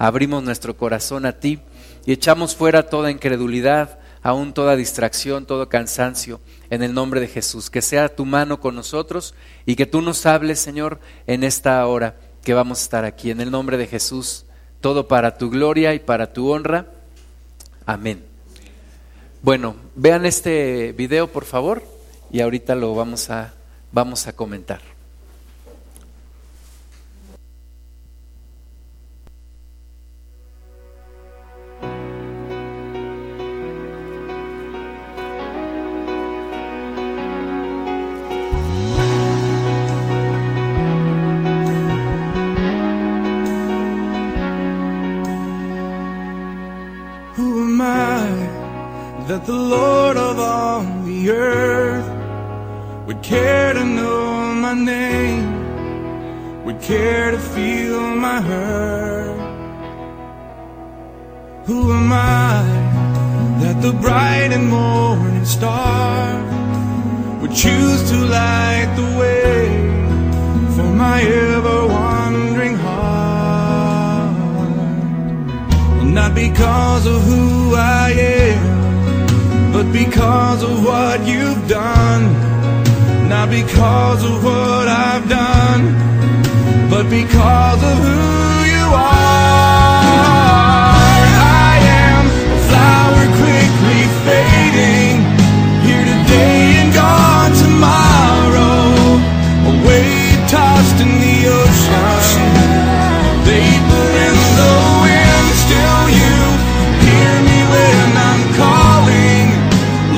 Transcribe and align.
abrimos 0.00 0.42
nuestro 0.42 0.78
corazón 0.78 1.26
a 1.26 1.32
ti 1.32 1.60
y 2.06 2.12
echamos 2.12 2.56
fuera 2.56 2.88
toda 2.88 3.10
incredulidad, 3.10 3.98
aún 4.22 4.54
toda 4.54 4.74
distracción, 4.74 5.44
todo 5.44 5.68
cansancio, 5.68 6.40
en 6.70 6.82
el 6.82 6.94
nombre 6.94 7.20
de 7.20 7.28
Jesús. 7.28 7.68
Que 7.68 7.82
sea 7.82 8.08
tu 8.08 8.24
mano 8.24 8.60
con 8.60 8.74
nosotros 8.74 9.34
y 9.66 9.76
que 9.76 9.84
tú 9.84 10.00
nos 10.00 10.24
hables, 10.24 10.58
Señor, 10.58 11.00
en 11.26 11.44
esta 11.44 11.86
hora 11.86 12.16
que 12.42 12.54
vamos 12.54 12.80
a 12.80 12.82
estar 12.82 13.04
aquí. 13.04 13.30
En 13.30 13.42
el 13.42 13.50
nombre 13.50 13.76
de 13.76 13.86
Jesús, 13.86 14.46
todo 14.80 15.06
para 15.06 15.36
tu 15.36 15.50
gloria 15.50 15.92
y 15.92 15.98
para 15.98 16.32
tu 16.32 16.50
honra. 16.50 16.86
Amén. 17.84 18.24
Bueno, 19.42 19.76
vean 19.96 20.24
este 20.24 20.94
video, 20.96 21.28
por 21.28 21.44
favor, 21.44 21.82
y 22.32 22.40
ahorita 22.40 22.74
lo 22.74 22.94
vamos 22.94 23.28
a, 23.28 23.52
vamos 23.92 24.26
a 24.26 24.32
comentar. 24.32 24.89
Care 56.90 57.30
to 57.30 57.38
feel 57.38 58.00
my 58.16 58.40
hurt. 58.40 59.38
Who 61.66 61.92
am 61.92 62.12
I 62.12 62.64
that 63.60 63.76
the 63.80 63.92
bright 63.92 64.50
and 64.56 64.66
morning 64.68 65.44
star 65.44 66.42
would 67.40 67.54
choose 67.54 68.00
to 68.10 68.16
light 68.38 68.90
the 69.00 69.08
way 69.20 69.60
for 70.74 70.88
my 71.04 71.18
ever 71.22 71.86
wandering 71.86 72.74
heart? 72.74 74.34
Not 76.18 76.34
because 76.34 77.06
of 77.06 77.22
who 77.22 77.76
I 77.76 78.10
am 78.42 79.72
but 79.72 79.86
because 79.92 80.64
of 80.64 80.84
what 80.84 81.24
you've 81.24 81.68
done. 81.68 82.22
Not 83.28 83.48
because 83.48 84.24
of 84.24 84.42
what 84.42 84.88
I've 84.88 85.28
done, 85.28 86.09
but 86.90 87.08
because 87.08 87.82
of 87.86 87.96
who 88.02 88.18
you 88.66 88.86
are. 88.90 90.10
I 91.70 91.78
am 92.02 92.26
a 92.26 92.58
flower 92.66 93.24
quickly 93.38 94.02
fading, 94.26 95.22
here 95.86 96.02
today 96.02 96.82
and 96.82 96.90
gone 96.92 97.54
tomorrow, 97.54 99.22
a 99.70 99.72
wave 99.86 100.42
tossed 100.50 100.98
in 100.98 101.12
the 101.22 101.36
ocean, 101.62 102.50
vapor 103.46 104.08
in 104.26 104.36
the 104.58 104.74
wind, 105.06 105.46
still 105.62 106.04
you 106.20 106.36
hear 107.06 107.34
me 107.46 107.58
when 107.70 108.08
I'm 108.28 108.42
calling. 108.58 109.46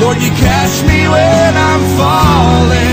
Lord, 0.01 0.19
you 0.25 0.33
catch 0.41 0.75
me 0.89 1.05
when 1.05 1.53
I'm 1.69 1.85
falling, 2.01 2.92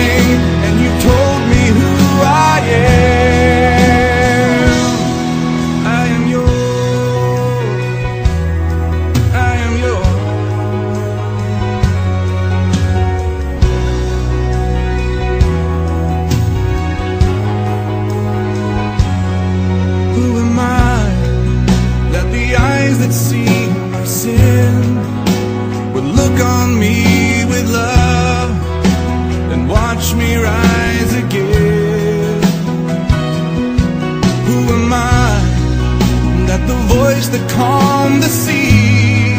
look 26.30 26.46
on 26.46 26.80
me 26.80 27.46
with 27.46 27.66
love 27.72 28.52
and 29.52 29.70
watch 29.70 30.14
me 30.16 30.36
rise 30.36 31.14
again. 31.14 32.42
Who 34.48 34.60
am 34.78 34.94
I 34.94 35.32
that 36.48 36.62
the 36.68 36.80
voice 36.96 37.28
that 37.30 37.44
calmed 37.50 38.22
the 38.24 38.30
sea 38.30 39.36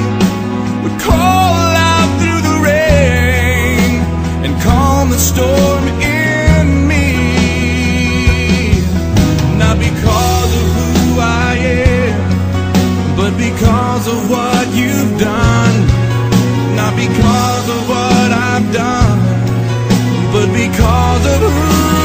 would 0.82 1.00
call 1.00 1.66
out 1.92 2.10
through 2.20 2.42
the 2.48 2.56
rain 2.70 3.90
and 4.44 4.62
calm 4.62 5.10
the 5.10 5.18
storm 5.18 5.89
because 17.00 17.66
of 17.76 17.88
what 17.88 18.30
I've 18.30 18.72
done, 18.74 19.20
but 20.32 20.48
because 20.52 21.24
of 21.32 21.40
who 21.40 21.99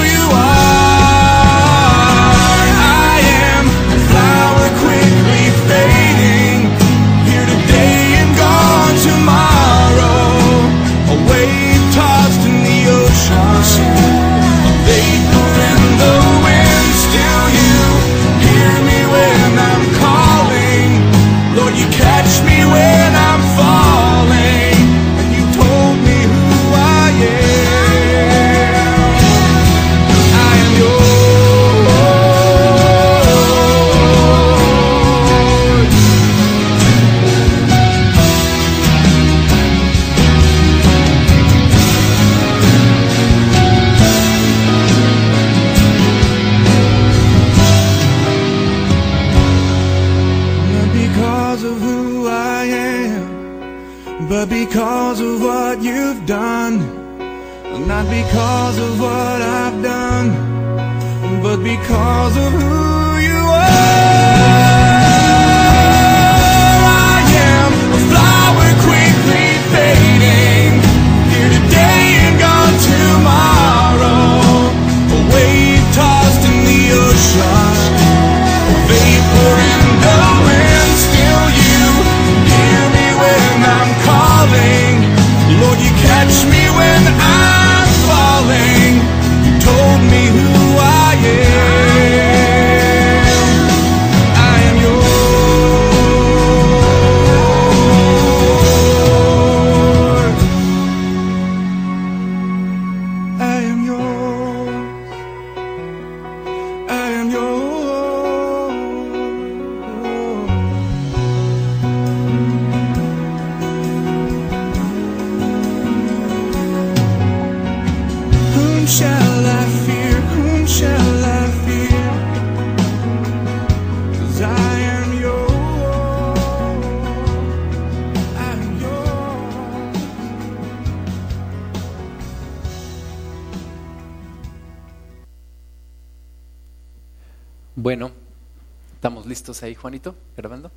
ahí, 139.63 139.75
Juanito, 139.75 140.15
grabando. 140.35 140.71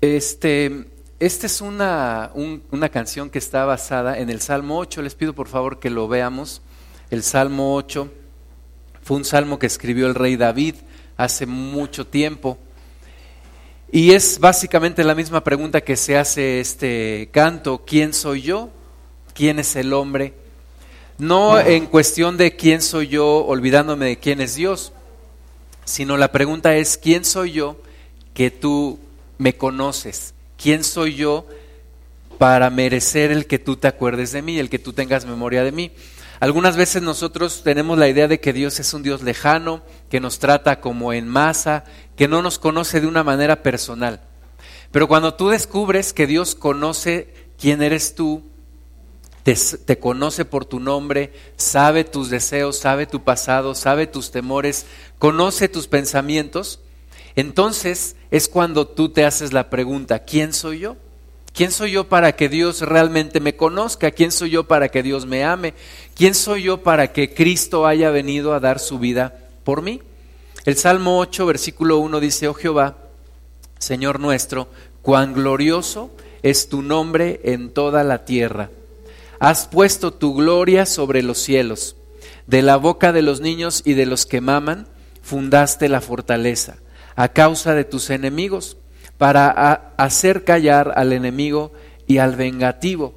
Este, 0.00 0.86
esta 1.18 1.46
es 1.46 1.60
una, 1.60 2.30
un- 2.34 2.62
una 2.70 2.88
canción 2.88 3.30
que 3.30 3.38
está 3.38 3.64
basada 3.64 4.18
en 4.18 4.30
el 4.30 4.40
Salmo 4.40 4.78
8. 4.78 5.02
Les 5.02 5.14
pido 5.14 5.32
por 5.34 5.48
favor 5.48 5.78
que 5.78 5.90
lo 5.90 6.08
veamos. 6.08 6.62
El 7.10 7.22
Salmo 7.22 7.74
8 7.74 8.10
fue 9.02 9.16
un 9.16 9.24
salmo 9.24 9.58
que 9.58 9.66
escribió 9.66 10.06
el 10.06 10.14
rey 10.14 10.36
David 10.36 10.74
hace 11.16 11.46
mucho 11.46 12.06
tiempo. 12.06 12.58
Y 13.90 14.10
es 14.12 14.38
básicamente 14.40 15.04
la 15.04 15.14
misma 15.14 15.44
pregunta 15.44 15.80
que 15.80 15.96
se 15.96 16.18
hace 16.18 16.60
este 16.60 17.30
canto, 17.32 17.84
¿quién 17.86 18.12
soy 18.12 18.42
yo? 18.42 18.70
¿Quién 19.32 19.58
es 19.60 19.76
el 19.76 19.92
hombre? 19.92 20.34
No 21.18 21.58
en 21.60 21.86
cuestión 21.86 22.36
de 22.36 22.56
quién 22.56 22.82
soy 22.82 23.06
yo, 23.08 23.46
olvidándome 23.46 24.06
de 24.06 24.18
quién 24.18 24.40
es 24.40 24.56
Dios, 24.56 24.92
sino 25.86 26.18
la 26.18 26.32
pregunta 26.32 26.76
es, 26.76 26.98
¿quién 26.98 27.24
soy 27.24 27.52
yo 27.52 27.80
que 28.34 28.50
tú 28.50 28.98
me 29.38 29.56
conoces? 29.56 30.34
¿Quién 30.60 30.84
soy 30.84 31.14
yo 31.14 31.46
para 32.38 32.68
merecer 32.68 33.30
el 33.30 33.46
que 33.46 33.58
tú 33.58 33.76
te 33.76 33.88
acuerdes 33.88 34.32
de 34.32 34.42
mí, 34.42 34.58
el 34.58 34.68
que 34.68 34.78
tú 34.78 34.92
tengas 34.92 35.24
memoria 35.24 35.64
de 35.64 35.72
mí? 35.72 35.92
Algunas 36.40 36.76
veces 36.76 37.02
nosotros 37.02 37.62
tenemos 37.62 37.96
la 37.96 38.08
idea 38.08 38.28
de 38.28 38.40
que 38.40 38.52
Dios 38.52 38.78
es 38.78 38.92
un 38.92 39.02
Dios 39.02 39.22
lejano, 39.22 39.82
que 40.10 40.20
nos 40.20 40.38
trata 40.38 40.80
como 40.80 41.12
en 41.14 41.28
masa, 41.28 41.84
que 42.14 42.28
no 42.28 42.42
nos 42.42 42.58
conoce 42.58 43.00
de 43.00 43.06
una 43.06 43.24
manera 43.24 43.62
personal. 43.62 44.20
Pero 44.90 45.08
cuando 45.08 45.34
tú 45.34 45.48
descubres 45.48 46.12
que 46.12 46.26
Dios 46.26 46.54
conoce 46.54 47.32
quién 47.58 47.80
eres 47.80 48.14
tú, 48.14 48.42
te, 49.54 49.98
conoce 49.98 50.44
por 50.44 50.64
tu 50.64 50.80
nombre, 50.80 51.32
sabe 51.56 52.02
tus 52.02 52.30
deseos, 52.30 52.78
sabe 52.78 53.06
tu 53.06 53.22
pasado, 53.22 53.76
sabe 53.76 54.08
tus 54.08 54.32
temores, 54.32 54.86
conoce 55.20 55.68
tus 55.68 55.86
pensamientos, 55.86 56.80
entonces 57.36 58.16
es 58.32 58.48
cuando 58.48 58.88
tú 58.88 59.10
te 59.10 59.24
haces 59.24 59.52
la 59.52 59.70
pregunta, 59.70 60.20
¿quién 60.20 60.52
soy 60.52 60.80
yo? 60.80 60.96
¿Quién 61.54 61.70
soy 61.70 61.92
yo 61.92 62.08
para 62.08 62.34
que 62.34 62.48
Dios 62.48 62.80
realmente 62.80 63.40
me 63.40 63.56
conozca? 63.56 64.10
¿Quién 64.10 64.32
soy 64.32 64.50
yo 64.50 64.64
para 64.64 64.88
que 64.88 65.02
Dios 65.02 65.26
me 65.26 65.44
ame? 65.44 65.74
¿Quién 66.14 66.34
soy 66.34 66.64
yo 66.64 66.82
para 66.82 67.12
que 67.12 67.32
Cristo 67.32 67.86
haya 67.86 68.10
venido 68.10 68.52
a 68.52 68.60
dar 68.60 68.78
su 68.78 68.98
vida 68.98 69.38
por 69.64 69.80
mí? 69.80 70.02
El 70.64 70.76
Salmo 70.76 71.18
8, 71.20 71.46
versículo 71.46 71.98
1 71.98 72.20
dice, 72.20 72.48
oh 72.48 72.54
Jehová, 72.54 72.96
Señor 73.78 74.18
nuestro, 74.18 74.68
cuán 75.02 75.32
glorioso 75.32 76.10
es 76.42 76.68
tu 76.68 76.82
nombre 76.82 77.40
en 77.44 77.70
toda 77.70 78.02
la 78.04 78.24
tierra. 78.24 78.70
Has 79.38 79.66
puesto 79.66 80.12
tu 80.12 80.34
gloria 80.34 80.86
sobre 80.86 81.22
los 81.22 81.38
cielos. 81.38 81.96
De 82.46 82.62
la 82.62 82.76
boca 82.76 83.12
de 83.12 83.22
los 83.22 83.40
niños 83.40 83.82
y 83.84 83.94
de 83.94 84.06
los 84.06 84.26
que 84.26 84.40
maman, 84.40 84.88
fundaste 85.22 85.88
la 85.88 86.00
fortaleza, 86.00 86.76
a 87.16 87.28
causa 87.28 87.74
de 87.74 87.84
tus 87.84 88.10
enemigos, 88.10 88.76
para 89.18 89.50
hacer 89.96 90.44
callar 90.44 90.92
al 90.96 91.12
enemigo 91.12 91.72
y 92.06 92.18
al 92.18 92.36
vengativo. 92.36 93.14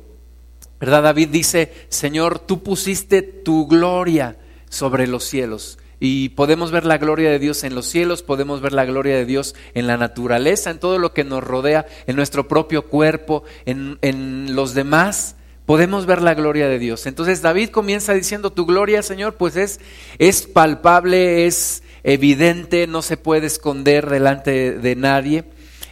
¿Verdad? 0.79 1.03
David 1.03 1.29
dice, 1.29 1.73
Señor, 1.89 2.39
tú 2.39 2.63
pusiste 2.63 3.21
tu 3.21 3.67
gloria 3.67 4.37
sobre 4.69 5.07
los 5.07 5.25
cielos. 5.25 5.77
Y 5.99 6.29
podemos 6.29 6.71
ver 6.71 6.85
la 6.85 6.97
gloria 6.97 7.29
de 7.29 7.39
Dios 7.39 7.65
en 7.65 7.75
los 7.75 7.85
cielos, 7.85 8.23
podemos 8.23 8.61
ver 8.61 8.71
la 8.71 8.85
gloria 8.85 9.17
de 9.17 9.25
Dios 9.25 9.53
en 9.73 9.85
la 9.85 9.97
naturaleza, 9.97 10.71
en 10.71 10.79
todo 10.79 10.97
lo 10.97 11.13
que 11.13 11.25
nos 11.25 11.43
rodea, 11.43 11.85
en 12.07 12.15
nuestro 12.15 12.47
propio 12.47 12.85
cuerpo, 12.85 13.43
en, 13.65 13.99
en 14.01 14.55
los 14.55 14.73
demás 14.73 15.35
podemos 15.69 16.07
ver 16.07 16.23
la 16.23 16.33
gloria 16.33 16.67
de 16.67 16.79
Dios. 16.79 17.05
Entonces 17.05 17.43
David 17.43 17.69
comienza 17.69 18.15
diciendo, 18.15 18.51
tu 18.51 18.65
gloria, 18.65 19.03
Señor, 19.03 19.35
pues 19.35 19.55
es, 19.55 19.79
es 20.17 20.47
palpable, 20.47 21.45
es 21.45 21.83
evidente, 22.01 22.87
no 22.87 23.03
se 23.03 23.17
puede 23.17 23.45
esconder 23.45 24.09
delante 24.09 24.49
de, 24.49 24.79
de 24.79 24.95
nadie. 24.95 25.43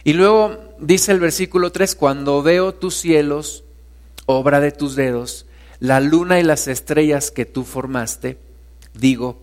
Y 0.02 0.14
luego 0.14 0.74
dice 0.80 1.12
el 1.12 1.20
versículo 1.20 1.70
3, 1.70 1.94
cuando 1.94 2.42
veo 2.42 2.74
tus 2.74 2.96
cielos, 2.96 3.62
obra 4.26 4.58
de 4.58 4.72
tus 4.72 4.96
dedos, 4.96 5.46
la 5.78 6.00
luna 6.00 6.40
y 6.40 6.42
las 6.42 6.66
estrellas 6.66 7.30
que 7.30 7.46
tú 7.46 7.62
formaste, 7.62 8.36
digo, 8.94 9.40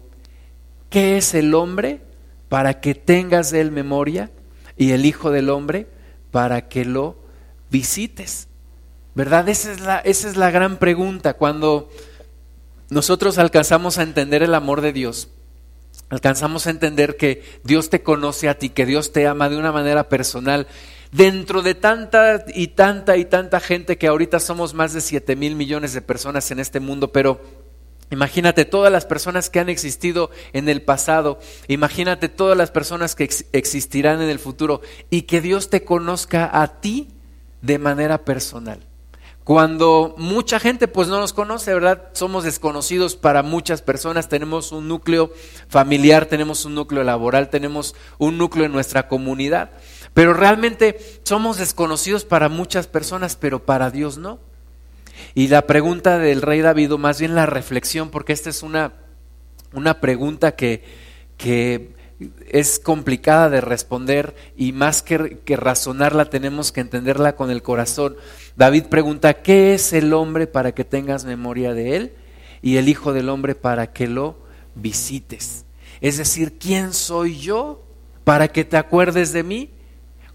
¿qué 0.90 1.16
es 1.16 1.34
el 1.34 1.54
hombre 1.54 2.02
para 2.50 2.82
que 2.82 2.94
tengas 2.94 3.52
de 3.52 3.62
él 3.62 3.72
memoria 3.72 4.32
y 4.76 4.92
el 4.92 5.06
Hijo 5.06 5.32
del 5.32 5.50
Hombre 5.50 5.88
para 6.32 6.68
que 6.68 6.84
lo 6.84 7.16
visites? 7.72 8.50
¿Verdad? 9.16 9.48
Esa 9.48 9.72
es, 9.72 9.80
la, 9.80 10.00
esa 10.00 10.30
es 10.30 10.36
la 10.36 10.52
gran 10.52 10.78
pregunta. 10.78 11.34
Cuando 11.36 11.90
nosotros 12.90 13.38
alcanzamos 13.38 13.98
a 13.98 14.04
entender 14.04 14.44
el 14.44 14.54
amor 14.54 14.82
de 14.82 14.92
Dios, 14.92 15.30
alcanzamos 16.10 16.68
a 16.68 16.70
entender 16.70 17.16
que 17.16 17.42
Dios 17.64 17.90
te 17.90 18.04
conoce 18.04 18.50
a 18.50 18.60
ti, 18.60 18.70
que 18.70 18.86
Dios 18.86 19.14
te 19.14 19.26
ama 19.26 19.50
de 19.50 19.58
una 19.58 19.72
manera 19.72 20.10
personal, 20.10 20.68
dentro 21.12 21.62
de 21.62 21.76
tanta 21.76 22.44
y 22.54 22.68
tanta 22.68 23.16
y 23.16 23.26
tanta 23.26 23.62
gente 23.62 23.98
que 23.98 24.08
ahorita 24.08 24.40
somos 24.42 24.74
más 24.74 24.94
de 24.94 25.00
7 25.00 25.38
mil 25.38 25.56
millones 25.56 25.94
de 25.94 26.02
personas 26.02 26.52
en 26.52 26.60
este 26.60 26.80
mundo, 26.80 27.12
pero 27.12 27.66
Imagínate 28.12 28.66
todas 28.66 28.92
las 28.92 29.06
personas 29.06 29.50
que 29.50 29.60
han 29.60 29.68
existido 29.68 30.30
en 30.54 30.70
el 30.70 30.84
pasado, 30.84 31.40
imagínate 31.68 32.30
todas 32.30 32.56
las 32.56 32.70
personas 32.70 33.16
que 33.16 33.24
ex 33.24 33.46
existirán 33.52 34.22
en 34.22 34.30
el 34.30 34.38
futuro 34.38 34.82
y 35.10 35.24
que 35.24 35.42
Dios 35.42 35.72
te 35.72 35.84
conozca 35.84 36.62
a 36.62 36.80
ti 36.82 37.10
de 37.64 37.80
manera 37.80 38.24
personal. 38.24 38.80
Cuando 39.46 40.16
mucha 40.18 40.60
gente 40.60 40.88
pues 40.88 41.08
no 41.08 41.20
nos 41.20 41.32
conoce, 41.32 41.72
¿verdad? 41.72 42.10
Somos 42.14 42.44
desconocidos 42.44 43.16
para 43.16 43.44
muchas 43.44 43.84
personas, 43.84 44.28
tenemos 44.28 44.72
un 44.72 44.88
núcleo 44.88 45.32
familiar, 45.68 46.26
tenemos 46.26 46.66
un 46.66 46.74
núcleo 46.74 47.04
laboral, 47.04 47.52
tenemos 47.52 47.96
un 48.18 48.40
núcleo 48.40 48.66
en 48.66 48.72
nuestra 48.72 49.08
comunidad, 49.08 49.70
pero 50.16 50.34
realmente 50.34 50.98
somos 51.22 51.60
desconocidos 51.60 52.26
para 52.26 52.50
muchas 52.50 52.88
personas, 52.88 53.36
pero 53.36 53.64
para 53.64 53.92
Dios 53.92 54.18
no. 54.18 54.40
Y 55.36 55.48
la 55.48 55.68
pregunta 55.68 56.18
del 56.18 56.42
rey 56.42 56.62
David, 56.62 56.94
más 56.94 57.20
bien 57.20 57.36
la 57.36 57.46
reflexión, 57.46 58.10
porque 58.10 58.34
esta 58.34 58.50
es 58.50 58.64
una, 58.64 58.94
una 59.74 60.02
pregunta 60.02 60.56
que, 60.56 60.84
que 61.38 61.95
es 62.48 62.80
complicada 62.80 63.50
de 63.50 63.62
responder 63.62 64.36
y 64.56 64.72
más 64.72 65.02
que, 65.02 65.40
razonarla 65.48 66.30
tenemos 66.30 66.72
que 66.72 66.82
entenderla 66.82 67.36
con 67.36 67.52
el 67.52 67.62
corazón. 67.62 68.16
David 68.56 68.86
pregunta, 68.86 69.34
¿qué 69.34 69.74
es 69.74 69.92
el 69.94 70.14
hombre 70.14 70.48
para 70.48 70.74
que 70.74 70.86
tengas 70.86 71.26
memoria 71.26 71.74
de 71.74 71.96
él? 71.96 72.14
Y 72.62 72.78
el 72.78 72.90
Hijo 72.90 73.14
del 73.14 73.30
Hombre 73.30 73.54
para 73.54 73.92
que 73.92 74.08
lo 74.08 74.38
visites. 74.76 75.66
Es 76.02 76.18
decir, 76.18 76.58
¿quién 76.58 76.94
soy 76.94 77.38
yo 77.38 77.84
para 78.24 78.48
que 78.48 78.64
te 78.64 78.78
acuerdes 78.78 79.34
de 79.34 79.44
mí? 79.44 79.70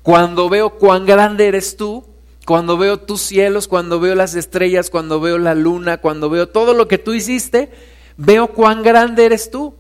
Cuando 0.02 0.49
veo 0.49 0.78
cuán 0.78 1.07
grande 1.07 1.49
eres 1.49 1.76
tú, 1.76 2.04
cuando 2.47 2.78
veo 2.78 2.99
tus 2.99 3.21
cielos, 3.21 3.69
cuando 3.69 4.00
veo 4.00 4.14
las 4.14 4.35
estrellas, 4.35 4.90
cuando 4.90 5.21
veo 5.21 5.38
la 5.38 5.54
luna, 5.54 5.99
cuando 5.99 6.31
veo 6.31 6.49
todo 6.49 6.75
lo 6.75 6.88
que 6.88 6.99
tú 6.99 7.14
hiciste, 7.14 7.71
veo 8.16 8.49
cuán 8.49 8.83
grande 8.83 9.25
eres 9.25 9.50
tú. 9.50 9.75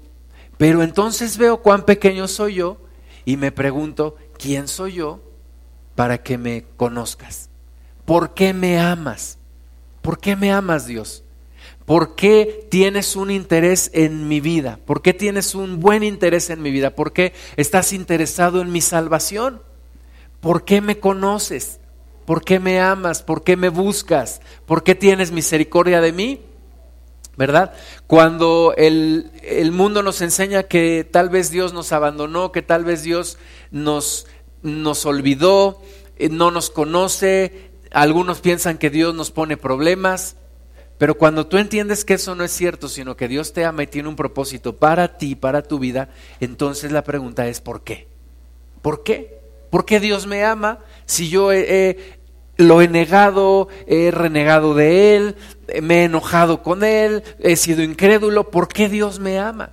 Pero 0.60 0.82
entonces 0.82 1.38
veo 1.38 1.62
cuán 1.62 1.86
pequeño 1.86 2.28
soy 2.28 2.56
yo 2.56 2.76
y 3.24 3.38
me 3.38 3.50
pregunto, 3.50 4.16
¿quién 4.36 4.68
soy 4.68 4.92
yo 4.92 5.22
para 5.94 6.22
que 6.22 6.36
me 6.36 6.66
conozcas? 6.76 7.48
¿Por 8.04 8.34
qué 8.34 8.52
me 8.52 8.78
amas? 8.78 9.38
¿Por 10.02 10.20
qué 10.20 10.36
me 10.36 10.52
amas, 10.52 10.86
Dios? 10.86 11.24
¿Por 11.86 12.14
qué 12.14 12.66
tienes 12.70 13.16
un 13.16 13.30
interés 13.30 13.90
en 13.94 14.28
mi 14.28 14.42
vida? 14.42 14.78
¿Por 14.84 15.00
qué 15.00 15.14
tienes 15.14 15.54
un 15.54 15.80
buen 15.80 16.02
interés 16.02 16.50
en 16.50 16.60
mi 16.60 16.70
vida? 16.70 16.94
¿Por 16.94 17.14
qué 17.14 17.32
estás 17.56 17.94
interesado 17.94 18.60
en 18.60 18.70
mi 18.70 18.82
salvación? 18.82 19.62
¿Por 20.40 20.66
qué 20.66 20.82
me 20.82 20.98
conoces? 20.98 21.80
¿Por 22.26 22.44
qué 22.44 22.60
me 22.60 22.82
amas? 22.82 23.22
¿Por 23.22 23.44
qué 23.44 23.56
me 23.56 23.70
buscas? 23.70 24.42
¿Por 24.66 24.84
qué 24.84 24.94
tienes 24.94 25.32
misericordia 25.32 26.02
de 26.02 26.12
mí? 26.12 26.49
¿Verdad? 27.40 27.72
Cuando 28.06 28.74
el, 28.76 29.30
el, 29.42 29.72
mundo 29.72 30.02
nos 30.02 30.20
enseña 30.20 30.64
que 30.64 31.08
tal 31.10 31.30
vez 31.30 31.50
Dios 31.50 31.72
nos 31.72 31.90
abandonó, 31.90 32.52
que 32.52 32.60
tal 32.60 32.84
vez 32.84 33.02
Dios 33.02 33.38
nos, 33.70 34.26
nos 34.60 35.06
olvidó, 35.06 35.80
eh, 36.18 36.28
no 36.28 36.50
nos 36.50 36.68
conoce, 36.68 37.70
algunos 37.92 38.40
piensan 38.42 38.76
que 38.76 38.90
Dios 38.90 39.14
nos 39.14 39.30
pone 39.30 39.56
problemas, 39.56 40.36
pero 40.98 41.14
cuando 41.14 41.46
tú 41.46 41.56
entiendes 41.56 42.04
que 42.04 42.12
eso 42.12 42.34
no 42.34 42.44
es 42.44 42.50
cierto, 42.50 42.90
sino 42.90 43.16
que 43.16 43.26
Dios 43.26 43.54
te 43.54 43.64
ama 43.64 43.84
y 43.84 43.86
tiene 43.86 44.10
un 44.10 44.16
propósito 44.16 44.76
para 44.76 45.16
ti, 45.16 45.34
para 45.34 45.62
tu 45.62 45.78
vida, 45.78 46.10
entonces 46.40 46.92
la 46.92 47.04
pregunta 47.04 47.48
es 47.48 47.62
¿por 47.62 47.84
qué? 47.84 48.06
¿Por 48.82 49.02
qué? 49.02 49.40
¿Por 49.70 49.86
qué 49.86 49.98
Dios 49.98 50.26
me 50.26 50.44
ama 50.44 50.80
si 51.06 51.30
yo 51.30 51.52
lo 52.60 52.82
he 52.82 52.88
negado, 52.88 53.68
he 53.86 54.10
renegado 54.10 54.74
de 54.74 55.16
Él, 55.16 55.36
me 55.82 56.00
he 56.00 56.04
enojado 56.04 56.62
con 56.62 56.84
Él, 56.84 57.22
he 57.38 57.56
sido 57.56 57.82
incrédulo? 57.82 58.50
¿Por 58.50 58.68
qué 58.68 58.88
Dios 58.88 59.18
me 59.20 59.38
ama? 59.38 59.70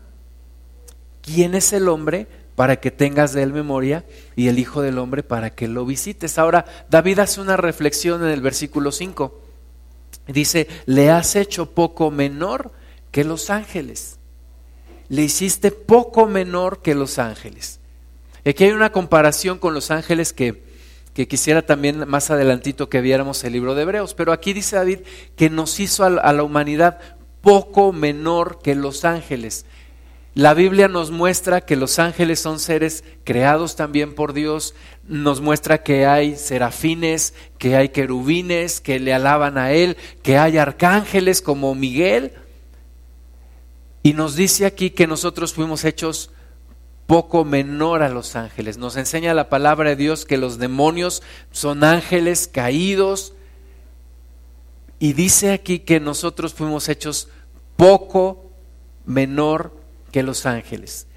¿Quién 1.22 1.56
es 1.56 1.74
el 1.74 1.90
hombre 1.90 2.28
para 2.56 2.78
que 2.78 2.92
tengas 2.92 3.34
de 3.34 3.44
Él 3.44 3.54
memoria 3.54 4.06
y 4.36 4.48
el 4.48 4.60
Hijo 4.60 4.82
del 4.82 4.98
Hombre 4.98 5.24
para 5.24 5.52
que 5.52 5.68
lo 5.68 5.86
visites? 5.86 6.38
Ahora, 6.38 6.66
David 6.90 7.20
hace 7.20 7.42
una 7.42 7.58
reflexión 7.58 8.24
en 8.24 8.30
el 8.30 8.42
versículo 8.42 8.92
5. 8.92 9.42
Dice, 10.28 10.68
le 10.86 11.10
has 11.10 11.36
hecho 11.36 11.72
poco 11.72 12.12
menor 12.12 12.72
que 13.12 13.24
los 13.24 13.50
ángeles. 13.50 14.20
le 15.10 15.24
hiciste 15.24 15.72
poco 15.72 16.28
menor 16.28 16.82
que 16.82 16.94
los 16.94 17.18
ángeles. 17.18 17.80
Aquí 18.46 18.66
hay 18.66 18.72
una 18.72 18.92
comparación 18.92 19.58
con 19.58 19.74
los 19.74 19.92
ángeles 19.92 20.34
que, 20.34 20.67
que 21.18 21.28
quisiera 21.28 21.64
también 21.64 22.08
más 22.08 22.30
adelantito 22.30 22.90
que 22.90 23.02
viéramos 23.02 23.44
el 23.44 23.54
libro 23.54 23.74
de 23.74 23.82
Hebreos, 23.82 24.14
pero 24.14 24.32
aquí 24.32 24.54
dice 24.54 24.76
David 24.76 25.00
que 25.36 25.50
nos 25.50 25.80
hizo 25.80 26.04
a, 26.04 26.12
la 26.12 26.44
humanidad 26.44 27.00
poco 27.42 27.92
menor 27.92 28.60
que 28.62 28.76
los 28.76 29.04
ángeles. 29.04 29.66
La 30.36 30.54
Biblia 30.54 30.88
nos 30.88 31.10
muestra 31.10 31.62
que 31.62 31.76
los 31.76 31.98
ángeles 31.98 32.40
son 32.40 32.60
seres 32.60 33.04
creados 33.24 33.76
también 33.76 34.14
por 34.14 34.34
Dios, 34.34 34.76
nos 35.08 35.42
muestra 35.42 35.82
que 35.82 36.06
hay 36.06 36.36
serafines, 36.36 37.34
que 37.58 37.76
hay 37.76 37.90
querubines, 37.90 38.80
que 38.80 39.00
le 39.00 39.12
alaban 39.12 39.58
a 39.58 39.72
Él, 39.72 39.98
que 40.22 40.38
hay 40.38 40.60
arcángeles 40.60 41.42
como 41.42 41.74
Miguel. 41.74 42.34
Y 44.04 44.14
nos 44.14 44.36
dice 44.36 44.68
aquí 44.68 44.92
que 44.92 45.08
nosotros 45.08 45.52
fuimos 45.52 45.84
hechos 45.84 46.30
poco 47.08 47.46
menor 47.46 48.04
a 48.04 48.10
los 48.10 48.36
ángeles. 48.36 48.78
Nos 48.78 48.98
enseña 48.98 49.34
la 49.34 49.50
palabra 49.50 49.92
de 49.92 49.96
Dios 49.96 50.26
que 50.26 50.38
los 50.38 50.60
demonios 50.60 51.24
son 51.52 51.84
ángeles 51.84 52.50
caídos. 52.52 53.34
Y 55.00 55.14
dice 55.14 55.52
aquí 55.52 55.80
que 55.80 56.00
nosotros 56.00 56.54
fuimos 56.54 56.90
hechos 56.90 57.30
poco 57.78 58.52
menor 59.06 59.74
que 60.12 60.22
los 60.22 60.46
ángeles. 60.46 61.08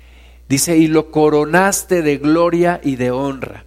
Dice, 0.48 0.76
y 0.76 0.86
lo 0.86 1.10
coronaste 1.10 2.02
de 2.02 2.18
gloria 2.18 2.80
y 2.82 2.96
de 2.96 3.10
honra. 3.10 3.64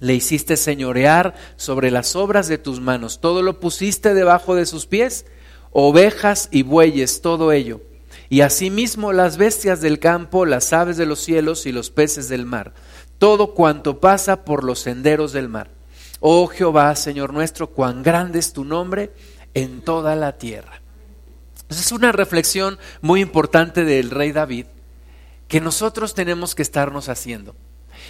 Le 0.00 0.14
hiciste 0.14 0.56
señorear 0.56 1.34
sobre 1.56 1.90
las 1.90 2.14
obras 2.14 2.46
de 2.46 2.58
tus 2.58 2.80
manos. 2.80 3.20
Todo 3.20 3.42
lo 3.42 3.60
pusiste 3.60 4.14
debajo 4.14 4.54
de 4.54 4.66
sus 4.66 4.86
pies, 4.86 5.26
ovejas 5.72 6.48
y 6.52 6.62
bueyes, 6.62 7.22
todo 7.22 7.52
ello. 7.52 7.80
Y 8.34 8.40
asimismo 8.40 9.12
las 9.12 9.36
bestias 9.36 9.80
del 9.80 10.00
campo, 10.00 10.44
las 10.44 10.72
aves 10.72 10.96
de 10.96 11.06
los 11.06 11.20
cielos 11.20 11.66
y 11.66 11.70
los 11.70 11.90
peces 11.90 12.28
del 12.28 12.46
mar. 12.46 12.74
Todo 13.18 13.54
cuanto 13.54 14.00
pasa 14.00 14.44
por 14.44 14.64
los 14.64 14.80
senderos 14.80 15.32
del 15.32 15.48
mar. 15.48 15.70
Oh 16.18 16.48
Jehová, 16.48 16.96
Señor 16.96 17.32
nuestro, 17.32 17.70
cuán 17.70 18.02
grande 18.02 18.40
es 18.40 18.52
tu 18.52 18.64
nombre 18.64 19.12
en 19.54 19.82
toda 19.82 20.16
la 20.16 20.36
tierra. 20.36 20.82
Es 21.68 21.92
una 21.92 22.10
reflexión 22.10 22.76
muy 23.02 23.20
importante 23.20 23.84
del 23.84 24.10
rey 24.10 24.32
David 24.32 24.66
que 25.46 25.60
nosotros 25.60 26.14
tenemos 26.14 26.56
que 26.56 26.62
estarnos 26.62 27.08
haciendo. 27.08 27.54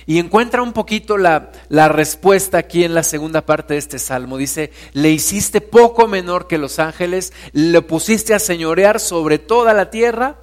Y 0.07 0.19
encuentra 0.19 0.63
un 0.63 0.73
poquito 0.73 1.17
la, 1.17 1.53
la, 1.69 1.89
respuesta 1.89 2.59
aquí 2.59 2.85
en 2.85 2.95
la 2.95 3.03
segunda 3.03 3.47
parte 3.47 3.75
de 3.75 3.79
este 3.79 3.99
salmo. 3.99 4.37
Dice, 4.37 4.71
le 4.93 5.11
hiciste 5.11 5.61
poco 5.61 6.07
menor 6.07 6.47
que 6.47 6.59
los 6.59 6.79
ángeles, 6.79 7.33
le 7.53 7.81
pusiste 7.83 8.35
a 8.35 8.39
señorear 8.39 9.01
sobre 9.01 9.39
toda 9.39 9.75
la 9.75 9.91
tierra, 9.91 10.37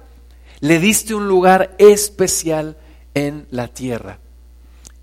le 0.60 0.78
diste 0.78 1.14
un 1.14 1.28
lugar 1.28 1.74
especial 1.78 2.76
en 3.14 3.46
la 3.50 3.68
tierra. 3.68 4.18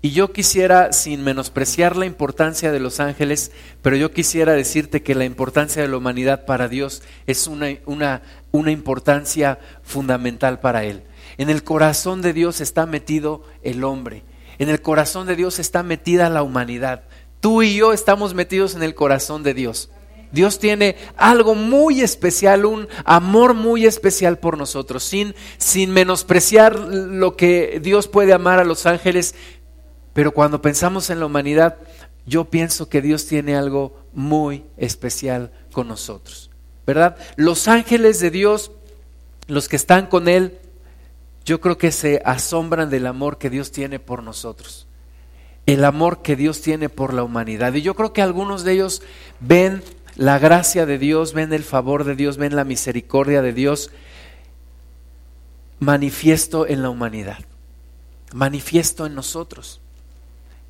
Y 0.02 0.12
yo 0.12 0.32
quisiera, 0.32 0.94
sin 0.94 1.22
menospreciar 1.22 1.94
la 1.96 2.06
importancia 2.06 2.72
de 2.72 2.80
los 2.80 3.00
ángeles, 3.00 3.52
pero 3.82 3.96
yo 3.96 4.12
quisiera 4.12 4.54
decirte 4.54 5.02
que 5.02 5.14
la 5.14 5.26
importancia 5.26 5.82
de 5.82 5.88
la 5.88 5.98
humanidad 5.98 6.46
para 6.46 6.68
Dios 6.68 7.02
es 7.26 7.46
una, 7.46 7.68
una, 7.84 8.22
una 8.50 8.70
importancia 8.70 9.58
fundamental 9.82 10.58
para 10.60 10.84
Él. 10.84 11.02
En 11.36 11.50
el 11.50 11.64
corazón 11.64 12.22
de 12.22 12.32
Dios 12.32 12.62
está 12.62 12.86
metido 12.86 13.44
el 13.62 13.84
hombre. 13.84 14.22
En 14.60 14.68
el 14.68 14.82
corazón 14.82 15.26
de 15.26 15.36
Dios 15.36 15.58
está 15.58 15.82
metida 15.82 16.28
la 16.28 16.42
humanidad. 16.42 17.04
Tú 17.40 17.62
y 17.62 17.76
yo 17.76 17.94
estamos 17.94 18.34
metidos 18.34 18.74
en 18.74 18.82
el 18.82 18.94
corazón 18.94 19.42
de 19.42 19.54
Dios. 19.54 19.88
Dios 20.32 20.58
tiene 20.58 20.96
algo 21.16 21.54
muy 21.54 22.02
especial, 22.02 22.66
un 22.66 22.86
amor 23.06 23.54
muy 23.54 23.86
especial 23.86 24.38
por 24.38 24.58
nosotros, 24.58 25.02
sin, 25.02 25.34
sin 25.56 25.92
menospreciar 25.92 26.78
lo 26.78 27.36
que 27.38 27.80
Dios 27.82 28.06
puede 28.06 28.34
amar 28.34 28.58
a 28.58 28.66
los 28.66 28.84
ángeles, 28.84 29.34
pero 30.12 30.32
cuando 30.32 30.60
pensamos 30.60 31.08
en 31.08 31.20
la 31.20 31.26
humanidad, 31.26 31.78
yo 32.26 32.44
pienso 32.44 32.90
que 32.90 33.00
Dios 33.00 33.24
tiene 33.26 33.56
algo 33.56 33.96
muy 34.12 34.66
especial 34.76 35.52
con 35.72 35.88
nosotros, 35.88 36.50
¿verdad? 36.86 37.16
Los 37.36 37.66
ángeles 37.66 38.20
de 38.20 38.30
Dios, 38.30 38.72
los 39.46 39.70
que 39.70 39.76
están 39.76 40.06
con 40.06 40.28
Él, 40.28 40.58
yo 41.44 41.60
creo 41.60 41.78
que 41.78 41.90
se 41.92 42.22
asombran 42.24 42.90
del 42.90 43.06
amor 43.06 43.38
que 43.38 43.50
Dios 43.50 43.72
tiene 43.72 43.98
por 43.98 44.22
nosotros, 44.22 44.86
el 45.66 45.84
amor 45.84 46.22
que 46.22 46.36
Dios 46.36 46.60
tiene 46.60 46.88
por 46.88 47.14
la 47.14 47.22
humanidad. 47.22 47.74
Y 47.74 47.82
yo 47.82 47.94
creo 47.94 48.12
que 48.12 48.22
algunos 48.22 48.64
de 48.64 48.72
ellos 48.72 49.02
ven 49.40 49.82
la 50.16 50.38
gracia 50.38 50.86
de 50.86 50.98
Dios, 50.98 51.32
ven 51.32 51.52
el 51.52 51.64
favor 51.64 52.04
de 52.04 52.14
Dios, 52.14 52.36
ven 52.36 52.56
la 52.56 52.64
misericordia 52.64 53.42
de 53.42 53.52
Dios 53.52 53.90
manifiesto 55.78 56.66
en 56.66 56.82
la 56.82 56.90
humanidad, 56.90 57.38
manifiesto 58.32 59.06
en 59.06 59.14
nosotros 59.14 59.80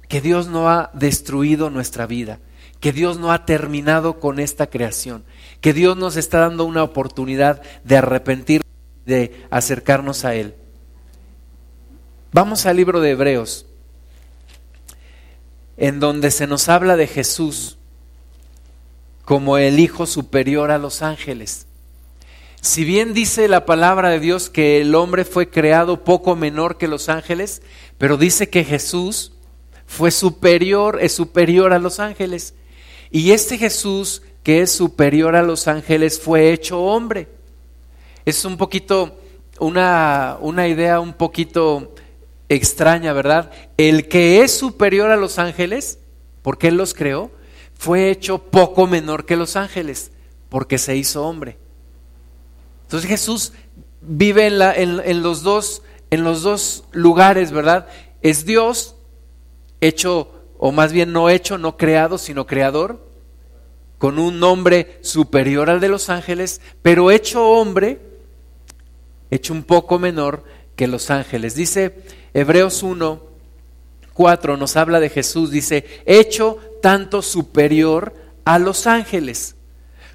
que 0.09 0.21
Dios 0.21 0.49
no 0.49 0.69
ha 0.69 0.91
destruido 0.93 1.71
nuestra 1.71 2.07
vida, 2.07 2.41
que 2.81 2.93
Dios 2.93 3.19
no 3.19 3.33
ha 3.33 3.45
terminado 3.45 4.19
con 4.19 4.41
esta 4.41 4.69
creación, 4.69 5.25
que 5.61 5.73
Dios 5.73 5.97
nos 5.97 6.17
está 6.17 6.41
dando 6.41 6.65
una 6.65 6.83
oportunidad 6.83 7.63
de 7.85 7.97
arrepentir, 7.97 8.63
de 9.07 9.47
acercarnos 9.51 10.25
a 10.25 10.35
Él. 10.35 10.55
Vamos 12.33 12.65
al 12.65 12.77
libro 12.77 13.01
de 13.01 13.11
Hebreos, 13.11 13.67
en 15.77 15.99
donde 15.99 16.31
se 16.31 16.47
nos 16.47 16.69
habla 16.69 16.97
de 16.97 17.09
Jesús 17.09 17.77
como 19.25 19.59
el 19.59 19.81
Hijo 19.81 20.07
superior 20.07 20.71
a 20.71 20.79
los 20.79 21.03
ángeles. 21.03 21.67
Si 22.61 22.85
bien 22.85 23.15
dice 23.15 23.49
la 23.49 23.67
palabra 23.67 24.11
de 24.11 24.21
Dios 24.21 24.49
que 24.49 24.81
el 24.81 24.95
hombre 24.95 25.25
fue 25.25 25.51
creado 25.51 26.05
poco 26.05 26.37
menor 26.37 26.79
que 26.79 26.87
los 26.87 27.09
ángeles, 27.09 27.63
pero 27.99 28.17
dice 28.17 28.49
que 28.49 28.63
Jesús 28.63 29.33
fue 29.85 30.13
superior, 30.13 30.99
es 31.03 31.13
superior 31.13 31.73
a 31.73 31.81
los 31.81 31.99
ángeles. 31.99 32.55
Y 33.11 33.33
este 33.33 33.59
Jesús 33.59 34.23
que 34.45 34.63
es 34.63 34.71
superior 34.71 35.35
a 35.35 35.43
los 35.43 35.67
ángeles 35.67 36.21
fue 36.21 36.53
hecho 36.53 36.81
hombre. 36.81 37.27
Es 38.25 38.45
un 38.45 38.57
poquito, 38.57 39.19
una, 39.59 40.37
una 40.41 40.69
idea 40.69 41.01
un 41.01 41.13
poquito 41.13 41.93
extraña, 42.51 43.13
¿verdad? 43.13 43.51
El 43.79 44.09
que 44.09 44.43
es 44.43 44.53
superior 44.53 45.11
a 45.11 45.17
los 45.17 45.39
ángeles, 45.39 46.01
porque 46.43 46.69
Él 46.69 46.77
los 46.77 46.93
creó, 46.93 47.31
fue 47.75 48.11
hecho 48.11 48.39
poco 48.39 48.87
menor 48.87 49.25
que 49.25 49.37
los 49.37 49.57
ángeles, 49.57 50.11
porque 50.51 50.77
se 50.77 50.97
hizo 50.97 51.25
hombre. 51.25 51.57
Entonces 52.83 53.09
Jesús 53.09 53.53
vive 54.03 54.47
en, 54.47 54.59
la, 54.59 54.75
en, 54.75 55.01
en 55.05 55.23
los, 55.23 55.43
dos, 55.43 55.83
en 56.11 56.25
los 56.25 56.43
dos 56.43 56.85
lugares, 56.91 57.53
¿verdad? 57.53 57.87
Es 58.21 58.45
Dios 58.45 58.97
hecho, 59.81 60.33
o 60.59 60.73
más 60.73 60.93
bien 60.93 61.13
no 61.13 61.31
hecho, 61.31 61.57
no 61.57 61.77
creado, 61.77 62.19
sino 62.19 62.49
creador, 62.49 63.09
con 63.99 64.19
un 64.19 64.41
nombre 64.41 64.99
superior 65.03 65.71
al 65.71 65.79
de 65.79 65.89
los 65.89 66.11
ángeles, 66.11 66.61
pero 66.83 67.13
hecho 67.13 67.49
hombre, 67.49 68.01
hecho 69.31 69.53
un 69.53 69.63
poco 69.63 70.01
menor 70.01 70.43
que 70.81 70.87
los 70.87 71.11
ángeles. 71.11 71.55
Dice 71.55 71.95
Hebreos 72.33 72.83
1, 72.83 73.23
4, 74.15 74.57
nos 74.57 74.77
habla 74.79 74.99
de 74.99 75.11
Jesús, 75.11 75.51
dice, 75.51 75.85
hecho 76.07 76.57
tanto 76.81 77.21
superior 77.21 78.15
a 78.47 78.59
los 78.59 78.87
ángeles, 78.87 79.57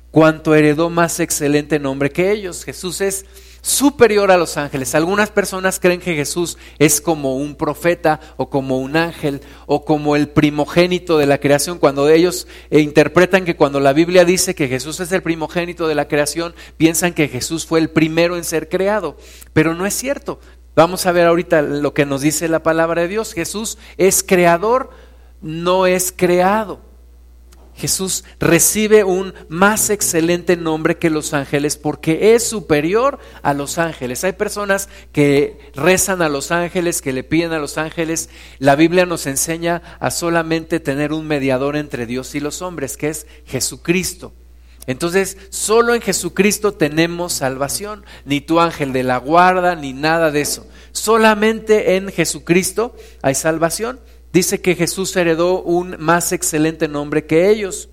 cuanto 0.09 0.55
heredó 0.55 0.89
más 0.89 1.19
excelente 1.19 1.77
nombre 1.77 2.09
que 2.09 2.31
ellos. 2.31 2.63
Jesús 2.63 2.99
es 3.01 3.27
superior 3.65 4.29
a 4.29 4.37
los 4.37 4.57
ángeles. 4.57 4.93
Algunas 4.93 5.31
personas 5.31 5.79
creen 5.79 5.99
que 5.99 6.13
Jesús 6.13 6.55
es 6.77 7.01
como 7.01 7.35
un 7.35 7.55
profeta 7.55 8.19
o 8.37 8.47
como 8.47 8.77
un 8.77 8.95
ángel 8.95 9.41
o 9.65 9.85
como 9.85 10.15
el 10.15 10.29
primogénito 10.29 11.17
de 11.17 11.25
la 11.25 11.39
creación. 11.39 11.79
Cuando 11.79 12.07
ellos 12.07 12.47
eh, 12.69 12.81
interpretan 12.81 13.43
que 13.43 13.55
cuando 13.55 13.79
la 13.79 13.91
Biblia 13.91 14.23
dice 14.23 14.53
que 14.53 14.67
Jesús 14.67 14.99
es 14.99 15.11
el 15.11 15.23
primogénito 15.23 15.87
de 15.87 15.95
la 15.95 16.07
creación, 16.07 16.53
piensan 16.77 17.13
que 17.13 17.27
Jesús 17.27 17.65
fue 17.65 17.79
el 17.79 17.89
primero 17.89 18.37
en 18.37 18.43
ser 18.43 18.69
creado. 18.69 19.17
Pero 19.51 19.73
no 19.73 19.87
es 19.87 19.95
cierto. 19.95 20.39
Vamos 20.75 21.07
a 21.07 21.11
ver 21.11 21.25
ahorita 21.25 21.63
lo 21.63 21.95
que 21.95 22.05
nos 22.05 22.21
dice 22.21 22.47
la 22.47 22.61
palabra 22.61 23.01
de 23.01 23.07
Dios. 23.07 23.33
Jesús 23.33 23.79
es 23.97 24.21
creador, 24.21 24.91
no 25.41 25.87
es 25.87 26.13
creado. 26.15 26.81
Jesús 27.75 28.23
recibe 28.39 29.03
un 29.03 29.33
más 29.49 29.89
excelente 29.89 30.55
nombre 30.55 30.97
que 30.97 31.09
los 31.09 31.33
ángeles 31.33 31.75
porque 31.75 32.33
es 32.33 32.47
superior 32.47 33.19
a 33.41 33.53
los 33.53 33.77
ángeles. 33.77 34.23
Hay 34.23 34.31
personas 34.31 34.87
que 35.11 35.71
rezan 35.75 36.21
a 36.21 36.29
los 36.29 36.51
ángeles, 36.51 37.01
que 37.01 37.11
le 37.11 37.23
piden 37.23 37.51
a 37.51 37.59
los 37.59 37.77
ángeles. 37.77 38.29
La 38.59 38.77
Biblia 38.77 39.05
nos 39.05 39.27
enseña 39.27 39.81
a 39.99 40.09
solamente 40.09 40.79
tener 40.79 41.11
un 41.11 41.27
mediador 41.27 41.75
entre 41.75 42.05
Dios 42.05 42.33
y 42.33 42.39
los 42.39 42.61
hombres, 42.61 42.95
que 42.95 43.09
es 43.09 43.27
Jesucristo. 43.45 44.31
Entonces, 44.87 45.37
solo 45.49 45.95
en 45.95 46.01
Jesucristo 46.01 46.71
tenemos 46.73 47.33
salvación, 47.33 48.05
ni 48.23 48.39
tu 48.39 48.59
ángel 48.59 48.93
de 48.93 49.03
la 49.03 49.17
guarda, 49.17 49.75
ni 49.75 49.93
nada 49.93 50.31
de 50.31 50.41
eso. 50.41 50.65
Solamente 50.91 51.97
en 51.97 52.09
Jesucristo 52.09 52.95
hay 53.21 53.35
salvación 53.35 53.99
dice 54.35 54.59
que 54.59 54.75
Jesús 54.75 55.15
heredó 55.15 55.61
un 55.61 55.95
más 55.97 56.33
excelente 56.33 56.89
nombre 56.89 57.25
que 57.25 57.49
ellos. 57.49 57.87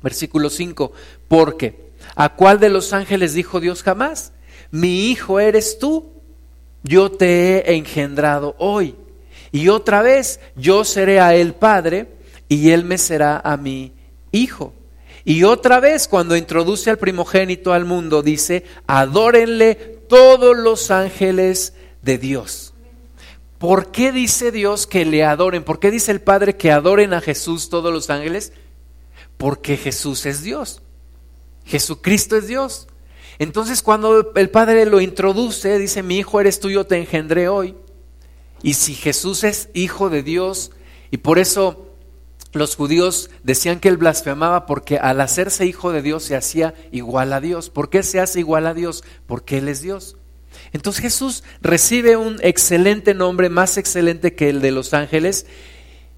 Versículo 0.00 0.48
5, 0.48 0.92
porque 1.26 1.90
¿a 2.14 2.36
cuál 2.36 2.60
de 2.60 2.68
los 2.68 2.92
ángeles 2.92 3.34
dijo 3.34 3.58
Dios 3.58 3.82
jamás? 3.82 4.30
Mi 4.70 5.10
hijo 5.10 5.40
eres 5.40 5.80
tú, 5.80 6.12
yo 6.84 7.10
te 7.10 7.68
he 7.68 7.74
engendrado 7.74 8.54
hoy. 8.60 8.94
Y 9.50 9.66
otra 9.66 10.02
vez, 10.02 10.38
yo 10.54 10.84
seré 10.84 11.18
a 11.18 11.34
él 11.34 11.52
padre 11.54 12.10
y 12.48 12.70
él 12.70 12.84
me 12.84 12.96
será 12.96 13.40
a 13.40 13.56
mí 13.56 13.92
hijo. 14.30 14.72
Y 15.24 15.42
otra 15.42 15.80
vez, 15.80 16.06
cuando 16.06 16.36
introduce 16.36 16.90
al 16.90 16.98
primogénito 16.98 17.72
al 17.72 17.86
mundo, 17.86 18.22
dice, 18.22 18.62
adórenle 18.86 19.74
todos 20.08 20.56
los 20.56 20.92
ángeles 20.92 21.74
de 22.02 22.18
Dios. 22.18 22.65
¿Por 23.58 23.90
qué 23.90 24.12
dice 24.12 24.52
Dios 24.52 24.86
que 24.86 25.04
le 25.04 25.24
adoren? 25.24 25.64
¿Por 25.64 25.78
qué 25.78 25.90
dice 25.90 26.12
el 26.12 26.20
Padre 26.20 26.56
que 26.56 26.70
adoren 26.70 27.14
a 27.14 27.20
Jesús 27.20 27.68
todos 27.68 27.92
los 27.92 28.10
ángeles? 28.10 28.52
Porque 29.38 29.76
Jesús 29.76 30.26
es 30.26 30.42
Dios. 30.42 30.82
Jesucristo 31.64 32.36
es 32.36 32.46
Dios. 32.46 32.88
Entonces 33.38 33.82
cuando 33.82 34.32
el 34.34 34.50
Padre 34.50 34.86
lo 34.86 35.00
introduce, 35.00 35.78
dice, 35.78 36.02
mi 36.02 36.18
hijo 36.18 36.40
eres 36.40 36.60
tú, 36.60 36.70
yo 36.70 36.86
te 36.86 36.98
engendré 36.98 37.48
hoy. 37.48 37.74
Y 38.62 38.74
si 38.74 38.94
Jesús 38.94 39.44
es 39.44 39.68
hijo 39.74 40.10
de 40.10 40.22
Dios, 40.22 40.70
y 41.10 41.18
por 41.18 41.38
eso 41.38 41.86
los 42.52 42.76
judíos 42.76 43.30
decían 43.42 43.80
que 43.80 43.88
él 43.88 43.96
blasfemaba 43.96 44.66
porque 44.66 44.98
al 44.98 45.20
hacerse 45.20 45.66
hijo 45.66 45.92
de 45.92 46.02
Dios 46.02 46.24
se 46.24 46.36
hacía 46.36 46.74
igual 46.90 47.32
a 47.32 47.40
Dios. 47.40 47.70
¿Por 47.70 47.90
qué 47.90 48.02
se 48.02 48.20
hace 48.20 48.40
igual 48.40 48.66
a 48.66 48.74
Dios? 48.74 49.04
Porque 49.26 49.58
Él 49.58 49.68
es 49.68 49.82
Dios. 49.82 50.16
Entonces 50.76 51.00
Jesús 51.00 51.42
recibe 51.62 52.16
un 52.16 52.36
excelente 52.42 53.14
nombre, 53.14 53.48
más 53.48 53.78
excelente 53.78 54.34
que 54.34 54.50
el 54.50 54.60
de 54.60 54.72
los 54.72 54.92
ángeles. 54.92 55.46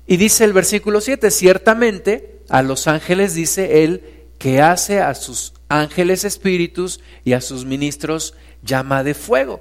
Y 0.05 0.17
dice 0.17 0.43
el 0.43 0.53
versículo 0.53 1.01
7, 1.01 1.31
ciertamente 1.31 2.43
a 2.49 2.63
los 2.63 2.89
ángeles 2.89 3.35
dice 3.35 3.85
Él 3.85 4.03
que 4.37 4.61
hace 4.61 5.01
a 5.01 5.15
sus 5.15 5.55
ángeles 5.69 6.25
espíritus 6.25 6.99
y 7.25 7.35
a 7.35 7.41
sus 7.41 7.67
ministros 7.67 8.35
llama 8.63 9.05
de 9.05 9.15
fuego. 9.15 9.61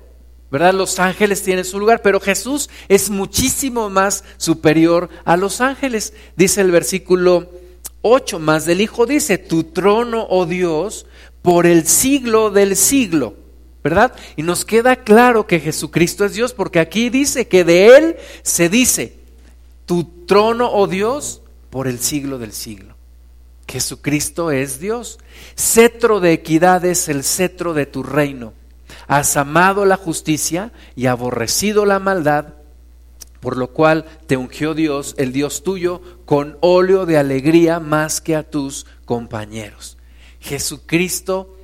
¿Verdad? 0.49 0.73
Los 0.73 0.97
ángeles 0.97 1.43
tienen 1.43 1.65
su 1.65 1.79
lugar, 1.79 2.01
pero 2.01 2.19
Jesús 2.19 2.67
es 2.87 3.11
muchísimo 3.11 3.91
más 3.91 4.23
superior 4.37 5.09
a 5.25 5.37
los 5.37 5.61
ángeles. 5.61 6.13
Dice 6.35 6.61
el 6.61 6.71
versículo 6.71 7.51
8, 8.01 8.39
más 8.39 8.65
del 8.65 8.81
Hijo 8.81 9.05
dice, 9.05 9.37
tu 9.37 9.65
trono, 9.65 10.25
oh 10.27 10.47
Dios, 10.47 11.05
por 11.43 11.67
el 11.67 11.85
siglo 11.85 12.49
del 12.49 12.75
siglo. 12.75 13.46
Y 14.35 14.43
nos 14.43 14.65
queda 14.65 14.97
claro 14.97 15.47
que 15.47 15.59
Jesucristo 15.59 16.25
es 16.25 16.33
Dios, 16.33 16.53
porque 16.53 16.79
aquí 16.79 17.09
dice 17.09 17.47
que 17.47 17.63
de 17.63 17.97
Él 17.97 18.15
se 18.43 18.69
dice, 18.69 19.17
tu 19.85 20.25
trono, 20.25 20.69
oh 20.71 20.87
Dios, 20.87 21.41
por 21.69 21.87
el 21.87 21.99
siglo 21.99 22.37
del 22.37 22.51
siglo. 22.51 22.95
Jesucristo 23.67 24.51
es 24.51 24.79
Dios. 24.79 25.19
Cetro 25.55 26.19
de 26.19 26.33
equidad 26.33 26.85
es 26.85 27.09
el 27.09 27.23
cetro 27.23 27.73
de 27.73 27.85
tu 27.85 28.03
reino. 28.03 28.53
Has 29.07 29.37
amado 29.37 29.85
la 29.85 29.97
justicia 29.97 30.71
y 30.95 31.07
aborrecido 31.07 31.85
la 31.85 31.99
maldad, 31.99 32.55
por 33.39 33.57
lo 33.57 33.71
cual 33.71 34.05
te 34.27 34.37
ungió 34.37 34.73
Dios, 34.73 35.15
el 35.17 35.31
Dios 35.31 35.63
tuyo, 35.63 36.01
con 36.25 36.57
óleo 36.61 37.05
de 37.05 37.17
alegría 37.17 37.79
más 37.79 38.21
que 38.21 38.35
a 38.35 38.43
tus 38.43 38.85
compañeros. 39.05 39.97
Jesucristo, 40.39 41.55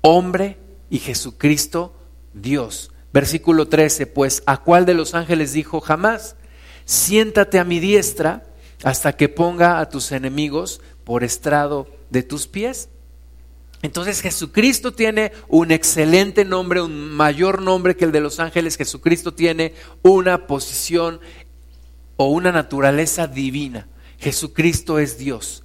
hombre, 0.00 0.58
y 0.90 0.98
Jesucristo, 0.98 1.94
Dios. 2.32 2.92
Versículo 3.12 3.68
13, 3.68 4.06
pues 4.06 4.42
a 4.46 4.62
cuál 4.62 4.84
de 4.84 4.94
los 4.94 5.14
ángeles 5.14 5.52
dijo 5.52 5.80
jamás, 5.80 6.36
siéntate 6.84 7.58
a 7.58 7.64
mi 7.64 7.80
diestra 7.80 8.44
hasta 8.84 9.16
que 9.16 9.28
ponga 9.28 9.80
a 9.80 9.88
tus 9.88 10.12
enemigos 10.12 10.80
por 11.04 11.24
estrado 11.24 11.88
de 12.10 12.22
tus 12.22 12.46
pies. 12.46 12.88
Entonces 13.82 14.20
Jesucristo 14.20 14.92
tiene 14.92 15.32
un 15.48 15.70
excelente 15.70 16.44
nombre, 16.44 16.80
un 16.80 17.10
mayor 17.10 17.62
nombre 17.62 17.96
que 17.96 18.04
el 18.04 18.12
de 18.12 18.20
los 18.20 18.40
ángeles. 18.40 18.76
Jesucristo 18.76 19.34
tiene 19.34 19.74
una 20.02 20.46
posición 20.46 21.20
o 22.16 22.30
una 22.30 22.52
naturaleza 22.52 23.26
divina. 23.26 23.86
Jesucristo 24.18 24.98
es 24.98 25.18
Dios. 25.18 25.62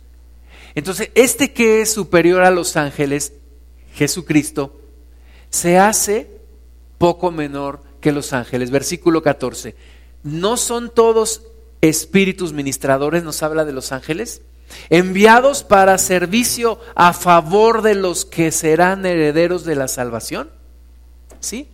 Entonces, 0.76 1.12
este 1.16 1.52
que 1.52 1.82
es 1.82 1.92
superior 1.92 2.44
a 2.44 2.52
los 2.52 2.78
ángeles, 2.78 3.34
Jesucristo, 3.94 4.81
se 5.52 5.78
hace 5.78 6.32
poco 6.98 7.30
menor 7.30 7.84
que 8.00 8.12
los 8.12 8.34
ángeles. 8.34 8.72
Versículo 8.72 9.22
14. 9.22 9.76
¿No 10.24 10.58
son 10.58 10.90
todos 10.90 11.44
espíritus 11.82 12.54
ministradores? 12.54 13.24
Nos 13.24 13.44
habla 13.44 13.66
de 13.66 13.74
los 13.74 13.92
ángeles 13.92 14.42
enviados 14.90 15.64
para 15.64 15.98
servicio 15.98 16.80
a 16.96 17.14
favor 17.14 17.82
de 17.82 17.96
los 17.96 18.26
que 18.26 18.52
serán 18.52 19.06
herederos 19.06 19.66
de 19.66 19.76
la 19.76 19.88
salvación. 19.88 20.50
¿Sí? 21.40 21.68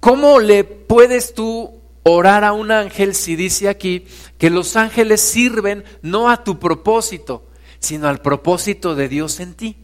¿Cómo 0.00 0.38
le 0.38 0.64
puedes 0.64 1.34
tú 1.34 1.80
orar 2.02 2.44
a 2.44 2.52
un 2.52 2.70
ángel 2.70 3.14
si 3.14 3.36
dice 3.36 3.68
aquí 3.68 4.06
que 4.38 4.50
los 4.50 4.76
ángeles 4.76 5.20
sirven 5.20 5.84
no 6.02 6.30
a 6.30 6.44
tu 6.44 6.58
propósito, 6.58 7.46
sino 7.78 8.08
al 8.08 8.20
propósito 8.20 8.94
de 8.94 9.08
Dios 9.08 9.40
en 9.40 9.54
ti? 9.54 9.83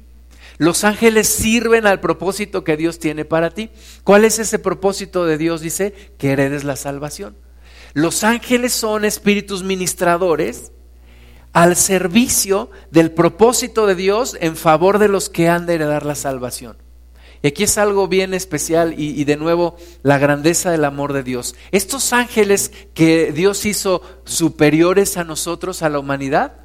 Los 0.61 0.85
ángeles 0.85 1.27
sirven 1.27 1.87
al 1.87 2.01
propósito 2.01 2.65
que 2.65 2.77
Dios 2.77 2.99
tiene 2.99 3.25
para 3.25 3.49
ti. 3.49 3.71
¿Cuál 4.05 4.27
es 4.27 4.39
ese 4.39 4.59
propósito 4.59 5.25
de 5.25 5.39
Dios? 5.39 5.63
Dice 5.63 5.95
que 6.19 6.33
heredes 6.33 6.65
la 6.65 6.77
salvación. 6.77 7.35
Los 7.95 8.25
ángeles 8.25 8.75
son 8.75 9.07
espíritus 9.07 9.63
ministradores 9.63 10.73
al 11.55 11.77
servicio 11.77 12.71
del 12.91 13.11
propósito 13.11 13.87
de 13.87 13.95
Dios 13.95 14.37
en 14.39 14.55
favor 14.55 14.99
de 14.99 15.09
los 15.09 15.31
que 15.31 15.49
han 15.49 15.65
de 15.65 15.77
heredar 15.77 16.05
la 16.05 16.15
salvación. 16.15 16.77
Y 17.41 17.49
aquí 17.49 17.63
es 17.63 17.79
algo 17.79 18.07
bien 18.07 18.35
especial 18.35 18.93
y, 18.99 19.19
y, 19.19 19.25
de 19.25 19.39
nuevo 19.39 19.77
la 20.03 20.19
grandeza 20.19 20.71
del 20.71 20.85
amor 20.85 21.15
de 21.15 21.23
Dios. 21.23 21.55
Estos 21.73 22.13
ángeles 22.13 22.71
que 22.93 23.33
Dios 23.33 23.65
hizo 23.65 24.03
superiores 24.27 25.17
a 25.17 25.25
nosotros, 25.25 25.83
a 25.83 25.89
la 25.89 26.01
humanidad, 26.01 26.60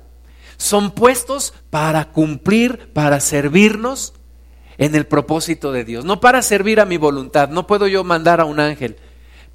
son 0.57 0.91
puestos 0.91 1.53
para 1.69 2.11
cumplir, 2.11 2.91
para 2.93 3.19
servirnos 3.19 4.13
en 4.77 4.95
el 4.95 5.05
propósito 5.05 5.71
de 5.71 5.83
Dios. 5.83 6.05
No 6.05 6.19
para 6.19 6.41
servir 6.41 6.79
a 6.79 6.85
mi 6.85 6.97
voluntad, 6.97 7.49
no 7.49 7.67
puedo 7.67 7.87
yo 7.87 8.03
mandar 8.03 8.41
a 8.41 8.45
un 8.45 8.59
ángel, 8.59 8.97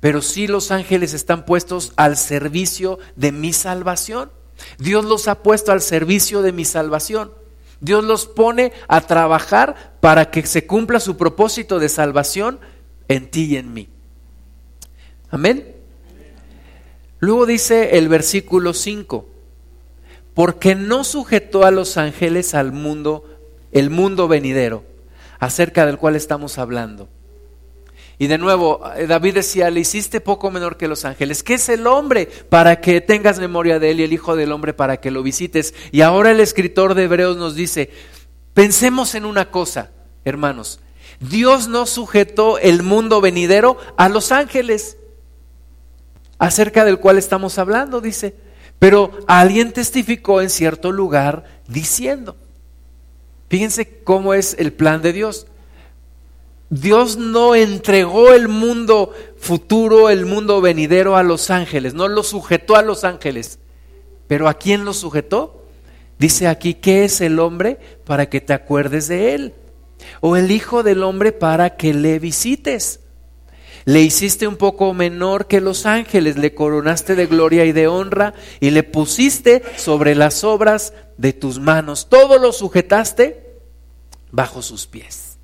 pero 0.00 0.22
sí 0.22 0.46
los 0.46 0.70
ángeles 0.70 1.12
están 1.14 1.44
puestos 1.44 1.92
al 1.96 2.16
servicio 2.16 2.98
de 3.16 3.32
mi 3.32 3.52
salvación. 3.52 4.30
Dios 4.78 5.04
los 5.04 5.28
ha 5.28 5.42
puesto 5.42 5.72
al 5.72 5.80
servicio 5.80 6.42
de 6.42 6.52
mi 6.52 6.64
salvación. 6.64 7.32
Dios 7.80 8.04
los 8.04 8.26
pone 8.26 8.72
a 8.88 9.00
trabajar 9.00 9.96
para 10.00 10.30
que 10.30 10.46
se 10.46 10.66
cumpla 10.66 11.00
su 11.00 11.16
propósito 11.16 11.78
de 11.78 11.88
salvación 11.88 12.60
en 13.08 13.30
ti 13.30 13.44
y 13.44 13.56
en 13.56 13.72
mí. 13.72 13.88
Amén. 15.30 15.76
Luego 17.20 17.46
dice 17.46 17.98
el 17.98 18.08
versículo 18.08 18.74
5, 18.74 19.29
porque 20.34 20.74
no 20.74 21.04
sujetó 21.04 21.64
a 21.64 21.70
los 21.70 21.96
ángeles 21.96 22.54
al 22.54 22.72
mundo, 22.72 23.24
el 23.72 23.90
mundo 23.90 24.28
venidero, 24.28 24.84
acerca 25.38 25.86
del 25.86 25.98
cual 25.98 26.16
estamos 26.16 26.58
hablando 26.58 27.08
y 28.20 28.26
de 28.26 28.36
nuevo, 28.36 28.82
eh, 28.96 29.06
David 29.06 29.36
decía, 29.36 29.70
le 29.70 29.80
hiciste 29.80 30.20
poco 30.20 30.50
menor 30.50 30.76
que 30.76 30.88
los 30.88 31.06
ángeles. 31.06 31.42
¿Qué 31.42 31.54
es 31.54 31.70
el 31.70 31.86
hombre 31.86 32.26
para 32.50 32.82
que 32.82 33.00
tengas 33.00 33.38
memoria 33.38 33.78
de 33.78 33.92
él 33.92 34.00
y 34.00 34.02
el 34.02 34.12
Hijo 34.12 34.36
del 34.36 34.52
Hombre 34.52 34.74
para 34.74 34.98
que 34.98 35.10
lo 35.10 35.22
visites? 35.22 35.72
Y 35.90 36.02
ahora 36.02 36.30
el 36.30 36.40
escritor 36.40 36.92
de 36.92 37.04
Hebreos 37.04 37.38
nos 37.38 37.54
dice, 37.54 37.88
pensemos 38.52 39.14
en 39.14 39.24
una 39.24 39.50
cosa, 39.50 39.92
hermanos. 40.26 40.80
Dios 41.18 41.68
no 41.68 41.86
sujetó 41.86 42.58
el 42.58 42.82
mundo 42.82 43.22
venidero 43.22 43.78
a 43.96 44.10
los 44.10 44.32
ángeles, 44.32 44.98
acerca 46.38 46.84
del 46.84 46.98
cual 46.98 47.16
estamos 47.16 47.58
hablando, 47.58 48.02
dice. 48.02 48.34
Pero 48.80 49.12
alguien 49.28 49.72
testificó 49.72 50.40
en 50.40 50.50
cierto 50.50 50.90
lugar 50.90 51.44
diciendo, 51.68 52.34
fíjense 53.48 54.02
cómo 54.02 54.34
es 54.34 54.56
el 54.58 54.72
plan 54.72 55.02
de 55.02 55.12
Dios. 55.12 55.46
Dios 56.70 57.18
no 57.18 57.54
entregó 57.54 58.32
el 58.32 58.48
mundo 58.48 59.12
futuro, 59.38 60.08
el 60.08 60.24
mundo 60.24 60.60
venidero 60.60 61.16
a 61.16 61.22
los 61.22 61.50
ángeles, 61.50 61.94
no 61.94 62.08
lo 62.08 62.22
sujetó 62.22 62.74
a 62.74 62.82
los 62.82 63.04
ángeles. 63.04 63.58
Pero 64.26 64.48
¿a 64.48 64.54
quién 64.54 64.84
lo 64.84 64.94
sujetó? 64.94 65.66
Dice 66.18 66.48
aquí, 66.48 66.74
¿qué 66.74 67.04
es 67.04 67.20
el 67.20 67.38
hombre 67.38 67.78
para 68.04 68.30
que 68.30 68.40
te 68.40 68.54
acuerdes 68.54 69.08
de 69.08 69.34
él? 69.34 69.54
O 70.20 70.36
el 70.36 70.50
Hijo 70.50 70.82
del 70.82 71.02
Hombre 71.02 71.32
para 71.32 71.76
que 71.76 71.92
le 71.92 72.18
visites. 72.18 73.00
Le 73.84 74.00
hiciste 74.00 74.46
un 74.46 74.56
poco 74.56 74.92
menor 74.94 75.46
que 75.46 75.60
los 75.60 75.86
ángeles, 75.86 76.36
le 76.36 76.54
coronaste 76.54 77.14
de 77.14 77.26
gloria 77.26 77.64
y 77.64 77.72
de 77.72 77.88
honra 77.88 78.34
y 78.60 78.70
le 78.70 78.82
pusiste 78.82 79.62
sobre 79.76 80.14
las 80.14 80.44
obras 80.44 80.92
de 81.16 81.32
tus 81.32 81.58
manos. 81.58 82.08
Todo 82.08 82.38
lo 82.38 82.52
sujetaste 82.52 83.58
bajo 84.30 84.62
sus 84.62 84.86
pies. 84.86 85.38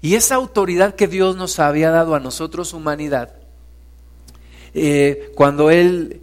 Y 0.00 0.14
esa 0.14 0.36
autoridad 0.36 0.94
que 0.94 1.08
Dios 1.08 1.36
nos 1.36 1.58
había 1.58 1.90
dado 1.90 2.14
a 2.14 2.20
nosotros, 2.20 2.72
humanidad, 2.72 3.34
eh, 4.74 5.32
cuando 5.34 5.70
él 5.70 6.22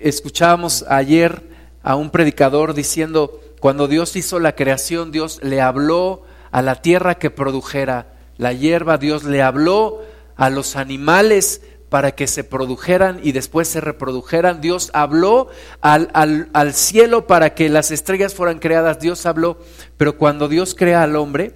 escuchábamos 0.00 0.84
ayer 0.88 1.42
a 1.82 1.96
un 1.96 2.10
predicador 2.10 2.72
diciendo, 2.74 3.40
cuando 3.60 3.88
Dios 3.88 4.16
hizo 4.16 4.38
la 4.38 4.54
creación, 4.54 5.10
Dios 5.10 5.40
le 5.42 5.60
habló 5.60 6.22
a 6.50 6.62
la 6.62 6.80
tierra 6.80 7.16
que 7.16 7.30
produjera 7.30 8.12
la 8.36 8.52
hierba, 8.52 8.98
Dios 8.98 9.24
le 9.24 9.42
habló 9.42 10.02
a 10.36 10.50
los 10.50 10.76
animales 10.76 11.62
para 11.88 12.12
que 12.12 12.26
se 12.26 12.42
produjeran 12.42 13.20
y 13.22 13.32
después 13.32 13.68
se 13.68 13.80
reprodujeran. 13.80 14.60
Dios 14.60 14.90
habló 14.94 15.48
al, 15.80 16.10
al, 16.12 16.74
cielo 16.74 17.26
para 17.26 17.54
que 17.54 17.68
las 17.68 17.90
estrellas 17.90 18.34
fueran 18.34 18.58
creadas. 18.58 18.98
Dios 18.98 19.26
habló, 19.26 19.58
pero 19.96 20.18
cuando 20.18 20.48
Dios 20.48 20.74
crea 20.74 21.04
al 21.04 21.14
hombre, 21.14 21.54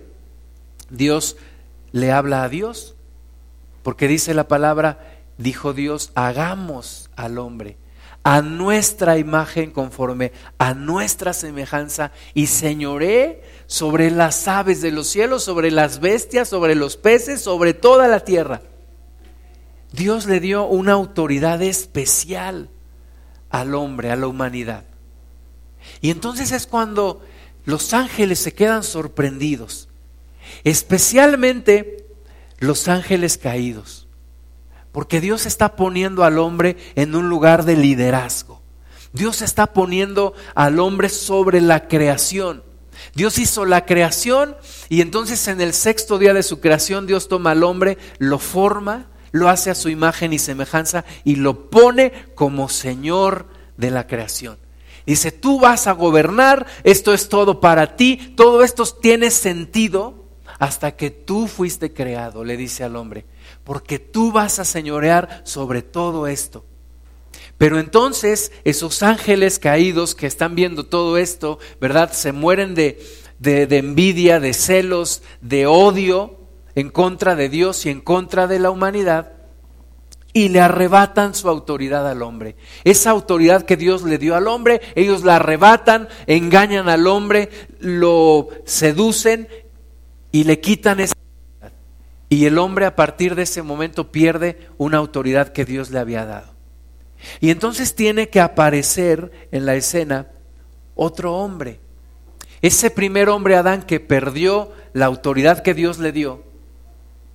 Dios 0.91 1.37
le 1.91 2.12
habla 2.12 2.45
a 2.45 2.49
Dios. 2.49 2.95
Porque 3.83 4.07
dice 4.07 4.33
la 4.33 4.47
palabra, 4.47 5.19
dijo 5.38 5.73
Dios, 5.73 6.12
hagamos 6.14 7.11
al 7.17 7.38
hombre 7.38 7.77
a 8.23 8.43
nuestra 8.43 9.17
imagen 9.17 9.71
conforme 9.71 10.33
a 10.59 10.75
nuestra 10.75 11.33
semejanza 11.33 12.12
y 12.35 12.49
señoré 12.49 13.43
sobre 13.68 14.11
las 14.11 14.48
aves 14.48 14.81
de 14.81 14.90
los 14.90 15.07
cielos, 15.09 15.44
sobre 15.44 15.70
las 15.70 16.00
bestias, 16.00 16.48
sobre 16.48 16.74
los 16.74 16.96
peces, 16.96 17.42
sobre 17.42 17.74
toda 17.74 18.09
la 18.09 18.20
tierra. 18.20 18.62
Dios 19.92 20.24
le 20.24 20.40
dio 20.40 20.66
una 20.66 20.92
autoridad 20.92 21.61
especial 21.61 22.70
al 23.50 23.74
hombre, 23.74 24.11
a 24.11 24.16
la 24.16 24.26
humanidad. 24.26 24.85
Y 26.00 26.11
entonces 26.11 26.50
es 26.50 26.66
cuando 26.66 27.22
los 27.66 27.92
ángeles 27.92 28.38
se 28.38 28.54
quedan 28.54 28.83
sorprendidos, 28.83 29.88
especialmente 30.64 32.07
los 32.61 32.88
ángeles 32.88 33.37
caídos. 33.37 34.09
Porque 34.92 35.20
Dios 35.20 35.44
está 35.44 35.76
poniendo 35.76 36.24
al 36.24 36.38
hombre 36.38 36.78
en 36.94 37.14
un 37.14 37.28
lugar 37.28 37.66
de 37.66 37.76
liderazgo. 37.76 38.62
Dios 39.12 39.42
está 39.42 39.74
poniendo 39.74 40.33
al 40.54 40.81
hombre 40.81 41.11
sobre 41.11 41.61
la 41.61 41.87
creación. 41.87 42.62
Dios 43.15 43.39
hizo 43.39 43.65
la 43.65 43.85
creación 43.85 44.57
y 44.89 45.01
entonces 45.01 45.49
en 45.49 45.61
el 45.61 45.75
sexto 45.75 46.19
día 46.19 46.35
de 46.35 46.43
su 46.43 46.61
creación 46.61 47.07
Dios 47.07 47.29
toma 47.29 47.53
al 47.53 47.65
hombre, 47.65 47.99
lo 48.19 48.39
forma, 48.39 49.07
lo 49.33 49.49
hace 49.49 49.71
a 49.71 49.75
su 49.75 49.89
imagen 49.89 50.33
y 50.33 50.39
semejanza 50.39 51.05
y 51.25 51.37
lo 51.37 51.71
pone 51.71 52.13
como 52.35 52.69
Señor 52.69 53.47
de 53.77 53.91
la 53.91 54.07
creación. 54.07 54.59
Dice, 55.07 55.33
tú 55.33 55.59
vas 55.59 55.87
a 55.87 55.93
gobernar, 55.93 56.67
esto 56.85 57.15
es 57.15 57.29
todo 57.29 57.61
para 57.61 57.97
ti, 57.97 58.35
todo 58.37 58.63
esto 58.63 58.85
tiene 58.85 59.31
sentido 59.31 60.27
hasta 60.59 60.97
que 60.97 61.11
tú 61.11 61.47
fuiste 61.47 61.93
creado, 61.93 62.45
le 62.45 62.57
dice 62.57 62.85
al 62.85 62.97
hombre 62.97 63.25
porque 63.69 63.99
tú 63.99 64.33
vas 64.33 64.59
a 64.59 64.65
señorear 64.65 65.43
sobre 65.45 65.83
todo 65.83 66.27
esto. 66.27 66.65
Pero 67.59 67.79
entonces 67.79 68.53
esos 68.64 69.03
ángeles 69.03 69.59
caídos 69.59 70.14
que 70.14 70.27
están 70.27 70.55
viendo 70.55 70.87
todo 70.87 71.18
esto, 71.18 71.59
¿verdad? 71.81 72.12
Se 72.12 72.33
mueren 72.33 72.75
de, 72.75 73.05
de, 73.38 73.66
de, 73.66 73.79
envidia, 73.79 74.40
de 74.40 74.55
celos, 74.55 75.23
de 75.40 75.66
odio 75.66 76.38
en 76.75 76.90
contra 76.90 77.35
de 77.35 77.49
Dios 77.49 77.85
y 77.85 77.90
en 77.90 78.01
contra 78.01 78.47
de 78.47 78.61
la 78.61 78.71
humanidad 78.71 79.33
y 80.33 80.51
le 80.51 80.61
arrebatan 80.61 81.35
su 81.35 81.49
autoridad 81.49 82.09
al 82.09 82.23
hombre. 82.23 82.55
Esa 82.85 83.11
autoridad 83.11 83.62
que 83.62 83.77
Dios 83.77 84.03
le 84.03 84.18
dio 84.18 84.37
al 84.37 84.47
hombre, 84.47 84.81
ellos 84.94 85.25
la 85.25 85.37
arrebatan, 85.37 86.09
engañan 86.27 86.88
al 86.88 87.09
hombre, 87.09 87.49
lo 87.81 88.49
seducen 88.64 89.49
y 90.31 90.44
le 90.44 90.61
quitan 90.61 91.01
esa 91.01 91.14
y 92.31 92.44
el 92.44 92.59
hombre 92.59 92.85
a 92.85 92.94
partir 92.94 93.35
de 93.35 93.42
ese 93.42 93.62
momento 93.62 94.12
pierde 94.12 94.68
una 94.77 94.99
autoridad 94.99 95.49
que 95.49 95.64
Dios 95.64 95.90
le 95.90 95.99
había 95.99 96.27
dado. 96.27 96.58
Y 97.40 97.50
entonces 97.50 97.94
tiene 97.94 98.28
que 98.28 98.40
aparecer 98.40 99.31
en 99.50 99.66
la 99.66 99.74
escena 99.74 100.28
otro 100.94 101.37
hombre. 101.37 101.81
Ese 102.62 102.90
primer 102.90 103.28
hombre 103.28 103.57
Adán 103.57 103.83
que 103.83 104.00
perdió 104.00 104.72
la 104.92 105.07
autoridad 105.07 105.62
que 105.62 105.74
Dios 105.74 105.98
le 105.98 106.12
dio, 106.12 106.42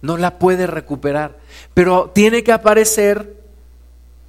no 0.02 0.18
la 0.18 0.38
puede 0.38 0.68
recuperar. 0.68 1.40
Pero 1.74 2.12
tiene 2.14 2.44
que 2.44 2.52
aparecer 2.52 3.42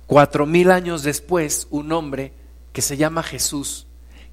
cuatro 0.07 0.47
mil 0.47 0.71
años 0.71 1.03
después 1.03 1.67
un 1.71 1.91
hombre 1.93 2.33
que 2.73 2.83
se 2.83 2.97
llama 2.97 3.23
Jesús, 3.23 3.87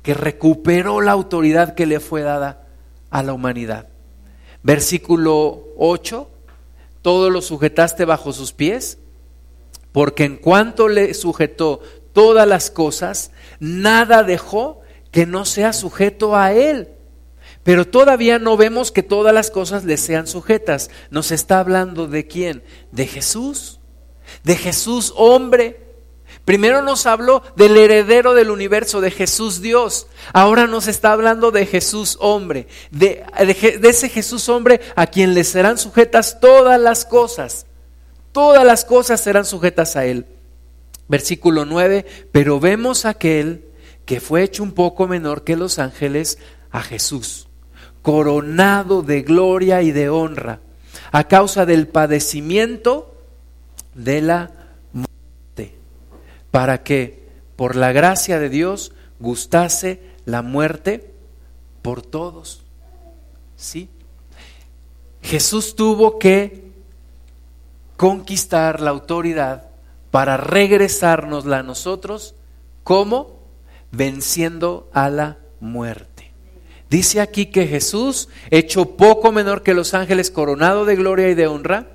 que 0.03 0.13
recuperó 0.13 1.01
la 1.01 1.11
autoridad 1.11 1.75
que 1.75 1.85
le 1.85 1.99
fue 1.99 2.21
dada 2.21 2.67
a 3.09 3.23
la 3.23 3.33
humanidad. 3.33 3.87
Versículo 4.63 5.63
8, 5.77 6.29
todo 7.01 7.29
lo 7.29 7.41
sujetaste 7.41 8.05
bajo 8.05 8.33
sus 8.33 8.53
pies, 8.53 8.99
porque 9.91 10.23
en 10.23 10.37
cuanto 10.37 10.87
le 10.87 11.13
sujetó 11.13 11.81
todas 12.13 12.47
las 12.47 12.71
cosas, 12.71 13.31
nada 13.59 14.23
dejó 14.23 14.81
que 15.11 15.25
no 15.25 15.45
sea 15.45 15.73
sujeto 15.73 16.35
a 16.35 16.53
él. 16.53 16.89
Pero 17.63 17.85
todavía 17.85 18.39
no 18.39 18.57
vemos 18.57 18.91
que 18.91 19.03
todas 19.03 19.33
las 19.33 19.51
cosas 19.51 19.83
le 19.83 19.97
sean 19.97 20.25
sujetas. 20.25 20.89
Nos 21.09 21.31
está 21.31 21.59
hablando 21.59 22.07
de 22.07 22.25
quién? 22.25 22.63
De 22.91 23.05
Jesús. 23.05 23.79
De 24.43 24.55
Jesús 24.55 25.13
hombre 25.15 25.91
Primero 26.45 26.81
nos 26.81 27.05
habló 27.05 27.43
del 27.55 27.77
heredero 27.77 28.33
del 28.33 28.49
universo, 28.49 28.99
de 28.99 29.11
Jesús 29.11 29.61
Dios. 29.61 30.07
Ahora 30.33 30.65
nos 30.65 30.87
está 30.87 31.11
hablando 31.11 31.51
de 31.51 31.65
Jesús 31.65 32.17
hombre, 32.19 32.67
de, 32.89 33.23
de, 33.39 33.89
ese 33.89 34.09
Jesús 34.09 34.49
hombre 34.49 34.81
a 34.95 35.07
quien 35.07 35.33
le 35.33 35.43
serán 35.43 35.77
sujetas 35.77 36.39
todas 36.39 36.79
las 36.81 37.05
cosas. 37.05 37.67
Todas 38.31 38.65
las 38.65 38.85
cosas 38.85 39.21
serán 39.21 39.45
sujetas 39.45 39.95
a 39.95 40.05
él. 40.05 40.25
Versículo 41.07 41.65
9, 41.65 42.05
pero 42.31 42.59
vemos 42.59 43.05
aquel 43.05 43.65
que 44.05 44.19
fue 44.19 44.43
hecho 44.43 44.63
un 44.63 44.71
poco 44.71 45.07
menor 45.07 45.43
que 45.43 45.55
los 45.55 45.79
ángeles, 45.79 46.37
a 46.71 46.81
Jesús, 46.81 47.47
coronado 48.01 49.01
de 49.01 49.21
gloria 49.21 49.81
y 49.81 49.91
de 49.91 50.09
honra, 50.09 50.61
a 51.11 51.27
causa 51.27 51.65
del 51.65 51.87
padecimiento 51.87 53.13
de 53.93 54.21
la 54.21 54.51
para 56.51 56.83
que 56.83 57.29
por 57.55 57.75
la 57.75 57.93
gracia 57.93 58.37
de 58.39 58.49
Dios 58.49 58.91
gustase 59.19 60.01
la 60.25 60.41
muerte 60.41 61.13
por 61.81 62.01
todos. 62.01 62.61
¿Sí? 63.55 63.89
Jesús 65.21 65.75
tuvo 65.75 66.19
que 66.19 66.70
conquistar 68.01 68.81
la 68.81 68.89
autoridad 68.89 69.67
para 70.09 70.35
regresárnosla 70.35 71.59
a 71.59 71.63
nosotros, 71.63 72.33
¿cómo? 72.83 73.43
Venciendo 73.91 74.89
a 74.91 75.11
la 75.11 75.37
muerte. 75.59 76.31
Dice 76.89 77.21
aquí 77.21 77.45
que 77.45 77.67
Jesús, 77.67 78.27
hecho 78.49 78.97
poco 78.97 79.31
menor 79.31 79.61
que 79.61 79.75
los 79.75 79.93
ángeles, 79.93 80.31
coronado 80.31 80.85
de 80.85 80.95
gloria 80.95 81.29
y 81.29 81.35
de 81.35 81.45
honra, 81.45 81.89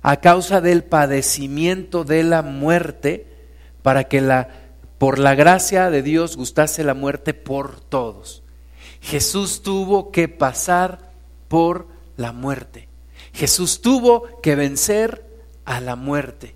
a 0.00 0.18
causa 0.18 0.60
del 0.60 0.84
padecimiento 0.84 2.04
de 2.04 2.22
la 2.22 2.42
muerte, 2.42 3.26
para 3.82 4.04
que 4.04 4.20
la, 4.20 4.50
por 4.98 5.18
la 5.18 5.34
gracia 5.34 5.90
de 5.90 6.02
Dios 6.02 6.36
gustase 6.36 6.84
la 6.84 6.94
muerte 6.94 7.34
por 7.34 7.80
todos. 7.80 8.44
Jesús 9.00 9.62
tuvo 9.62 10.12
que 10.12 10.28
pasar 10.28 11.10
por 11.48 11.88
la 12.16 12.30
muerte. 12.30 12.89
Jesús 13.40 13.80
tuvo 13.80 14.24
que 14.42 14.54
vencer 14.54 15.24
a 15.64 15.80
la 15.80 15.96
muerte. 15.96 16.54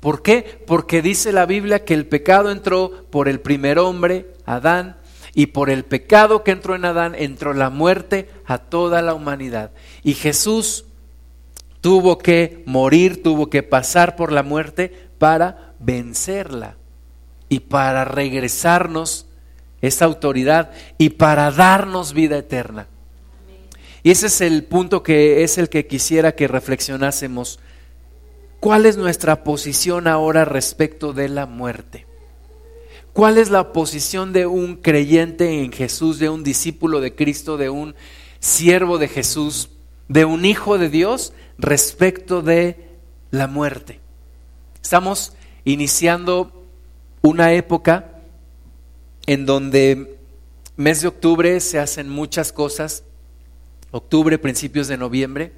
¿Por 0.00 0.20
qué? 0.20 0.60
Porque 0.66 1.00
dice 1.00 1.30
la 1.30 1.46
Biblia 1.46 1.84
que 1.84 1.94
el 1.94 2.06
pecado 2.06 2.50
entró 2.50 3.04
por 3.08 3.28
el 3.28 3.38
primer 3.38 3.78
hombre, 3.78 4.26
Adán, 4.44 4.96
y 5.32 5.46
por 5.46 5.70
el 5.70 5.84
pecado 5.84 6.42
que 6.42 6.50
entró 6.50 6.74
en 6.74 6.86
Adán 6.86 7.14
entró 7.14 7.54
la 7.54 7.70
muerte 7.70 8.28
a 8.46 8.58
toda 8.58 9.00
la 9.00 9.14
humanidad. 9.14 9.70
Y 10.02 10.14
Jesús 10.14 10.86
tuvo 11.80 12.18
que 12.18 12.64
morir, 12.66 13.22
tuvo 13.22 13.48
que 13.48 13.62
pasar 13.62 14.16
por 14.16 14.32
la 14.32 14.42
muerte 14.42 15.10
para 15.18 15.74
vencerla 15.78 16.74
y 17.48 17.60
para 17.60 18.04
regresarnos 18.04 19.26
esa 19.82 20.06
autoridad 20.06 20.72
y 20.98 21.10
para 21.10 21.52
darnos 21.52 22.12
vida 22.12 22.38
eterna. 22.38 22.88
Y 24.08 24.10
ese 24.10 24.28
es 24.28 24.40
el 24.40 24.64
punto 24.64 25.02
que 25.02 25.44
es 25.44 25.58
el 25.58 25.68
que 25.68 25.86
quisiera 25.86 26.34
que 26.34 26.48
reflexionásemos. 26.48 27.60
¿Cuál 28.58 28.86
es 28.86 28.96
nuestra 28.96 29.44
posición 29.44 30.06
ahora 30.06 30.46
respecto 30.46 31.12
de 31.12 31.28
la 31.28 31.44
muerte? 31.44 32.06
¿Cuál 33.12 33.36
es 33.36 33.50
la 33.50 33.74
posición 33.74 34.32
de 34.32 34.46
un 34.46 34.76
creyente 34.76 35.62
en 35.62 35.72
Jesús, 35.72 36.18
de 36.18 36.30
un 36.30 36.42
discípulo 36.42 37.02
de 37.02 37.14
Cristo, 37.14 37.58
de 37.58 37.68
un 37.68 37.94
siervo 38.40 38.96
de 38.96 39.08
Jesús, 39.08 39.68
de 40.08 40.24
un 40.24 40.46
hijo 40.46 40.78
de 40.78 40.88
Dios 40.88 41.34
respecto 41.58 42.40
de 42.40 42.88
la 43.30 43.46
muerte? 43.46 44.00
Estamos 44.82 45.34
iniciando 45.66 46.64
una 47.20 47.52
época 47.52 48.22
en 49.26 49.44
donde 49.44 50.18
mes 50.76 51.02
de 51.02 51.08
octubre 51.08 51.60
se 51.60 51.78
hacen 51.78 52.08
muchas 52.08 52.54
cosas, 52.54 53.04
octubre, 53.90 54.38
principios 54.38 54.88
de 54.88 54.96
noviembre, 54.96 55.52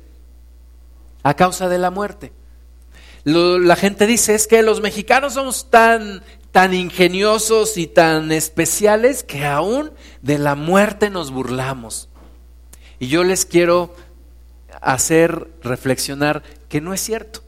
a 1.23 1.35
causa 1.35 1.69
de 1.69 1.79
la 1.79 1.90
muerte. 1.90 2.33
La 3.25 3.77
gente 3.77 4.07
dice 4.07 4.35
es 4.35 4.47
que 4.47 4.62
los 4.62 4.81
mexicanos 4.81 5.35
somos 5.35 5.71
tan, 5.71 6.23
tan 6.53 6.73
ingeniosos 6.73 7.77
y 7.77 7.87
tan 7.87 8.33
especiales 8.33 9.23
que 9.23 9.45
aún 9.45 9.93
de 10.23 10.38
la 10.38 10.55
muerte 10.55 11.11
nos 11.11 11.31
burlamos. 11.31 12.09
Y 12.99 13.09
yo 13.09 13.25
les 13.25 13.45
quiero 13.45 13.95
hacer 14.81 15.49
reflexionar 15.62 16.43
que 16.69 16.81
no 16.81 16.95
es 16.95 17.01
cierto. 17.01 17.43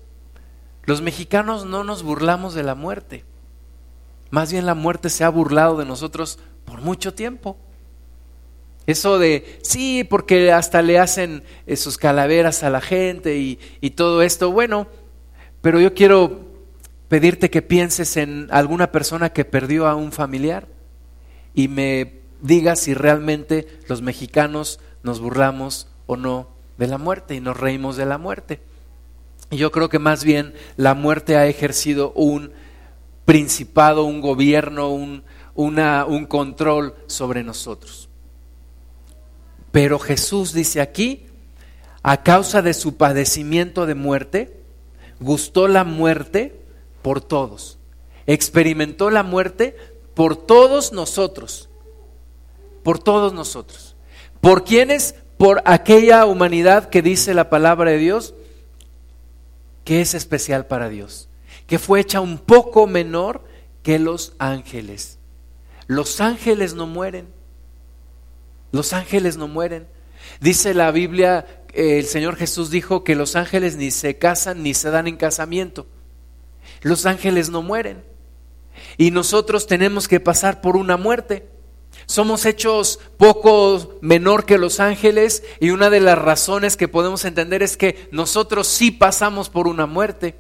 Los 0.85 1.01
mexicanos 1.01 1.65
no 1.65 1.85
nos 1.85 2.03
burlamos 2.03 2.55
de 2.55 2.65
la 2.65 2.75
muerte. 2.75 3.25
Más 4.31 4.51
bien 4.51 4.67
la 4.67 4.75
muerte 4.75 5.11
se 5.11 5.25
ha 5.25 5.29
burlado 5.29 5.77
de 5.77 5.85
nosotros 5.85 6.39
por 6.65 6.81
mucho 6.81 7.15
tiempo. 7.15 7.57
Eso 8.87 9.19
de, 9.19 9.59
sí, 9.63 10.05
porque 10.05 10.51
hasta 10.51 10.83
le 10.83 10.99
hacen 10.99 11.45
eh, 11.67 11.77
sus 11.77 11.99
calaveras 11.99 12.63
a 12.65 12.71
la 12.71 12.81
gente 12.81 13.39
y, 13.39 13.91
todo 13.91 14.23
esto, 14.23 14.51
bueno, 14.51 14.89
pero 15.61 15.81
yo 15.81 15.95
quiero 15.95 16.41
pedirte 17.09 17.51
que 17.51 17.63
pienses 17.63 18.17
en 18.17 18.49
alguna 18.51 18.91
persona 18.91 19.33
que 19.33 19.45
perdió 19.45 19.87
a 19.87 19.95
un 19.95 20.11
familiar 20.11 20.67
y 21.55 21.69
me 21.69 22.23
digas 22.41 22.81
si 22.81 22.95
realmente 22.95 23.69
los 23.87 24.03
mexicanos 24.03 24.81
nos 25.03 25.21
burlamos 25.21 25.89
o 26.07 26.17
no 26.17 26.49
de 26.79 26.89
la 26.89 26.99
muerte 26.99 27.35
y 27.35 27.41
nos 27.41 27.57
reímos 27.57 27.97
de 27.97 28.07
la 28.07 28.19
muerte. 28.19 28.61
Y 29.51 29.59
yo 29.59 29.71
creo 29.71 29.89
que 29.89 29.99
más 29.99 30.25
bien 30.25 30.55
la 30.77 30.95
muerte 30.95 31.37
ha 31.37 31.47
ejercido 31.47 32.13
un 32.15 32.51
principado, 33.25 34.05
un 34.05 34.21
gobierno, 34.21 34.89
un, 34.89 35.23
un 35.55 36.27
control 36.27 36.95
sobre 37.07 37.45
nosotros. 37.45 38.09
Pero 39.73 39.99
Jesús 39.99 40.53
dice 40.53 40.81
aquí, 40.81 41.27
a 42.03 42.23
causa 42.23 42.63
de 42.63 42.75
su 42.75 42.97
padecimiento 42.97 43.87
de 43.87 43.95
muerte, 43.95 44.61
gustó 45.19 45.67
la 45.67 45.83
muerte 45.85 46.61
por 47.03 47.21
todos. 47.21 47.79
Experimentó 48.27 49.11
la 49.11 49.25
muerte 49.25 49.77
por 50.15 50.37
todos 50.37 50.93
nosotros. 50.93 51.69
Por 52.85 52.99
todos 52.99 53.33
nosotros. 53.33 53.97
¿Por 54.41 54.65
quiénes? 54.65 55.17
Por 55.39 55.63
aquella 55.65 56.27
humanidad 56.27 56.89
que 56.91 57.03
dice 57.03 57.35
la 57.35 57.51
palabra 57.51 57.91
de 57.91 57.99
Dios 57.99 58.35
que 59.85 60.01
es 60.01 60.15
especial 60.15 60.67
para 60.67 60.89
Dios, 60.89 61.29
que 61.67 61.79
fue 61.79 62.01
hecha 62.01 62.21
un 62.21 62.39
poco 62.39 62.87
menor 62.87 63.43
que 63.83 63.99
los 63.99 64.35
ángeles. 64.39 65.19
Los 65.87 66.21
ángeles 66.21 66.75
no 66.75 66.87
mueren. 66.87 67.27
Los 68.73 68.93
ángeles 68.93 69.37
no 69.37 69.49
mueren. 69.49 69.87
Dice 70.41 70.75
la 70.75 70.91
Biblia, 70.91 71.65
eh, 71.73 71.99
el 71.99 72.07
Señor 72.07 72.37
Jesús 72.37 72.71
dijo 72.71 73.05
que 73.05 73.15
los 73.15 73.37
ángeles 73.37 73.77
ni 73.77 73.91
se 73.91 74.19
casan 74.19 74.63
ni 74.63 74.75
se 74.75 74.91
dan 74.91 75.07
en 75.07 75.17
casamiento. 75.17 75.87
Los 76.81 77.07
ángeles 77.07 77.51
no 77.51 77.63
mueren. 77.63 78.03
Y 78.97 79.11
nosotros 79.11 79.67
tenemos 79.67 80.09
que 80.09 80.21
pasar 80.21 80.61
por 80.61 80.77
una 80.77 80.97
muerte. 80.97 81.49
Somos 82.07 82.47
hechos 82.47 82.99
poco 83.17 83.99
menor 84.01 84.45
que 84.45 84.59
los 84.59 84.81
ángeles 84.81 85.45
y 85.61 85.71
una 85.71 85.91
de 85.91 86.01
las 86.01 86.19
razones 86.19 86.77
que 86.77 86.89
podemos 86.89 87.25
entender 87.25 87.63
es 87.63 87.77
que 87.77 88.09
nosotros 88.11 88.67
sí 88.67 88.91
pasamos 88.91 89.51
por 89.51 89.69
una 89.69 89.87
muerte. 89.87 90.37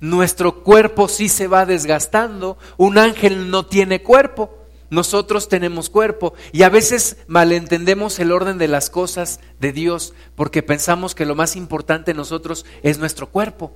Nuestro 0.00 0.62
cuerpo 0.62 1.08
sí 1.08 1.28
se 1.28 1.48
va 1.48 1.66
desgastando. 1.66 2.56
Un 2.76 2.98
ángel 2.98 3.50
no 3.50 3.66
tiene 3.66 4.02
cuerpo. 4.02 4.61
Nosotros 4.92 5.48
tenemos 5.48 5.88
cuerpo 5.88 6.34
y 6.52 6.64
a 6.64 6.68
veces 6.68 7.16
malentendemos 7.26 8.18
el 8.18 8.30
orden 8.30 8.58
de 8.58 8.68
las 8.68 8.90
cosas 8.90 9.40
de 9.58 9.72
Dios 9.72 10.12
porque 10.34 10.62
pensamos 10.62 11.14
que 11.14 11.24
lo 11.24 11.34
más 11.34 11.56
importante 11.56 12.10
en 12.10 12.18
nosotros 12.18 12.66
es 12.82 12.98
nuestro 12.98 13.30
cuerpo 13.30 13.72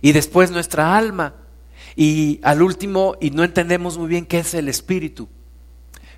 y 0.00 0.10
después 0.10 0.50
nuestra 0.50 0.96
alma 0.96 1.36
y 1.94 2.40
al 2.42 2.62
último 2.62 3.14
y 3.20 3.30
no 3.30 3.44
entendemos 3.44 3.96
muy 3.96 4.08
bien 4.08 4.26
qué 4.26 4.40
es 4.40 4.54
el 4.54 4.68
espíritu. 4.68 5.28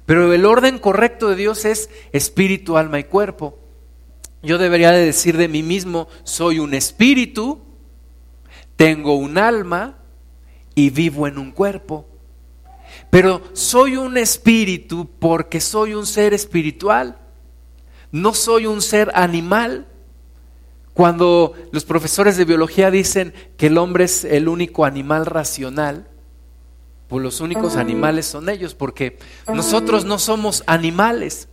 Pero 0.06 0.32
el 0.32 0.46
orden 0.46 0.78
correcto 0.78 1.28
de 1.28 1.36
Dios 1.36 1.66
es 1.66 1.90
espíritu, 2.12 2.78
alma 2.78 3.00
y 3.00 3.04
cuerpo. 3.04 3.58
Yo 4.42 4.56
debería 4.56 4.92
de 4.92 5.04
decir 5.04 5.36
de 5.36 5.48
mí 5.48 5.62
mismo, 5.62 6.08
soy 6.22 6.58
un 6.58 6.72
espíritu, 6.72 7.60
tengo 8.76 9.14
un 9.14 9.36
alma 9.36 9.98
y 10.74 10.88
vivo 10.88 11.28
en 11.28 11.36
un 11.36 11.52
cuerpo. 11.52 12.08
Pero 13.10 13.42
soy 13.52 13.96
un 13.96 14.16
espíritu 14.16 15.08
porque 15.18 15.60
soy 15.60 15.94
un 15.94 16.06
ser 16.06 16.34
espiritual. 16.34 17.18
No 18.10 18.34
soy 18.34 18.66
un 18.66 18.80
ser 18.80 19.10
animal. 19.14 19.86
Cuando 20.94 21.54
los 21.72 21.84
profesores 21.84 22.36
de 22.36 22.44
biología 22.44 22.90
dicen 22.90 23.34
que 23.56 23.66
el 23.66 23.78
hombre 23.78 24.04
es 24.04 24.24
el 24.24 24.48
único 24.48 24.84
animal 24.84 25.26
racional, 25.26 26.08
pues 27.08 27.22
los 27.22 27.40
únicos 27.40 27.76
animales 27.76 28.26
son 28.26 28.48
ellos, 28.48 28.74
porque 28.74 29.18
nosotros 29.52 30.04
no 30.04 30.18
somos 30.18 30.62
animales. 30.66 31.48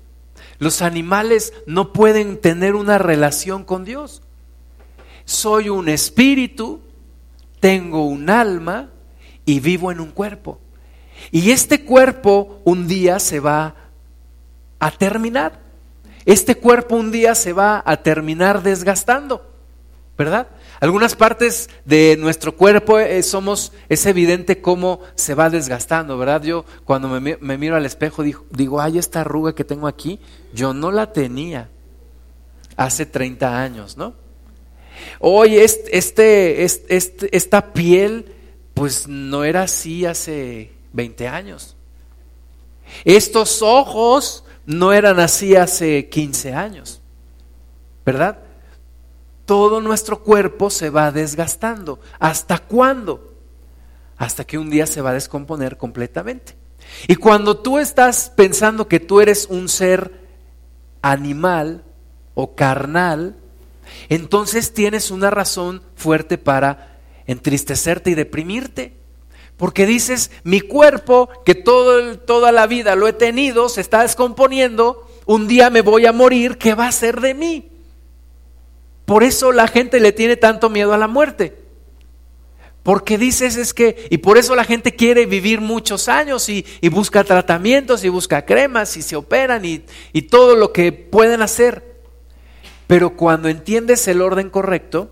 Los 0.60 0.82
animales 0.82 1.54
no 1.65 1.91
pueden 1.91 2.39
tener 2.39 2.75
una 2.75 2.97
relación 2.97 3.63
con 3.63 3.84
Dios. 3.84 4.21
Soy 5.25 5.69
un 5.69 5.89
espíritu, 5.89 6.82
tengo 7.60 8.06
un 8.06 8.30
alma 8.30 8.91
y 9.45 9.60
vivo 9.60 9.91
en 9.91 9.99
un 9.99 10.12
cuerpo. 10.12 10.61
Y 11.30 11.52
este 11.52 11.84
cuerpo 11.86 12.62
un 12.64 12.88
día 12.88 13.20
se 13.20 13.40
va 13.40 13.76
a 14.80 14.92
terminar. 14.92 15.60
Este 16.26 16.56
cuerpo 16.56 16.96
un 16.96 17.12
día 17.12 17.36
se 17.36 17.54
va 17.54 17.82
a 17.86 17.98
terminar 17.98 18.64
desgastando, 18.64 19.46
¿verdad? 20.18 20.48
Algunas 20.80 21.16
partes 21.16 21.70
de 21.86 22.18
nuestro 22.20 22.56
cuerpo 22.56 23.00
eh, 23.00 23.22
somos, 23.22 23.72
es 23.88 24.06
evidente 24.08 24.62
cómo 24.62 25.00
se 25.16 25.36
va 25.36 25.50
desgastando, 25.50 26.18
¿verdad? 26.18 26.44
Yo 26.44 26.66
cuando 26.86 27.08
me, 27.08 27.38
miro 27.58 27.76
al 27.76 27.86
espejo 27.86 28.24
digo, 28.24 28.46
digo, 28.50 28.82
ay, 28.82 28.98
esta 28.98 29.22
arruga 29.22 29.54
que 29.54 29.64
tengo 29.64 29.88
aquí, 29.88 30.20
yo 30.54 30.74
no 30.74 30.92
la 30.92 31.14
tenía 31.14 31.70
hace 32.76 33.06
30 33.06 33.62
años, 33.62 33.98
¿no? 33.98 34.16
Este, 35.46 36.64
este, 36.64 37.36
esta 37.36 37.74
piel, 37.74 38.34
pues 38.74 39.08
no 39.08 39.44
era 39.44 39.64
así 39.64 40.06
hace 40.06 40.72
20 40.93 41.27
años. 41.27 41.75
Estos 43.06 43.62
ojos 43.62 44.43
no 44.65 44.93
eran 44.93 45.19
así 45.19 45.56
hace 45.56 46.10
15 46.10 46.54
años, 46.54 47.01
¿verdad? 48.06 48.39
todo 49.51 49.82
nuestro 49.82 50.23
cuerpo 50.23 50.69
se 50.69 50.89
va 50.89 51.12
desgastando. 51.12 51.99
¿Hasta 52.19 52.58
cuándo? 52.58 53.34
Hasta 54.15 54.45
que 54.45 54.58
un 54.58 54.69
día 54.69 54.88
se 54.88 55.01
va 55.01 55.10
a 55.10 55.13
descomponer 55.13 55.75
completamente. 55.75 56.56
Y 57.10 57.15
cuando 57.15 57.58
tú 57.58 57.77
estás 57.77 58.32
pensando 58.34 58.88
que 58.88 59.01
tú 59.01 59.19
eres 59.19 59.47
un 59.47 59.67
ser 59.67 60.21
animal 61.01 61.84
o 62.34 62.56
carnal, 62.56 63.36
entonces 64.08 64.73
tienes 64.73 65.12
una 65.12 65.30
razón 65.30 65.82
fuerte 65.95 66.38
para 66.38 66.99
entristecerte 67.27 68.12
y 68.12 68.15
deprimirte. 68.15 69.01
Porque 69.62 69.86
dices, 69.86 70.32
mi 70.43 70.60
cuerpo, 70.60 71.30
que 71.45 71.54
toda 71.54 72.52
la 72.52 72.65
vida 72.65 72.95
lo 72.95 73.08
he 73.08 73.13
tenido, 73.13 73.69
se 73.69 73.82
está 73.82 74.02
descomponiendo, 74.02 75.08
un 75.28 75.47
día 75.47 75.69
me 75.69 75.82
voy 75.82 76.08
a 76.08 76.12
morir, 76.12 76.58
¿qué 76.58 76.74
va 76.74 76.88
a 76.88 76.91
ser 76.91 77.21
de 77.21 77.36
mí? 77.36 77.69
Por 79.06 79.21
eso 79.21 79.52
la 79.52 79.67
gente 79.67 80.00
le 80.00 80.13
tiene 80.13 80.36
tanto 80.36 80.71
miedo 80.71 80.93
a 80.93 80.97
la 80.97 81.08
muerte. 81.08 81.60
Porque 82.82 83.19
dices 83.19 83.56
es 83.56 83.76
que, 83.76 84.08
y 84.10 84.17
por 84.17 84.39
eso 84.39 84.56
la 84.56 84.63
gente 84.63 84.95
quiere 84.95 85.28
vivir 85.28 85.62
muchos 85.62 86.08
años 86.10 86.50
y, 86.50 86.65
busca 86.89 87.24
tratamientos 87.24 88.04
y 88.04 88.10
busca 88.10 88.47
cremas 88.47 88.97
y 88.97 89.04
se 89.04 89.15
operan 89.15 89.63
y, 89.63 89.86
y 90.12 90.24
todo 90.24 90.56
lo 90.56 90.74
que 90.74 90.91
pueden 90.91 91.43
hacer. 91.43 92.02
Pero 92.88 93.15
cuando 93.15 93.47
entiendes 93.47 94.08
el 94.08 94.24
orden 94.24 94.50
correcto, 94.50 95.12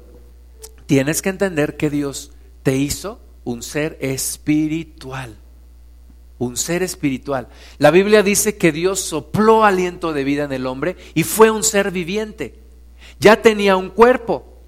tienes 0.88 1.22
que 1.22 1.30
entender 1.30 1.78
que 1.78 1.92
Dios 1.92 2.32
te 2.64 2.78
hizo 2.78 3.20
un 3.50 3.64
ser 3.64 3.98
espiritual. 4.00 5.36
Un 6.38 6.56
ser 6.56 6.84
espiritual. 6.84 7.50
La 7.80 7.90
Biblia 7.90 8.22
dice 8.22 8.58
que 8.58 8.72
Dios 8.72 9.00
sopló 9.00 9.66
aliento 9.66 10.14
de 10.14 10.24
vida 10.24 10.44
en 10.44 10.54
el 10.54 10.68
hombre 10.68 10.96
y 11.16 11.24
fue 11.24 11.50
un 11.50 11.64
ser 11.64 11.92
viviente. 11.92 12.60
Ya 13.20 13.42
tenía 13.42 13.76
un 13.76 13.90
cuerpo, 13.90 14.62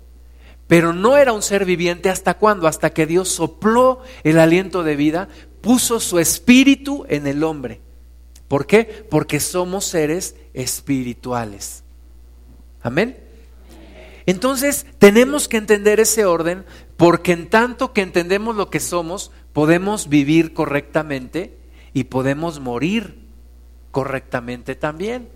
pero 0.67 0.93
no 0.93 1.15
era 1.15 1.31
un 1.31 1.43
ser 1.43 1.63
viviente 1.63 2.09
hasta 2.09 2.33
cuándo? 2.33 2.67
Hasta 2.67 2.89
que 2.89 3.05
Dios 3.05 3.29
sopló 3.29 4.01
el 4.23 4.39
aliento 4.39 4.83
de 4.83 4.95
vida, 4.95 5.29
puso 5.61 5.99
su 5.99 6.17
espíritu 6.19 7.05
en 7.07 7.27
el 7.27 7.43
hombre. 7.43 7.81
¿Por 8.47 8.65
qué? 8.65 9.05
Porque 9.09 9.39
somos 9.39 9.85
seres 9.85 10.35
espirituales. 10.53 11.83
Amén. 12.81 13.17
Entonces 14.25 14.85
tenemos 14.97 15.47
que 15.47 15.57
entender 15.57 15.99
ese 15.99 16.25
orden 16.25 16.65
porque 17.01 17.31
en 17.31 17.49
tanto 17.49 17.93
que 17.93 18.01
entendemos 18.01 18.55
lo 18.55 18.69
que 18.69 18.79
somos, 18.79 19.31
podemos 19.53 20.07
vivir 20.07 20.53
correctamente 20.53 21.57
y 21.93 22.03
podemos 22.03 22.59
morir 22.59 23.25
correctamente 23.89 24.75
también. 24.75 25.27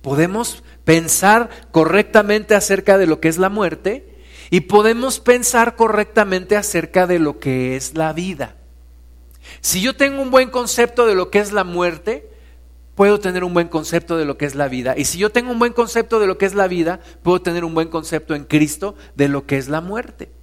Podemos 0.00 0.64
pensar 0.84 1.50
correctamente 1.70 2.56
acerca 2.56 2.98
de 2.98 3.06
lo 3.06 3.20
que 3.20 3.28
es 3.28 3.38
la 3.38 3.48
muerte 3.48 4.18
y 4.50 4.62
podemos 4.62 5.20
pensar 5.20 5.76
correctamente 5.76 6.56
acerca 6.56 7.06
de 7.06 7.20
lo 7.20 7.38
que 7.38 7.76
es 7.76 7.94
la 7.94 8.12
vida. 8.12 8.56
Si 9.60 9.82
yo 9.82 9.94
tengo 9.94 10.20
un 10.20 10.32
buen 10.32 10.50
concepto 10.50 11.06
de 11.06 11.14
lo 11.14 11.30
que 11.30 11.38
es 11.38 11.52
la 11.52 11.62
muerte, 11.62 12.28
puedo 12.96 13.20
tener 13.20 13.44
un 13.44 13.54
buen 13.54 13.68
concepto 13.68 14.16
de 14.16 14.24
lo 14.24 14.36
que 14.36 14.46
es 14.46 14.56
la 14.56 14.66
vida. 14.66 14.98
Y 14.98 15.04
si 15.04 15.18
yo 15.18 15.30
tengo 15.30 15.52
un 15.52 15.60
buen 15.60 15.74
concepto 15.74 16.18
de 16.18 16.26
lo 16.26 16.38
que 16.38 16.46
es 16.46 16.56
la 16.56 16.66
vida, 16.66 16.98
puedo 17.22 17.40
tener 17.40 17.64
un 17.64 17.72
buen 17.72 17.86
concepto 17.86 18.34
en 18.34 18.42
Cristo 18.42 18.96
de 19.14 19.28
lo 19.28 19.46
que 19.46 19.58
es 19.58 19.68
la 19.68 19.80
muerte. 19.80 20.41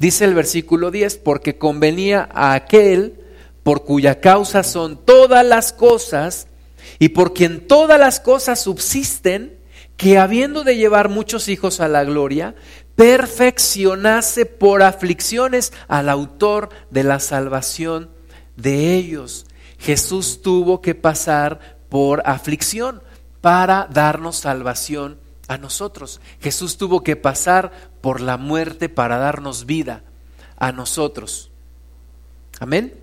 Dice 0.00 0.24
el 0.24 0.34
versículo 0.34 0.90
10, 0.90 1.18
porque 1.18 1.58
convenía 1.58 2.26
a 2.32 2.54
aquel 2.54 3.20
por 3.62 3.84
cuya 3.84 4.18
causa 4.18 4.62
son 4.62 4.96
todas 5.04 5.44
las 5.44 5.74
cosas 5.74 6.46
y 6.98 7.10
por 7.10 7.34
quien 7.34 7.68
todas 7.68 8.00
las 8.00 8.18
cosas 8.18 8.62
subsisten, 8.62 9.58
que 9.98 10.16
habiendo 10.16 10.64
de 10.64 10.78
llevar 10.78 11.10
muchos 11.10 11.48
hijos 11.48 11.80
a 11.80 11.88
la 11.88 12.04
gloria, 12.04 12.54
perfeccionase 12.96 14.46
por 14.46 14.82
aflicciones 14.82 15.74
al 15.86 16.08
autor 16.08 16.70
de 16.90 17.04
la 17.04 17.20
salvación 17.20 18.08
de 18.56 18.94
ellos. 18.94 19.44
Jesús 19.78 20.40
tuvo 20.40 20.80
que 20.80 20.94
pasar 20.94 21.76
por 21.90 22.22
aflicción 22.24 23.02
para 23.42 23.86
darnos 23.92 24.36
salvación 24.36 25.18
a 25.50 25.58
nosotros. 25.58 26.20
Jesús 26.40 26.78
tuvo 26.78 27.02
que 27.02 27.16
pasar 27.16 27.72
por 28.00 28.20
la 28.20 28.36
muerte 28.36 28.88
para 28.88 29.18
darnos 29.18 29.66
vida 29.66 30.04
a 30.56 30.70
nosotros. 30.70 31.50
Amén. 32.60 32.94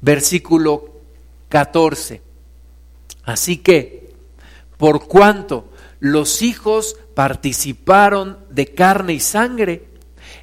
Versículo 0.00 1.02
14. 1.50 2.22
Así 3.24 3.58
que, 3.58 4.14
por 4.78 5.06
cuanto 5.06 5.68
los 6.00 6.40
hijos 6.40 6.96
participaron 7.14 8.38
de 8.48 8.72
carne 8.72 9.12
y 9.12 9.20
sangre, 9.20 9.84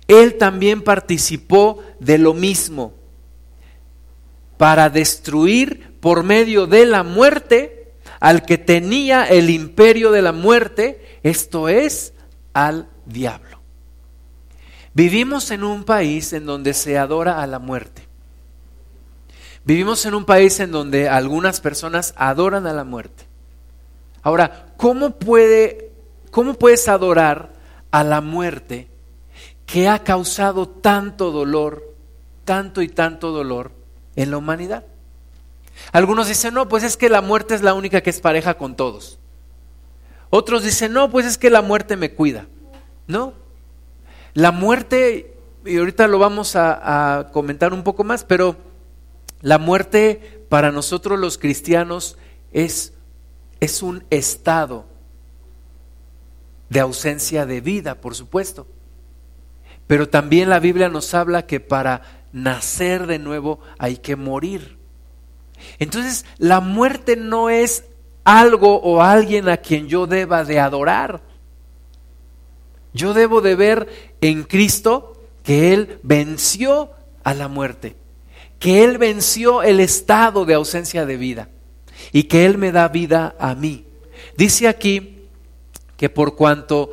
él 0.07 0.37
también 0.37 0.83
participó 0.83 1.83
de 1.99 2.19
lo 2.19 2.35
mismo, 2.35 2.93
para 4.57 4.91
destruir 4.91 5.95
por 6.01 6.21
medio 6.21 6.67
de 6.67 6.85
la 6.85 7.01
muerte 7.01 7.78
al 8.19 8.45
que 8.45 8.57
tenía 8.57 9.25
el 9.25 9.49
imperio 9.49 10.11
de 10.11 10.21
la 10.21 10.31
muerte, 10.31 11.19
esto 11.23 11.69
es, 11.69 12.13
al 12.53 12.89
diablo. 13.05 13.59
Vivimos 14.93 15.51
en 15.51 15.63
un 15.63 15.83
país 15.83 16.33
en 16.33 16.45
donde 16.45 16.73
se 16.73 16.97
adora 16.97 17.41
a 17.41 17.47
la 17.47 17.59
muerte. 17.59 18.07
Vivimos 19.63 20.05
en 20.05 20.15
un 20.15 20.25
país 20.25 20.59
en 20.59 20.71
donde 20.71 21.07
algunas 21.07 21.61
personas 21.61 22.13
adoran 22.17 22.65
a 22.65 22.73
la 22.73 22.83
muerte. 22.83 23.25
Ahora, 24.21 24.73
¿cómo, 24.77 25.11
puede, 25.11 25.91
¿cómo 26.31 26.55
puedes 26.55 26.87
adorar 26.87 27.53
a 27.91 28.03
la 28.03 28.19
muerte 28.21 28.87
que 29.65 29.87
ha 29.87 30.03
causado 30.03 30.67
tanto 30.67 31.31
dolor, 31.31 31.95
tanto 32.45 32.81
y 32.81 32.89
tanto 32.89 33.31
dolor 33.31 33.71
en 34.15 34.31
la 34.31 34.37
humanidad? 34.37 34.85
Algunos 35.91 36.27
dicen, 36.27 36.53
no, 36.53 36.67
pues 36.67 36.83
es 36.83 36.97
que 36.97 37.09
la 37.09 37.21
muerte 37.21 37.55
es 37.55 37.61
la 37.61 37.73
única 37.73 38.01
que 38.01 38.09
es 38.09 38.19
pareja 38.21 38.55
con 38.55 38.75
todos. 38.75 39.19
Otros 40.29 40.63
dicen, 40.63 40.93
no, 40.93 41.09
pues 41.09 41.25
es 41.25 41.37
que 41.37 41.49
la 41.49 41.61
muerte 41.61 41.97
me 41.97 42.13
cuida. 42.13 42.47
No, 43.07 43.33
la 44.33 44.51
muerte, 44.51 45.35
y 45.65 45.77
ahorita 45.77 46.07
lo 46.07 46.19
vamos 46.19 46.55
a, 46.55 47.17
a 47.17 47.31
comentar 47.31 47.73
un 47.73 47.83
poco 47.83 48.03
más, 48.03 48.23
pero 48.23 48.55
la 49.41 49.57
muerte 49.57 50.45
para 50.49 50.71
nosotros 50.71 51.19
los 51.19 51.37
cristianos 51.37 52.17
es 52.51 52.93
es 53.59 53.83
un 53.83 54.03
estado 54.09 54.85
de 56.69 56.79
ausencia 56.79 57.45
de 57.45 57.61
vida, 57.61 57.95
por 57.95 58.15
supuesto. 58.15 58.67
Pero 59.87 60.07
también 60.07 60.49
la 60.49 60.59
Biblia 60.59 60.89
nos 60.89 61.13
habla 61.13 61.45
que 61.45 61.59
para 61.59 62.01
nacer 62.31 63.07
de 63.07 63.19
nuevo 63.19 63.59
hay 63.77 63.97
que 63.97 64.15
morir. 64.15 64.77
Entonces, 65.79 66.25
la 66.37 66.59
muerte 66.59 67.15
no 67.15 67.49
es 67.49 67.83
algo 68.23 68.79
o 68.81 69.01
alguien 69.01 69.49
a 69.49 69.57
quien 69.57 69.87
yo 69.87 70.07
deba 70.07 70.43
de 70.43 70.59
adorar. 70.59 71.21
Yo 72.93 73.13
debo 73.13 73.41
de 73.41 73.55
ver 73.55 73.87
en 74.21 74.43
Cristo 74.43 75.21
que 75.43 75.73
Él 75.73 75.99
venció 76.03 76.91
a 77.23 77.33
la 77.33 77.47
muerte, 77.47 77.95
que 78.59 78.83
Él 78.83 78.97
venció 78.97 79.63
el 79.63 79.79
estado 79.79 80.45
de 80.45 80.53
ausencia 80.55 81.05
de 81.05 81.17
vida 81.17 81.49
y 82.11 82.23
que 82.23 82.45
Él 82.45 82.57
me 82.57 82.71
da 82.71 82.87
vida 82.87 83.35
a 83.39 83.55
mí. 83.55 83.85
Dice 84.37 84.67
aquí 84.67 85.25
que 85.97 86.09
por 86.09 86.35
cuanto 86.35 86.91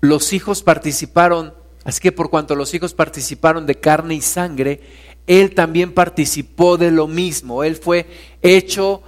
los 0.00 0.32
hijos 0.32 0.62
participaron, 0.62 1.54
así 1.84 2.00
que 2.00 2.12
por 2.12 2.30
cuanto 2.30 2.54
los 2.54 2.74
hijos 2.74 2.94
participaron 2.94 3.66
de 3.66 3.76
carne 3.76 4.14
y 4.14 4.20
sangre, 4.20 4.80
Él 5.26 5.54
también 5.54 5.92
participó 5.92 6.76
de 6.76 6.90
lo 6.90 7.06
mismo. 7.06 7.64
Él 7.64 7.76
fue 7.76 8.06
hecho 8.42 9.02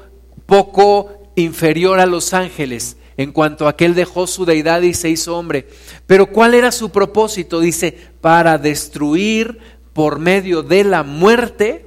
poco 0.47 1.31
inferior 1.37 2.01
a 2.01 2.07
los 2.07 2.33
ángeles 2.33 2.97
en 3.17 3.33
cuanto 3.33 3.67
a 3.67 3.77
que 3.77 3.87
Él 3.87 3.95
dejó 3.95 4.27
su 4.27 4.45
deidad 4.45 4.83
y 4.83 4.95
se 4.95 5.09
hizo 5.09 5.37
hombre. 5.37 5.69
Pero 6.07 6.27
¿cuál 6.27 6.55
era 6.55 6.73
su 6.73 6.91
propósito? 6.91 7.61
Dice, 7.61 7.97
para 8.21 8.59
destruir 8.59 9.59
por 9.93 10.19
medio 10.19 10.63
de 10.63 10.85
la 10.85 11.03
muerte 11.03 11.87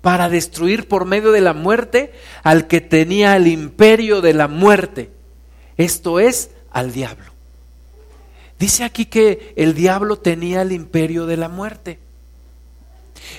para 0.00 0.28
destruir 0.28 0.88
por 0.88 1.04
medio 1.04 1.32
de 1.32 1.40
la 1.40 1.54
muerte 1.54 2.12
al 2.42 2.66
que 2.66 2.80
tenía 2.80 3.36
el 3.36 3.46
imperio 3.46 4.20
de 4.20 4.32
la 4.32 4.48
muerte. 4.48 5.10
Esto 5.76 6.20
es 6.20 6.50
al 6.70 6.92
diablo. 6.92 7.32
Dice 8.58 8.84
aquí 8.84 9.06
que 9.06 9.52
el 9.56 9.74
diablo 9.74 10.18
tenía 10.18 10.62
el 10.62 10.72
imperio 10.72 11.26
de 11.26 11.36
la 11.36 11.48
muerte. 11.48 11.98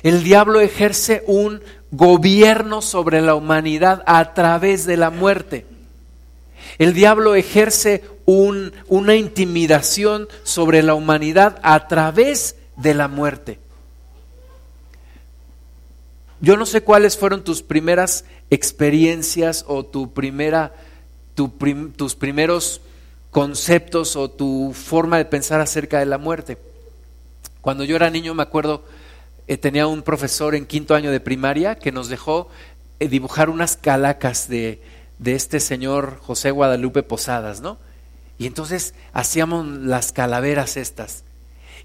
El 0.03 0.23
diablo 0.23 0.59
ejerce 0.61 1.23
un 1.27 1.61
gobierno 1.91 2.81
sobre 2.81 3.21
la 3.21 3.35
humanidad 3.35 4.03
a 4.05 4.33
través 4.33 4.85
de 4.85 4.97
la 4.97 5.09
muerte. 5.09 5.65
El 6.77 6.93
diablo 6.93 7.35
ejerce 7.35 8.03
un, 8.25 8.73
una 8.87 9.15
intimidación 9.15 10.27
sobre 10.43 10.83
la 10.83 10.93
humanidad 10.93 11.59
a 11.63 11.87
través 11.87 12.55
de 12.77 12.93
la 12.93 13.07
muerte. 13.07 13.59
Yo 16.41 16.55
no 16.55 16.65
sé 16.65 16.81
cuáles 16.81 17.17
fueron 17.17 17.43
tus 17.43 17.61
primeras 17.61 18.23
experiencias 18.49 19.65
o 19.67 19.85
tu 19.85 20.13
primera, 20.13 20.73
tus 21.35 22.15
primeros 22.15 22.81
conceptos 23.31 24.15
o 24.15 24.29
tu 24.29 24.73
forma 24.73 25.17
de 25.17 25.25
pensar 25.25 25.59
acerca 25.59 25.99
de 25.99 26.05
la 26.05 26.17
muerte. 26.17 26.57
Cuando 27.61 27.83
yo 27.83 27.97
era 27.97 28.09
niño 28.09 28.33
me 28.33 28.43
acuerdo, 28.43 28.83
eh, 29.49 29.57
tenía 29.57 29.87
un 29.87 30.03
profesor 30.03 30.53
en 30.53 30.67
quinto 30.67 30.93
año 30.93 31.09
de 31.09 31.19
primaria 31.19 31.73
que 31.73 31.91
nos 31.91 32.07
dejó 32.07 32.49
eh, 32.99 33.07
dibujar 33.07 33.49
unas 33.49 33.77
calacas 33.77 34.47
de, 34.47 34.79
de 35.17 35.33
este 35.33 35.59
señor 35.59 36.19
José 36.21 36.51
Guadalupe 36.51 37.01
Posadas, 37.01 37.59
¿no? 37.59 37.79
Y 38.37 38.45
entonces 38.45 38.93
hacíamos 39.11 39.65
las 39.65 40.11
calaveras 40.11 40.77
estas. 40.77 41.23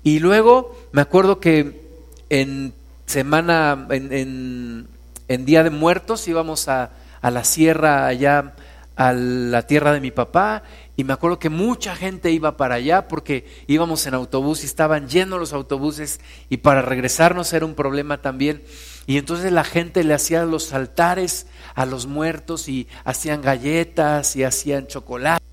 Y 0.02 0.18
luego 0.18 0.76
me 0.92 1.00
acuerdo 1.00 1.40
que 1.40 1.80
en 2.28 2.74
semana, 3.06 3.86
en, 3.88 4.86
Día 5.26 5.62
de 5.62 5.70
Muertos, 5.70 6.28
íbamos 6.28 6.68
a, 6.68 6.90
a 7.22 7.30
la 7.30 7.44
sierra 7.44 8.06
allá, 8.06 8.52
a 8.94 9.14
la 9.14 9.66
tierra 9.66 9.94
de 9.94 10.00
mi 10.00 10.10
papá, 10.10 10.64
y 10.96 11.04
me 11.04 11.12
acuerdo 11.12 11.38
que 11.38 11.48
mucha 11.48 11.96
gente 11.96 12.30
iba 12.30 12.56
para 12.56 12.76
allá 12.76 13.08
porque 13.08 13.46
íbamos 13.66 14.06
en 14.06 14.14
autobús 14.14 14.62
y 14.62 14.66
estaban 14.66 15.08
llenos 15.08 15.40
los 15.40 15.52
autobuses 15.52 16.20
y 16.48 16.58
para 16.58 16.82
regresarnos 16.82 17.52
era 17.52 17.66
un 17.66 17.74
problema 17.74 18.22
también. 18.22 18.62
Y 19.06 19.18
entonces 19.18 19.52
la 19.52 19.64
gente 19.64 20.04
le 20.04 20.14
hacía 20.14 20.44
los 20.44 20.72
altares 20.72 21.46
a 21.74 21.84
los 21.84 22.06
muertos 22.06 22.68
y 22.68 22.86
hacían 23.04 23.42
galletas 23.42 24.36
y 24.36 24.44
hacían 24.44 24.86
chocolate 24.86 25.44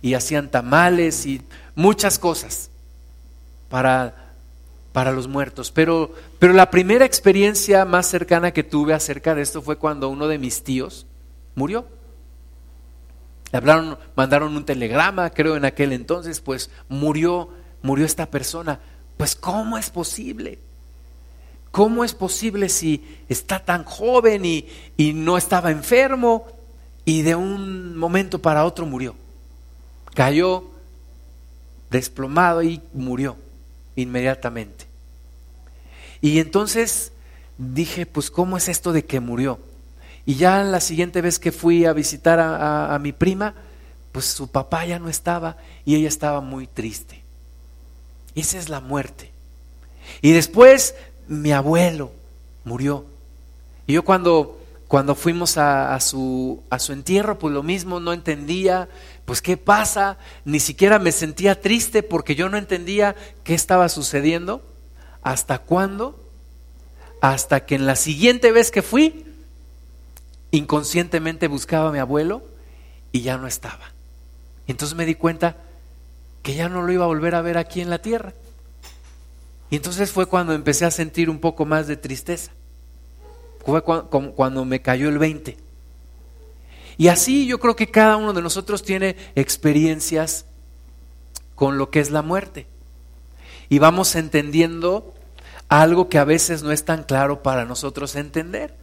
y 0.00 0.14
hacían 0.14 0.50
tamales 0.50 1.26
y 1.26 1.42
muchas 1.74 2.18
cosas 2.18 2.70
para 3.68 4.28
para 4.92 5.12
los 5.12 5.28
muertos. 5.28 5.70
Pero, 5.70 6.12
pero 6.40 6.52
la 6.52 6.70
primera 6.70 7.04
experiencia 7.04 7.84
más 7.84 8.06
cercana 8.06 8.52
que 8.52 8.64
tuve 8.64 8.94
acerca 8.94 9.34
de 9.34 9.42
esto 9.42 9.62
fue 9.62 9.76
cuando 9.76 10.08
uno 10.08 10.26
de 10.26 10.38
mis 10.38 10.64
tíos 10.64 11.06
murió. 11.54 11.86
Le 13.52 13.58
hablaron, 13.58 13.98
mandaron 14.14 14.56
un 14.56 14.64
telegrama, 14.64 15.30
creo 15.30 15.56
en 15.56 15.64
aquel 15.64 15.92
entonces, 15.92 16.40
pues 16.40 16.70
murió, 16.88 17.48
murió 17.82 18.04
esta 18.04 18.26
persona. 18.26 18.80
Pues 19.16 19.34
¿cómo 19.34 19.78
es 19.78 19.90
posible? 19.90 20.58
¿Cómo 21.70 22.04
es 22.04 22.14
posible 22.14 22.68
si 22.68 23.04
está 23.28 23.64
tan 23.64 23.84
joven 23.84 24.44
y, 24.44 24.68
y 24.96 25.12
no 25.12 25.36
estaba 25.36 25.70
enfermo 25.70 26.46
y 27.04 27.22
de 27.22 27.34
un 27.34 27.96
momento 27.96 28.40
para 28.40 28.64
otro 28.64 28.86
murió? 28.86 29.14
Cayó 30.14 30.64
desplomado 31.90 32.62
y 32.62 32.82
murió 32.92 33.36
inmediatamente. 33.96 34.86
Y 36.20 36.38
entonces 36.38 37.12
dije, 37.56 38.06
pues 38.06 38.30
¿cómo 38.30 38.56
es 38.56 38.68
esto 38.68 38.92
de 38.92 39.04
que 39.04 39.20
murió? 39.20 39.58
Y 40.28 40.34
ya 40.34 40.62
la 40.62 40.80
siguiente 40.80 41.22
vez 41.22 41.38
que 41.38 41.52
fui 41.52 41.86
a 41.86 41.94
visitar 41.94 42.38
a, 42.38 42.98
mi 43.00 43.12
prima, 43.12 43.54
pues 44.12 44.26
su 44.26 44.48
papá 44.48 44.84
ya 44.84 44.98
no 44.98 45.08
estaba 45.08 45.56
y 45.86 45.94
ella 45.94 46.08
estaba 46.08 46.42
muy 46.42 46.66
triste. 46.66 47.22
Esa 48.34 48.58
es 48.58 48.68
la 48.68 48.82
muerte. 48.82 49.32
Y 50.20 50.32
después 50.32 50.94
mi 51.28 51.52
abuelo 51.52 52.12
murió. 52.64 53.06
Y 53.86 53.94
yo 53.94 54.04
cuando, 54.04 54.60
cuando 54.86 55.14
fuimos 55.14 55.56
a, 55.56 55.94
a 55.94 56.00
su, 56.00 56.62
a 56.68 56.78
su 56.78 56.92
entierro, 56.92 57.38
pues 57.38 57.54
lo 57.54 57.62
mismo, 57.62 57.98
no 57.98 58.12
entendía, 58.12 58.90
pues 59.24 59.40
qué 59.40 59.56
pasa, 59.56 60.18
ni 60.44 60.60
siquiera 60.60 60.98
me 60.98 61.10
sentía 61.10 61.58
triste 61.58 62.02
porque 62.02 62.34
yo 62.34 62.50
no 62.50 62.58
entendía 62.58 63.16
qué 63.44 63.54
estaba 63.54 63.88
sucediendo. 63.88 64.60
¿Hasta 65.22 65.60
cuándo? 65.60 66.22
Hasta 67.22 67.64
que 67.64 67.76
en 67.76 67.86
la 67.86 67.96
siguiente 67.96 68.52
vez 68.52 68.70
que 68.70 68.82
fui, 68.82 69.24
inconscientemente 70.50 71.48
buscaba 71.48 71.88
a 71.88 71.92
mi 71.92 71.98
abuelo 71.98 72.42
y 73.12 73.22
ya 73.22 73.36
no 73.38 73.46
estaba. 73.46 73.92
Entonces 74.66 74.96
me 74.96 75.06
di 75.06 75.14
cuenta 75.14 75.56
que 76.42 76.54
ya 76.54 76.68
no 76.68 76.82
lo 76.82 76.92
iba 76.92 77.04
a 77.04 77.08
volver 77.08 77.34
a 77.34 77.42
ver 77.42 77.58
aquí 77.58 77.80
en 77.80 77.90
la 77.90 77.98
tierra. 77.98 78.32
Y 79.70 79.76
entonces 79.76 80.12
fue 80.12 80.26
cuando 80.26 80.52
empecé 80.52 80.84
a 80.84 80.90
sentir 80.90 81.28
un 81.28 81.40
poco 81.40 81.64
más 81.64 81.86
de 81.86 81.96
tristeza. 81.96 82.52
Fue 83.64 83.82
cuando 83.82 84.64
me 84.64 84.80
cayó 84.80 85.08
el 85.08 85.18
20. 85.18 85.56
Y 86.96 87.08
así 87.08 87.46
yo 87.46 87.60
creo 87.60 87.76
que 87.76 87.90
cada 87.90 88.16
uno 88.16 88.32
de 88.32 88.42
nosotros 88.42 88.82
tiene 88.82 89.16
experiencias 89.34 90.46
con 91.54 91.76
lo 91.76 91.90
que 91.90 92.00
es 92.00 92.10
la 92.10 92.22
muerte. 92.22 92.66
Y 93.68 93.78
vamos 93.78 94.14
entendiendo 94.14 95.14
algo 95.68 96.08
que 96.08 96.18
a 96.18 96.24
veces 96.24 96.62
no 96.62 96.72
es 96.72 96.84
tan 96.84 97.04
claro 97.04 97.42
para 97.42 97.64
nosotros 97.66 98.16
entender. 98.16 98.74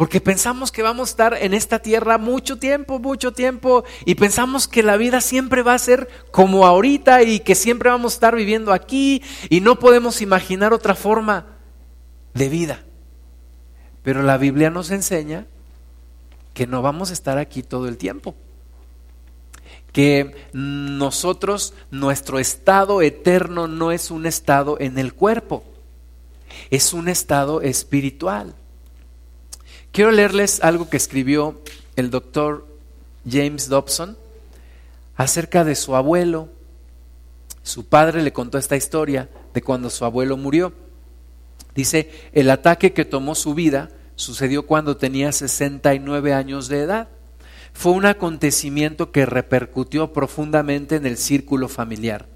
Porque 0.00 0.18
pensamos 0.18 0.72
que 0.72 0.80
vamos 0.80 1.10
a 1.10 1.12
estar 1.12 1.34
en 1.34 1.52
esta 1.52 1.80
tierra 1.80 2.16
mucho 2.16 2.58
tiempo, 2.58 2.98
mucho 2.98 3.34
tiempo, 3.34 3.84
y 4.06 4.14
pensamos 4.14 4.66
que 4.66 4.82
la 4.82 4.96
vida 4.96 5.20
siempre 5.20 5.60
va 5.60 5.74
a 5.74 5.78
ser 5.78 6.08
como 6.30 6.64
ahorita 6.64 7.22
y 7.22 7.40
que 7.40 7.54
siempre 7.54 7.90
vamos 7.90 8.14
a 8.14 8.16
estar 8.16 8.34
viviendo 8.34 8.72
aquí 8.72 9.22
y 9.50 9.60
no 9.60 9.78
podemos 9.78 10.22
imaginar 10.22 10.72
otra 10.72 10.94
forma 10.94 11.48
de 12.32 12.48
vida. 12.48 12.82
Pero 14.02 14.22
la 14.22 14.38
Biblia 14.38 14.70
nos 14.70 14.90
enseña 14.90 15.44
que 16.54 16.66
no 16.66 16.80
vamos 16.80 17.10
a 17.10 17.12
estar 17.12 17.36
aquí 17.36 17.62
todo 17.62 17.86
el 17.86 17.98
tiempo. 17.98 18.34
Que 19.92 20.34
nosotros, 20.54 21.74
nuestro 21.90 22.38
estado 22.38 23.02
eterno 23.02 23.68
no 23.68 23.92
es 23.92 24.10
un 24.10 24.24
estado 24.24 24.78
en 24.80 24.98
el 24.98 25.12
cuerpo, 25.12 25.62
es 26.70 26.94
un 26.94 27.06
estado 27.06 27.60
espiritual. 27.60 28.54
Quiero 29.92 30.12
leerles 30.12 30.60
algo 30.62 30.88
que 30.88 30.96
escribió 30.96 31.60
el 31.96 32.10
doctor 32.10 32.66
James 33.28 33.68
Dobson 33.68 34.16
acerca 35.16 35.64
de 35.64 35.74
su 35.74 35.96
abuelo. 35.96 36.48
Su 37.64 37.86
padre 37.86 38.22
le 38.22 38.32
contó 38.32 38.56
esta 38.56 38.76
historia 38.76 39.28
de 39.52 39.62
cuando 39.62 39.90
su 39.90 40.04
abuelo 40.04 40.36
murió. 40.36 40.72
Dice, 41.74 42.10
el 42.32 42.50
ataque 42.50 42.92
que 42.92 43.04
tomó 43.04 43.34
su 43.34 43.54
vida 43.54 43.90
sucedió 44.14 44.64
cuando 44.64 44.96
tenía 44.96 45.32
69 45.32 46.34
años 46.34 46.68
de 46.68 46.82
edad. 46.82 47.08
Fue 47.72 47.90
un 47.90 48.06
acontecimiento 48.06 49.10
que 49.10 49.26
repercutió 49.26 50.12
profundamente 50.12 50.96
en 50.96 51.06
el 51.06 51.16
círculo 51.16 51.68
familiar. 51.68 52.26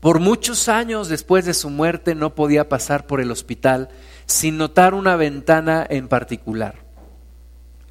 Por 0.00 0.20
muchos 0.20 0.68
años 0.68 1.08
después 1.08 1.44
de 1.46 1.54
su 1.54 1.68
muerte 1.68 2.14
no 2.14 2.34
podía 2.34 2.68
pasar 2.68 3.06
por 3.06 3.20
el 3.20 3.32
hospital 3.32 3.88
sin 4.26 4.58
notar 4.58 4.94
una 4.94 5.16
ventana 5.16 5.86
en 5.88 6.08
particular. 6.08 6.84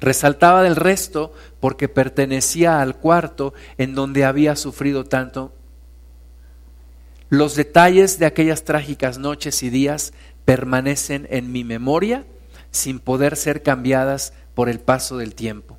Resaltaba 0.00 0.62
del 0.62 0.76
resto 0.76 1.32
porque 1.58 1.88
pertenecía 1.88 2.80
al 2.80 2.96
cuarto 2.96 3.54
en 3.78 3.94
donde 3.94 4.24
había 4.24 4.54
sufrido 4.54 5.04
tanto. 5.04 5.54
Los 7.28 7.56
detalles 7.56 8.18
de 8.18 8.26
aquellas 8.26 8.64
trágicas 8.64 9.18
noches 9.18 9.62
y 9.62 9.70
días 9.70 10.12
permanecen 10.44 11.26
en 11.30 11.50
mi 11.50 11.64
memoria 11.64 12.24
sin 12.70 13.00
poder 13.00 13.36
ser 13.36 13.62
cambiadas 13.62 14.32
por 14.54 14.68
el 14.68 14.78
paso 14.80 15.16
del 15.16 15.34
tiempo. 15.34 15.78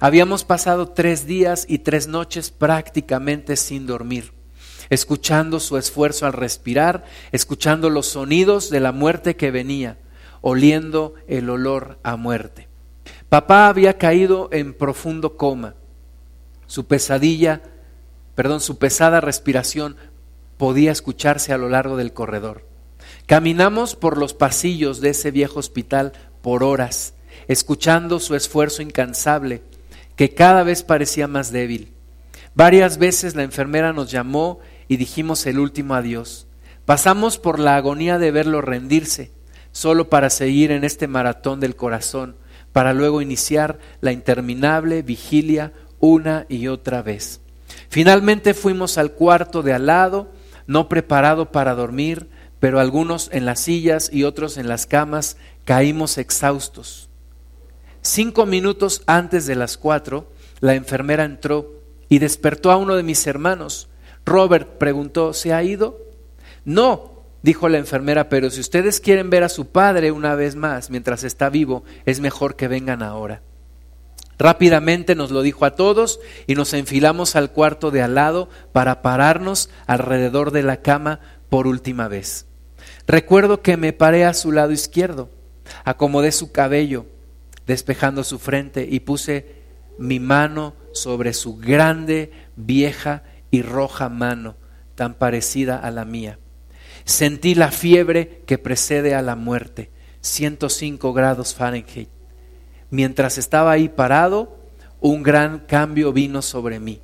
Habíamos 0.00 0.44
pasado 0.44 0.88
tres 0.88 1.26
días 1.26 1.66
y 1.68 1.80
tres 1.80 2.06
noches 2.06 2.50
prácticamente 2.50 3.56
sin 3.56 3.86
dormir 3.86 4.32
escuchando 4.92 5.58
su 5.58 5.78
esfuerzo 5.78 6.26
al 6.26 6.34
respirar, 6.34 7.06
escuchando 7.32 7.88
los 7.88 8.08
sonidos 8.08 8.68
de 8.68 8.78
la 8.78 8.92
muerte 8.92 9.36
que 9.36 9.50
venía, 9.50 9.96
oliendo 10.42 11.14
el 11.28 11.48
olor 11.48 11.98
a 12.02 12.16
muerte. 12.16 12.68
Papá 13.30 13.68
había 13.68 13.96
caído 13.96 14.50
en 14.52 14.74
profundo 14.74 15.38
coma. 15.38 15.76
Su 16.66 16.84
pesadilla, 16.84 17.62
perdón, 18.34 18.60
su 18.60 18.76
pesada 18.76 19.22
respiración 19.22 19.96
podía 20.58 20.92
escucharse 20.92 21.54
a 21.54 21.58
lo 21.58 21.70
largo 21.70 21.96
del 21.96 22.12
corredor. 22.12 22.66
Caminamos 23.24 23.96
por 23.96 24.18
los 24.18 24.34
pasillos 24.34 25.00
de 25.00 25.08
ese 25.08 25.30
viejo 25.30 25.58
hospital 25.58 26.12
por 26.42 26.62
horas, 26.62 27.14
escuchando 27.48 28.20
su 28.20 28.34
esfuerzo 28.34 28.82
incansable, 28.82 29.62
que 30.16 30.34
cada 30.34 30.64
vez 30.64 30.82
parecía 30.82 31.28
más 31.28 31.50
débil. 31.50 31.94
Varias 32.54 32.98
veces 32.98 33.34
la 33.34 33.42
enfermera 33.42 33.94
nos 33.94 34.10
llamó 34.10 34.60
y 34.92 34.98
dijimos 34.98 35.46
el 35.46 35.58
último 35.58 35.94
adiós. 35.94 36.46
Pasamos 36.84 37.38
por 37.38 37.58
la 37.58 37.76
agonía 37.76 38.18
de 38.18 38.30
verlo 38.30 38.60
rendirse, 38.60 39.32
solo 39.70 40.10
para 40.10 40.28
seguir 40.28 40.70
en 40.70 40.84
este 40.84 41.08
maratón 41.08 41.60
del 41.60 41.76
corazón, 41.76 42.36
para 42.72 42.92
luego 42.92 43.22
iniciar 43.22 43.78
la 44.02 44.12
interminable 44.12 45.00
vigilia 45.00 45.72
una 45.98 46.44
y 46.50 46.68
otra 46.68 47.00
vez. 47.00 47.40
Finalmente 47.88 48.52
fuimos 48.52 48.98
al 48.98 49.12
cuarto 49.12 49.62
de 49.62 49.72
al 49.72 49.86
lado, 49.86 50.30
no 50.66 50.90
preparado 50.90 51.50
para 51.52 51.74
dormir, 51.74 52.28
pero 52.60 52.78
algunos 52.78 53.30
en 53.32 53.46
las 53.46 53.60
sillas 53.60 54.10
y 54.12 54.24
otros 54.24 54.58
en 54.58 54.68
las 54.68 54.84
camas 54.84 55.38
caímos 55.64 56.18
exhaustos. 56.18 57.08
Cinco 58.02 58.44
minutos 58.44 59.00
antes 59.06 59.46
de 59.46 59.54
las 59.54 59.78
cuatro, 59.78 60.30
la 60.60 60.74
enfermera 60.74 61.24
entró 61.24 61.80
y 62.10 62.18
despertó 62.18 62.70
a 62.70 62.76
uno 62.76 62.94
de 62.94 63.02
mis 63.02 63.26
hermanos. 63.26 63.88
Robert 64.24 64.78
preguntó, 64.78 65.32
¿se 65.32 65.52
ha 65.52 65.62
ido? 65.62 65.98
No, 66.64 67.24
dijo 67.42 67.68
la 67.68 67.78
enfermera, 67.78 68.28
pero 68.28 68.50
si 68.50 68.60
ustedes 68.60 69.00
quieren 69.00 69.30
ver 69.30 69.42
a 69.42 69.48
su 69.48 69.66
padre 69.66 70.12
una 70.12 70.34
vez 70.34 70.54
más 70.54 70.90
mientras 70.90 71.24
está 71.24 71.50
vivo, 71.50 71.84
es 72.06 72.20
mejor 72.20 72.56
que 72.56 72.68
vengan 72.68 73.02
ahora. 73.02 73.42
Rápidamente 74.38 75.14
nos 75.14 75.30
lo 75.30 75.42
dijo 75.42 75.64
a 75.64 75.74
todos 75.74 76.20
y 76.46 76.54
nos 76.54 76.72
enfilamos 76.72 77.36
al 77.36 77.52
cuarto 77.52 77.90
de 77.90 78.02
al 78.02 78.14
lado 78.14 78.48
para 78.72 79.02
pararnos 79.02 79.70
alrededor 79.86 80.50
de 80.50 80.62
la 80.62 80.78
cama 80.78 81.20
por 81.48 81.66
última 81.66 82.08
vez. 82.08 82.46
Recuerdo 83.06 83.62
que 83.62 83.76
me 83.76 83.92
paré 83.92 84.24
a 84.24 84.34
su 84.34 84.52
lado 84.52 84.72
izquierdo, 84.72 85.30
acomodé 85.84 86.32
su 86.32 86.50
cabello, 86.50 87.06
despejando 87.66 88.24
su 88.24 88.38
frente 88.38 88.86
y 88.90 89.00
puse 89.00 89.62
mi 89.98 90.18
mano 90.18 90.74
sobre 90.92 91.32
su 91.32 91.56
grande, 91.56 92.32
vieja 92.56 93.22
y 93.52 93.62
roja 93.62 94.08
mano, 94.08 94.56
tan 94.96 95.14
parecida 95.14 95.76
a 95.76 95.92
la 95.92 96.04
mía. 96.04 96.40
Sentí 97.04 97.54
la 97.54 97.70
fiebre 97.70 98.42
que 98.46 98.58
precede 98.58 99.14
a 99.14 99.22
la 99.22 99.36
muerte, 99.36 99.90
105 100.22 101.12
grados 101.12 101.54
Fahrenheit. 101.54 102.08
Mientras 102.90 103.38
estaba 103.38 103.70
ahí 103.70 103.88
parado, 103.88 104.58
un 105.00 105.22
gran 105.22 105.60
cambio 105.60 106.12
vino 106.12 106.42
sobre 106.42 106.80
mí. 106.80 107.00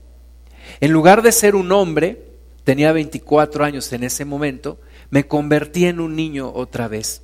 En 0.80 0.90
lugar 0.90 1.22
de 1.22 1.32
ser 1.32 1.54
un 1.54 1.70
hombre, 1.70 2.24
tenía 2.64 2.92
24 2.92 3.64
años 3.64 3.92
en 3.92 4.02
ese 4.04 4.24
momento, 4.24 4.80
me 5.10 5.26
convertí 5.26 5.84
en 5.84 6.00
un 6.00 6.16
niño 6.16 6.50
otra 6.52 6.88
vez. 6.88 7.22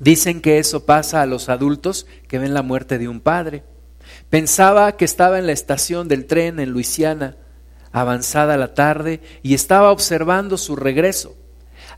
Dicen 0.00 0.40
que 0.40 0.58
eso 0.58 0.84
pasa 0.84 1.22
a 1.22 1.26
los 1.26 1.48
adultos 1.48 2.06
que 2.26 2.40
ven 2.40 2.54
la 2.54 2.62
muerte 2.62 2.98
de 2.98 3.06
un 3.06 3.20
padre. 3.20 3.62
Pensaba 4.30 4.96
que 4.96 5.04
estaba 5.04 5.38
en 5.38 5.46
la 5.46 5.52
estación 5.52 6.08
del 6.08 6.26
tren 6.26 6.58
en 6.58 6.70
Luisiana 6.70 7.36
avanzada 7.92 8.56
la 8.56 8.74
tarde 8.74 9.20
y 9.42 9.54
estaba 9.54 9.92
observando 9.92 10.58
su 10.58 10.76
regreso. 10.76 11.36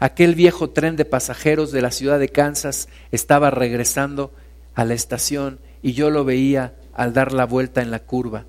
Aquel 0.00 0.34
viejo 0.34 0.70
tren 0.70 0.96
de 0.96 1.04
pasajeros 1.04 1.72
de 1.72 1.82
la 1.82 1.90
ciudad 1.90 2.18
de 2.18 2.28
Kansas 2.28 2.88
estaba 3.12 3.50
regresando 3.50 4.32
a 4.74 4.84
la 4.84 4.94
estación 4.94 5.60
y 5.82 5.92
yo 5.92 6.10
lo 6.10 6.24
veía 6.24 6.74
al 6.92 7.12
dar 7.12 7.32
la 7.32 7.46
vuelta 7.46 7.80
en 7.80 7.90
la 7.90 8.00
curva. 8.00 8.46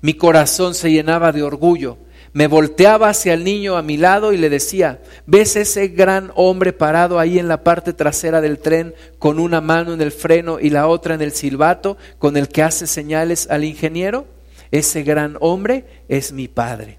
Mi 0.00 0.14
corazón 0.14 0.74
se 0.74 0.90
llenaba 0.90 1.32
de 1.32 1.42
orgullo. 1.42 1.98
Me 2.32 2.48
volteaba 2.48 3.08
hacia 3.08 3.34
el 3.34 3.44
niño 3.44 3.76
a 3.76 3.82
mi 3.82 3.96
lado 3.96 4.32
y 4.32 4.36
le 4.36 4.50
decía, 4.50 5.00
¿ves 5.26 5.56
ese 5.56 5.88
gran 5.88 6.32
hombre 6.34 6.72
parado 6.72 7.18
ahí 7.18 7.38
en 7.38 7.48
la 7.48 7.64
parte 7.64 7.92
trasera 7.92 8.40
del 8.40 8.58
tren 8.58 8.94
con 9.18 9.38
una 9.38 9.60
mano 9.60 9.94
en 9.94 10.02
el 10.02 10.12
freno 10.12 10.60
y 10.60 10.70
la 10.70 10.86
otra 10.86 11.14
en 11.14 11.22
el 11.22 11.32
silbato 11.32 11.96
con 12.18 12.36
el 12.36 12.48
que 12.48 12.62
hace 12.62 12.86
señales 12.86 13.48
al 13.50 13.64
ingeniero? 13.64 14.26
Ese 14.70 15.02
gran 15.02 15.36
hombre 15.40 15.84
es 16.08 16.32
mi 16.32 16.48
padre. 16.48 16.98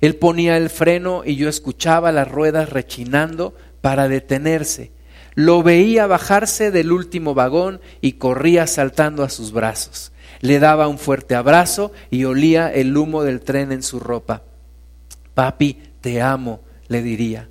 Él 0.00 0.16
ponía 0.16 0.56
el 0.56 0.70
freno 0.70 1.22
y 1.24 1.36
yo 1.36 1.48
escuchaba 1.48 2.12
las 2.12 2.28
ruedas 2.28 2.70
rechinando 2.70 3.54
para 3.80 4.08
detenerse. 4.08 4.92
Lo 5.34 5.62
veía 5.62 6.06
bajarse 6.06 6.70
del 6.70 6.92
último 6.92 7.34
vagón 7.34 7.80
y 8.00 8.12
corría 8.12 8.66
saltando 8.66 9.22
a 9.22 9.28
sus 9.28 9.52
brazos. 9.52 10.12
Le 10.40 10.58
daba 10.58 10.88
un 10.88 10.98
fuerte 10.98 11.34
abrazo 11.34 11.92
y 12.10 12.24
olía 12.24 12.72
el 12.72 12.96
humo 12.96 13.22
del 13.22 13.40
tren 13.40 13.72
en 13.72 13.82
su 13.82 14.00
ropa. 14.00 14.42
Papi, 15.34 15.78
te 16.00 16.20
amo, 16.22 16.60
le 16.88 17.02
diría. 17.02 17.48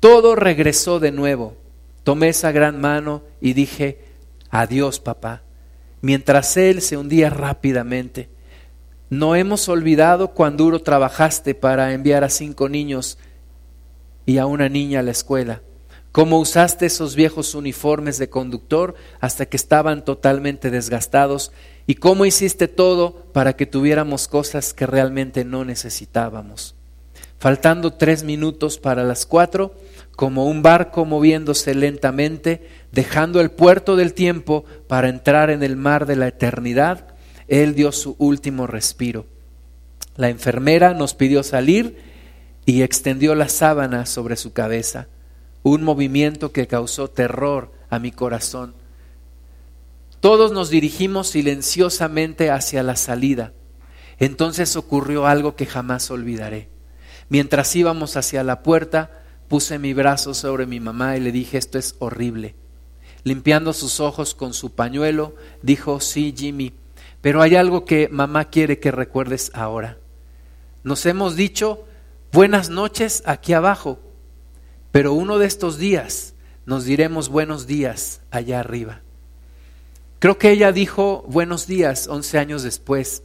Todo 0.00 0.36
regresó 0.36 1.00
de 1.00 1.12
nuevo. 1.12 1.56
Tomé 2.04 2.28
esa 2.28 2.52
gran 2.52 2.80
mano 2.80 3.22
y 3.40 3.54
dije, 3.54 4.10
Adiós, 4.50 5.00
papá. 5.00 5.42
Mientras 6.02 6.56
él 6.56 6.82
se 6.82 6.96
hundía 6.96 7.30
rápidamente. 7.30 8.28
No 9.10 9.34
hemos 9.34 9.68
olvidado 9.68 10.28
cuán 10.28 10.56
duro 10.56 10.82
trabajaste 10.82 11.56
para 11.56 11.92
enviar 11.92 12.22
a 12.22 12.28
cinco 12.28 12.68
niños 12.68 13.18
y 14.24 14.38
a 14.38 14.46
una 14.46 14.68
niña 14.68 15.00
a 15.00 15.02
la 15.02 15.10
escuela. 15.10 15.62
Cómo 16.12 16.38
usaste 16.38 16.86
esos 16.86 17.16
viejos 17.16 17.56
uniformes 17.56 18.18
de 18.18 18.30
conductor 18.30 18.94
hasta 19.18 19.46
que 19.46 19.56
estaban 19.56 20.04
totalmente 20.04 20.70
desgastados 20.70 21.50
y 21.88 21.96
cómo 21.96 22.24
hiciste 22.24 22.68
todo 22.68 23.24
para 23.32 23.54
que 23.54 23.66
tuviéramos 23.66 24.28
cosas 24.28 24.72
que 24.72 24.86
realmente 24.86 25.44
no 25.44 25.64
necesitábamos. 25.64 26.76
Faltando 27.40 27.94
tres 27.94 28.22
minutos 28.22 28.78
para 28.78 29.02
las 29.02 29.26
cuatro, 29.26 29.74
como 30.14 30.46
un 30.46 30.62
barco 30.62 31.04
moviéndose 31.04 31.74
lentamente, 31.74 32.68
dejando 32.92 33.40
el 33.40 33.50
puerto 33.50 33.96
del 33.96 34.14
tiempo 34.14 34.64
para 34.86 35.08
entrar 35.08 35.50
en 35.50 35.64
el 35.64 35.74
mar 35.74 36.06
de 36.06 36.14
la 36.14 36.28
eternidad, 36.28 37.09
Él 37.50 37.74
dio 37.74 37.90
su 37.90 38.14
último 38.18 38.68
respiro. 38.68 39.26
La 40.16 40.28
enfermera 40.28 40.94
nos 40.94 41.14
pidió 41.14 41.42
salir 41.42 41.98
y 42.64 42.82
extendió 42.82 43.34
la 43.34 43.48
sábana 43.48 44.06
sobre 44.06 44.36
su 44.36 44.52
cabeza, 44.52 45.08
un 45.64 45.82
movimiento 45.82 46.52
que 46.52 46.68
causó 46.68 47.10
terror 47.10 47.72
a 47.90 47.98
mi 47.98 48.12
corazón. 48.12 48.72
Todos 50.20 50.52
nos 50.52 50.70
dirigimos 50.70 51.28
silenciosamente 51.28 52.50
hacia 52.50 52.84
la 52.84 52.94
salida. 52.94 53.52
Entonces 54.20 54.76
ocurrió 54.76 55.26
algo 55.26 55.56
que 55.56 55.66
jamás 55.66 56.08
olvidaré. 56.12 56.68
Mientras 57.30 57.74
íbamos 57.74 58.16
hacia 58.16 58.44
la 58.44 58.62
puerta, 58.62 59.10
puse 59.48 59.80
mi 59.80 59.92
brazo 59.92 60.34
sobre 60.34 60.66
mi 60.66 60.78
mamá 60.78 61.16
y 61.16 61.20
le 61.20 61.32
dije, 61.32 61.58
esto 61.58 61.78
es 61.78 61.96
horrible. 61.98 62.54
Limpiando 63.24 63.72
sus 63.72 63.98
ojos 63.98 64.36
con 64.36 64.54
su 64.54 64.70
pañuelo, 64.70 65.34
dijo, 65.62 65.98
sí, 65.98 66.32
Jimmy, 66.36 66.74
pero 67.20 67.42
hay 67.42 67.56
algo 67.56 67.84
que 67.84 68.08
mamá 68.08 68.46
quiere 68.46 68.78
que 68.78 68.90
recuerdes 68.90 69.50
ahora. 69.54 69.98
Nos 70.82 71.04
hemos 71.06 71.36
dicho 71.36 71.84
buenas 72.32 72.70
noches 72.70 73.22
aquí 73.26 73.52
abajo, 73.52 73.98
pero 74.92 75.12
uno 75.12 75.38
de 75.38 75.46
estos 75.46 75.78
días 75.78 76.34
nos 76.64 76.84
diremos 76.84 77.28
buenos 77.28 77.66
días 77.66 78.20
allá 78.30 78.60
arriba. 78.60 79.02
Creo 80.18 80.38
que 80.38 80.50
ella 80.50 80.72
dijo 80.72 81.24
buenos 81.28 81.66
días 81.66 82.06
once 82.06 82.38
años 82.38 82.62
después 82.62 83.22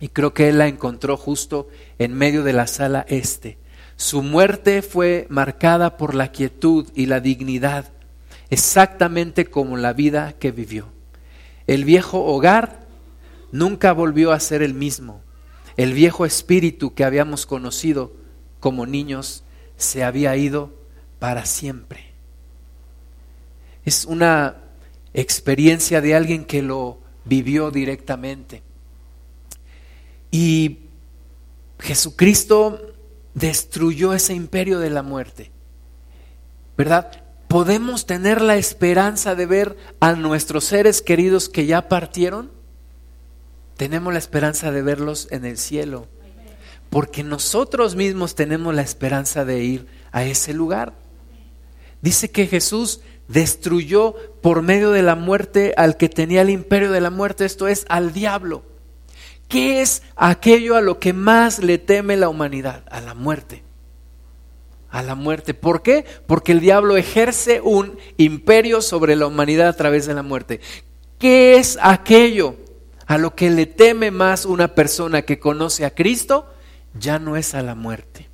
y 0.00 0.08
creo 0.08 0.34
que 0.34 0.48
él 0.48 0.58
la 0.58 0.68
encontró 0.68 1.16
justo 1.16 1.68
en 1.98 2.12
medio 2.12 2.42
de 2.42 2.52
la 2.52 2.66
sala 2.66 3.06
este. 3.08 3.58
Su 3.96 4.22
muerte 4.22 4.82
fue 4.82 5.26
marcada 5.30 5.96
por 5.96 6.14
la 6.14 6.32
quietud 6.32 6.88
y 6.94 7.06
la 7.06 7.20
dignidad, 7.20 7.92
exactamente 8.50 9.46
como 9.46 9.76
la 9.76 9.92
vida 9.92 10.34
que 10.38 10.50
vivió. 10.50 10.88
El 11.66 11.84
viejo 11.84 12.24
hogar 12.24 12.81
nunca 13.52 13.92
volvió 13.92 14.32
a 14.32 14.40
ser 14.40 14.62
el 14.62 14.74
mismo. 14.74 15.20
El 15.76 15.92
viejo 15.92 16.26
espíritu 16.26 16.94
que 16.94 17.04
habíamos 17.04 17.46
conocido 17.46 18.12
como 18.60 18.86
niños 18.86 19.44
se 19.76 20.02
había 20.02 20.36
ido 20.36 20.72
para 21.18 21.44
siempre. 21.46 22.12
Es 23.84 24.04
una 24.04 24.56
experiencia 25.14 26.00
de 26.00 26.14
alguien 26.14 26.44
que 26.44 26.62
lo 26.62 26.98
vivió 27.24 27.70
directamente. 27.70 28.62
Y 30.30 30.78
Jesucristo 31.78 32.94
destruyó 33.34 34.14
ese 34.14 34.34
imperio 34.34 34.78
de 34.78 34.90
la 34.90 35.02
muerte. 35.02 35.50
¿Verdad? 36.76 37.24
¿Podemos 37.48 38.06
tener 38.06 38.40
la 38.40 38.56
esperanza 38.56 39.34
de 39.34 39.46
ver 39.46 39.76
a 40.00 40.12
nuestros 40.14 40.64
seres 40.64 41.02
queridos 41.02 41.48
que 41.48 41.66
ya 41.66 41.88
partieron? 41.88 42.50
Tenemos 43.76 44.12
la 44.12 44.18
esperanza 44.18 44.70
de 44.70 44.82
verlos 44.82 45.28
en 45.30 45.44
el 45.44 45.58
cielo. 45.58 46.08
Porque 46.90 47.22
nosotros 47.22 47.96
mismos 47.96 48.34
tenemos 48.34 48.74
la 48.74 48.82
esperanza 48.82 49.44
de 49.44 49.64
ir 49.64 49.86
a 50.12 50.24
ese 50.24 50.52
lugar. 50.52 50.92
Dice 52.02 52.30
que 52.30 52.46
Jesús 52.46 53.00
destruyó 53.28 54.14
por 54.42 54.62
medio 54.62 54.90
de 54.90 55.02
la 55.02 55.14
muerte 55.14 55.72
al 55.76 55.96
que 55.96 56.08
tenía 56.08 56.42
el 56.42 56.50
imperio 56.50 56.90
de 56.90 57.00
la 57.00 57.10
muerte, 57.10 57.44
esto 57.44 57.68
es, 57.68 57.86
al 57.88 58.12
diablo. 58.12 58.62
¿Qué 59.48 59.80
es 59.80 60.02
aquello 60.16 60.76
a 60.76 60.80
lo 60.80 60.98
que 60.98 61.12
más 61.12 61.58
le 61.58 61.78
teme 61.78 62.16
la 62.16 62.28
humanidad? 62.28 62.84
A 62.90 63.00
la 63.00 63.14
muerte. 63.14 63.62
A 64.90 65.02
la 65.02 65.14
muerte. 65.14 65.54
¿Por 65.54 65.82
qué? 65.82 66.04
Porque 66.26 66.52
el 66.52 66.60
diablo 66.60 66.96
ejerce 66.96 67.60
un 67.60 67.98
imperio 68.16 68.82
sobre 68.82 69.16
la 69.16 69.26
humanidad 69.26 69.68
a 69.68 69.76
través 69.76 70.06
de 70.06 70.14
la 70.14 70.22
muerte. 70.22 70.60
¿Qué 71.18 71.56
es 71.56 71.78
aquello 71.80 72.56
a 73.06 73.18
lo 73.18 73.34
que 73.34 73.50
le 73.50 73.66
teme 73.66 74.10
más 74.10 74.44
una 74.44 74.74
persona 74.74 75.22
que 75.22 75.38
conoce 75.38 75.84
a 75.84 75.94
Cristo? 75.94 76.52
Ya 76.98 77.18
no 77.18 77.36
es 77.36 77.54
a 77.54 77.62
la 77.62 77.74
muerte. 77.74 78.28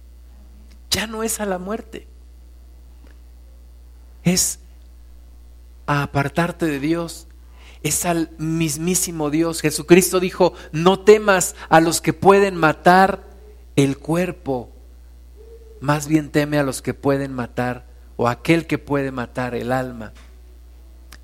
Ya 0.91 1.07
no 1.07 1.23
es 1.23 1.41
a 1.41 1.47
la 1.47 1.59
muerte. 1.59 2.07
Es 4.25 4.59
a 5.87 6.03
apartarte 6.03 6.67
de 6.67 6.81
Dios. 6.81 7.27
Es 7.83 8.05
al 8.05 8.31
mismísimo 8.39 9.31
Dios. 9.31 9.61
Jesucristo 9.61 10.21
dijo, 10.21 10.55
no 10.73 11.01
temas 11.01 11.55
a 11.69 11.81
los 11.81 12.01
que 12.01 12.13
pueden 12.13 12.57
matar 12.57 13.29
el 13.79 13.97
cuerpo, 13.97 14.73
más 15.81 16.09
bien 16.09 16.31
teme 16.31 16.59
a 16.59 16.65
los 16.65 16.83
que 16.83 16.95
pueden 16.95 17.33
matar 17.33 17.87
o 18.17 18.27
aquel 18.27 18.67
que 18.67 18.77
puede 18.77 19.13
matar 19.13 19.55
el 19.55 19.71
alma. 19.71 20.13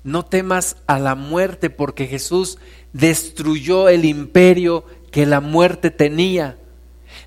No 0.05 0.23
temas 0.23 0.77
a 0.85 0.99
la 0.99 1.15
muerte 1.15 1.71
porque 1.71 2.05
Jesús 2.05 2.59
destruyó 2.93 3.89
el 3.89 4.05
imperio 4.05 4.85
que 5.11 5.25
la 5.25 5.41
muerte 5.41 5.89
tenía. 5.89 6.59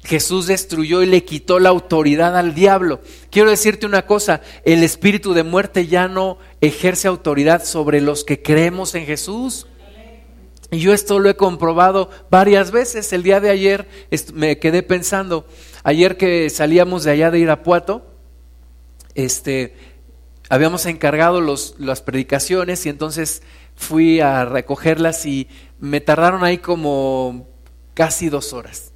Jesús 0.05 0.47
destruyó 0.47 1.03
y 1.03 1.07
le 1.07 1.25
quitó 1.25 1.59
la 1.59 1.71
autoridad 1.71 2.39
al 2.39 2.55
diablo. 2.55 3.01
Quiero 3.31 3.51
decirte 3.51 3.85
una 3.85 4.07
cosa, 4.07 4.43
el 4.65 4.85
espíritu 4.85 5.35
de 5.35 5.43
muerte 5.43 5.89
ya 5.89 6.07
no 6.07 6.39
ejerce 6.61 7.09
autoridad 7.09 7.65
sobre 7.65 8.01
los 8.01 8.23
que 8.23 8.43
creemos 8.43 8.95
en 8.95 9.07
Jesús. 9.07 9.67
Y 10.71 10.79
yo 10.79 10.93
esto 10.93 11.19
lo 11.19 11.29
he 11.29 11.35
comprobado 11.35 12.11
varias 12.31 12.71
veces. 12.71 13.13
El 13.13 13.25
día 13.25 13.41
de 13.41 13.51
ayer 13.51 13.89
me 14.35 14.61
quedé 14.61 14.85
pensando, 14.85 15.47
ayer 15.83 16.17
que 16.17 16.49
salíamos 16.49 17.03
de 17.03 17.11
allá 17.11 17.33
de 17.33 17.41
Irapuato, 17.41 18.07
este, 19.17 19.75
habíamos 20.49 20.87
encargado 20.87 21.41
los, 21.41 21.75
las 21.79 22.03
predicaciones 22.03 22.85
y 22.87 22.89
entonces 22.89 23.43
fui 23.77 24.21
a 24.21 24.45
recogerlas 24.45 25.27
y 25.27 25.49
me 25.79 26.01
tardaron 26.01 26.45
ahí 26.45 26.59
como 26.59 27.49
casi 27.95 28.29
dos 28.29 28.53
horas. 28.53 28.93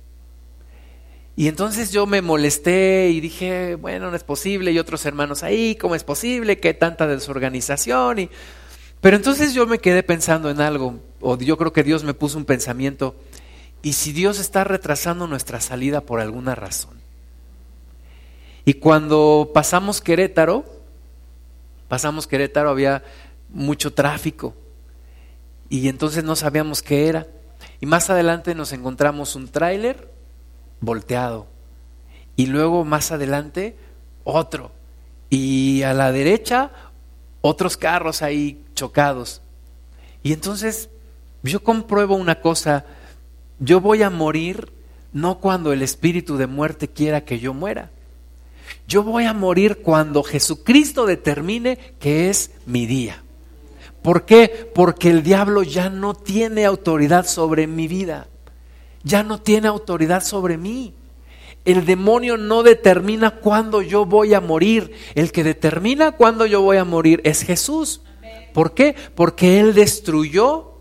Y 1.35 1.49
entonces 1.49 1.93
yo 1.93 2.07
me 2.07 2.21
molesté 2.21 3.11
y 3.11 3.21
dije, 3.21 3.77
bueno, 3.77 4.11
no 4.11 4.17
es 4.17 4.25
posible, 4.25 4.71
y 4.71 4.79
otros 4.79 5.07
hermanos 5.07 5.43
ahí, 5.43 5.77
¿cómo 5.77 5.95
es 5.95 6.05
posible? 6.05 6.61
¿Qué 6.61 6.75
tanta 6.75 7.07
desorganización? 7.07 8.19
Y... 8.19 8.31
Pero 9.01 9.17
entonces 9.17 9.55
yo 9.55 9.67
me 9.67 9.79
quedé 9.79 10.03
pensando 10.03 10.51
en 10.51 10.61
algo, 10.61 11.01
o 11.21 11.39
yo 11.39 11.57
creo 11.57 11.73
que 11.73 11.83
Dios 11.83 12.05
me 12.05 12.13
puso 12.13 12.37
un 12.37 12.45
pensamiento, 12.45 13.17
¿y 13.83 13.95
si 13.95 14.13
Dios 14.13 14.39
está 14.39 14.65
retrasando 14.65 15.27
nuestra 15.27 15.61
salida 15.61 16.03
por 16.03 16.21
alguna 16.21 16.55
razón? 16.55 17.01
Y 18.65 18.75
cuando 18.75 19.51
pasamos 19.55 20.03
Querétaro, 20.03 20.82
pasamos 21.93 22.27
Querétaro, 22.27 22.71
había 22.71 23.03
mucho 23.51 23.93
tráfico, 23.93 24.55
y 25.69 25.89
entonces 25.89 26.25
no 26.25 26.37
sabíamos 26.37 26.81
qué 26.81 27.07
era. 27.07 27.27
Y 27.83 27.85
más 27.85 28.09
adelante 28.09 28.55
nos 28.55 28.73
encontramos 28.73 29.37
un 29.37 29.47
tráiler 29.49 30.11
volteado. 30.81 31.49
Y 32.35 32.47
luego 32.47 32.87
más 32.87 33.13
adelante 33.13 33.77
otro. 34.25 34.71
Y 35.29 35.83
a 35.83 35.93
la 35.93 36.13
derecha 36.13 36.71
otros 37.43 37.77
carros 37.77 38.23
ahí 38.23 38.65
chocados. 38.75 39.43
Y 40.23 40.33
entonces 40.33 40.89
yo 41.43 41.63
compruebo 41.63 42.17
una 42.17 42.41
cosa, 42.41 42.87
yo 43.59 43.83
voy 43.83 44.03
a 44.03 44.09
morir 44.09 44.73
no 45.13 45.41
cuando 45.41 45.75
el 45.75 45.83
espíritu 45.83 46.39
de 46.39 46.47
muerte 46.47 46.89
quiera 46.89 47.27
que 47.27 47.39
yo 47.39 47.53
muera. 47.53 47.91
Yo 48.87 49.03
voy 49.03 49.25
a 49.25 49.33
morir 49.33 49.79
cuando 49.83 50.23
Jesucristo 50.23 51.07
determine 51.07 51.79
que 51.99 52.31
es 52.31 52.51
mi 52.67 52.87
día. 52.87 53.23
¿Por 54.03 54.25
qué? 54.25 54.71
Porque 54.75 55.11
el 55.11 55.23
diablo 55.23 55.63
ya 55.63 55.89
no 55.89 56.15
tiene 56.15 56.65
autoridad 56.65 57.27
sobre 57.27 57.67
mi 57.67 57.89
vida 57.89 58.27
ya 59.05 59.23
no 59.23 59.41
tiene 59.41 59.69
autoridad 59.69 60.23
sobre 60.23 60.57
mí. 60.57 60.95
El 61.65 61.87
demonio 61.87 62.37
no 62.37 62.63
determina 62.63 63.31
cuándo 63.31 63.83
yo 63.83 64.05
voy 64.05 64.35
a 64.35 64.41
morir. 64.41 64.93
El 65.15 65.31
que 65.33 65.45
determina 65.45 66.13
cuándo 66.13 66.47
yo 66.47 66.63
voy 66.63 66.77
a 66.77 66.85
morir 66.85 67.21
es 67.25 67.43
Jesús. 67.43 68.03
¿Por 68.53 68.75
qué? 68.75 68.95
Porque 69.15 69.61
Él 69.61 69.75
destruyó 69.75 70.73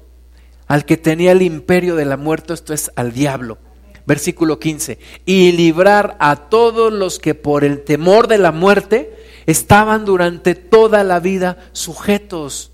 al 0.67 0.85
que 0.85 0.97
tenía 0.97 1.33
el 1.33 1.41
imperio 1.41 1.95
de 1.95 2.05
la 2.05 2.17
muerte, 2.17 2.53
esto 2.53 2.73
es 2.73 2.91
al 2.95 3.11
diablo. 3.11 3.57
Versículo 4.05 4.59
15. 4.59 4.99
Y 5.25 5.51
librar 5.51 6.17
a 6.19 6.49
todos 6.49 6.91
los 6.91 7.19
que 7.19 7.35
por 7.35 7.63
el 7.63 7.83
temor 7.83 8.27
de 8.27 8.37
la 8.37 8.51
muerte 8.51 9.15
estaban 9.45 10.05
durante 10.05 10.55
toda 10.55 11.03
la 11.03 11.19
vida 11.19 11.57
sujetos 11.73 12.71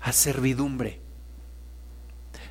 a 0.00 0.12
servidumbre. 0.12 1.00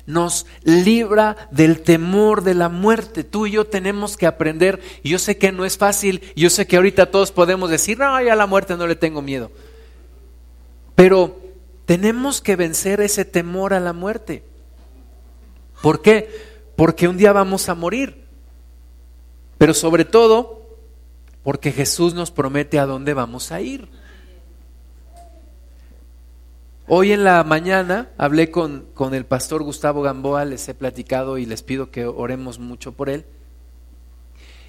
Nos 0.06 0.46
libra 0.62 1.36
del 1.50 1.82
temor 1.82 2.42
de 2.42 2.54
la 2.54 2.70
muerte. 2.70 3.24
Tú 3.24 3.46
y 3.46 3.52
yo 3.52 3.66
tenemos 3.66 4.16
que 4.16 4.26
aprender. 4.26 4.80
Yo 5.04 5.18
sé 5.18 5.36
que 5.36 5.52
no 5.52 5.66
es 5.66 5.76
fácil. 5.76 6.22
Yo 6.34 6.48
sé 6.48 6.66
que 6.66 6.76
ahorita 6.76 7.10
todos 7.10 7.30
podemos 7.30 7.68
decir, 7.68 7.98
no, 7.98 8.20
ya 8.22 8.32
a 8.32 8.36
la 8.36 8.46
muerte 8.46 8.76
no 8.76 8.86
le 8.86 8.96
tengo 8.96 9.20
miedo. 9.20 9.50
Pero 10.94 11.38
tenemos 11.84 12.40
que 12.40 12.56
vencer 12.56 13.02
ese 13.02 13.26
temor 13.26 13.74
a 13.74 13.80
la 13.80 13.92
muerte. 13.92 14.42
¿Por 15.82 16.02
qué? 16.02 16.47
Porque 16.78 17.08
un 17.08 17.16
día 17.16 17.32
vamos 17.32 17.68
a 17.68 17.74
morir. 17.74 18.22
Pero 19.58 19.74
sobre 19.74 20.04
todo, 20.04 20.78
porque 21.42 21.72
Jesús 21.72 22.14
nos 22.14 22.30
promete 22.30 22.78
a 22.78 22.86
dónde 22.86 23.14
vamos 23.14 23.50
a 23.50 23.60
ir. 23.60 23.88
Hoy 26.86 27.10
en 27.10 27.24
la 27.24 27.42
mañana 27.42 28.10
hablé 28.16 28.52
con, 28.52 28.86
con, 28.94 29.12
el 29.12 29.26
pastor 29.26 29.64
Gustavo 29.64 30.02
Gamboa, 30.02 30.44
les 30.44 30.68
he 30.68 30.74
platicado 30.74 31.36
y 31.38 31.46
les 31.46 31.64
pido 31.64 31.90
que 31.90 32.06
oremos 32.06 32.60
mucho 32.60 32.92
por 32.92 33.08
él. 33.08 33.24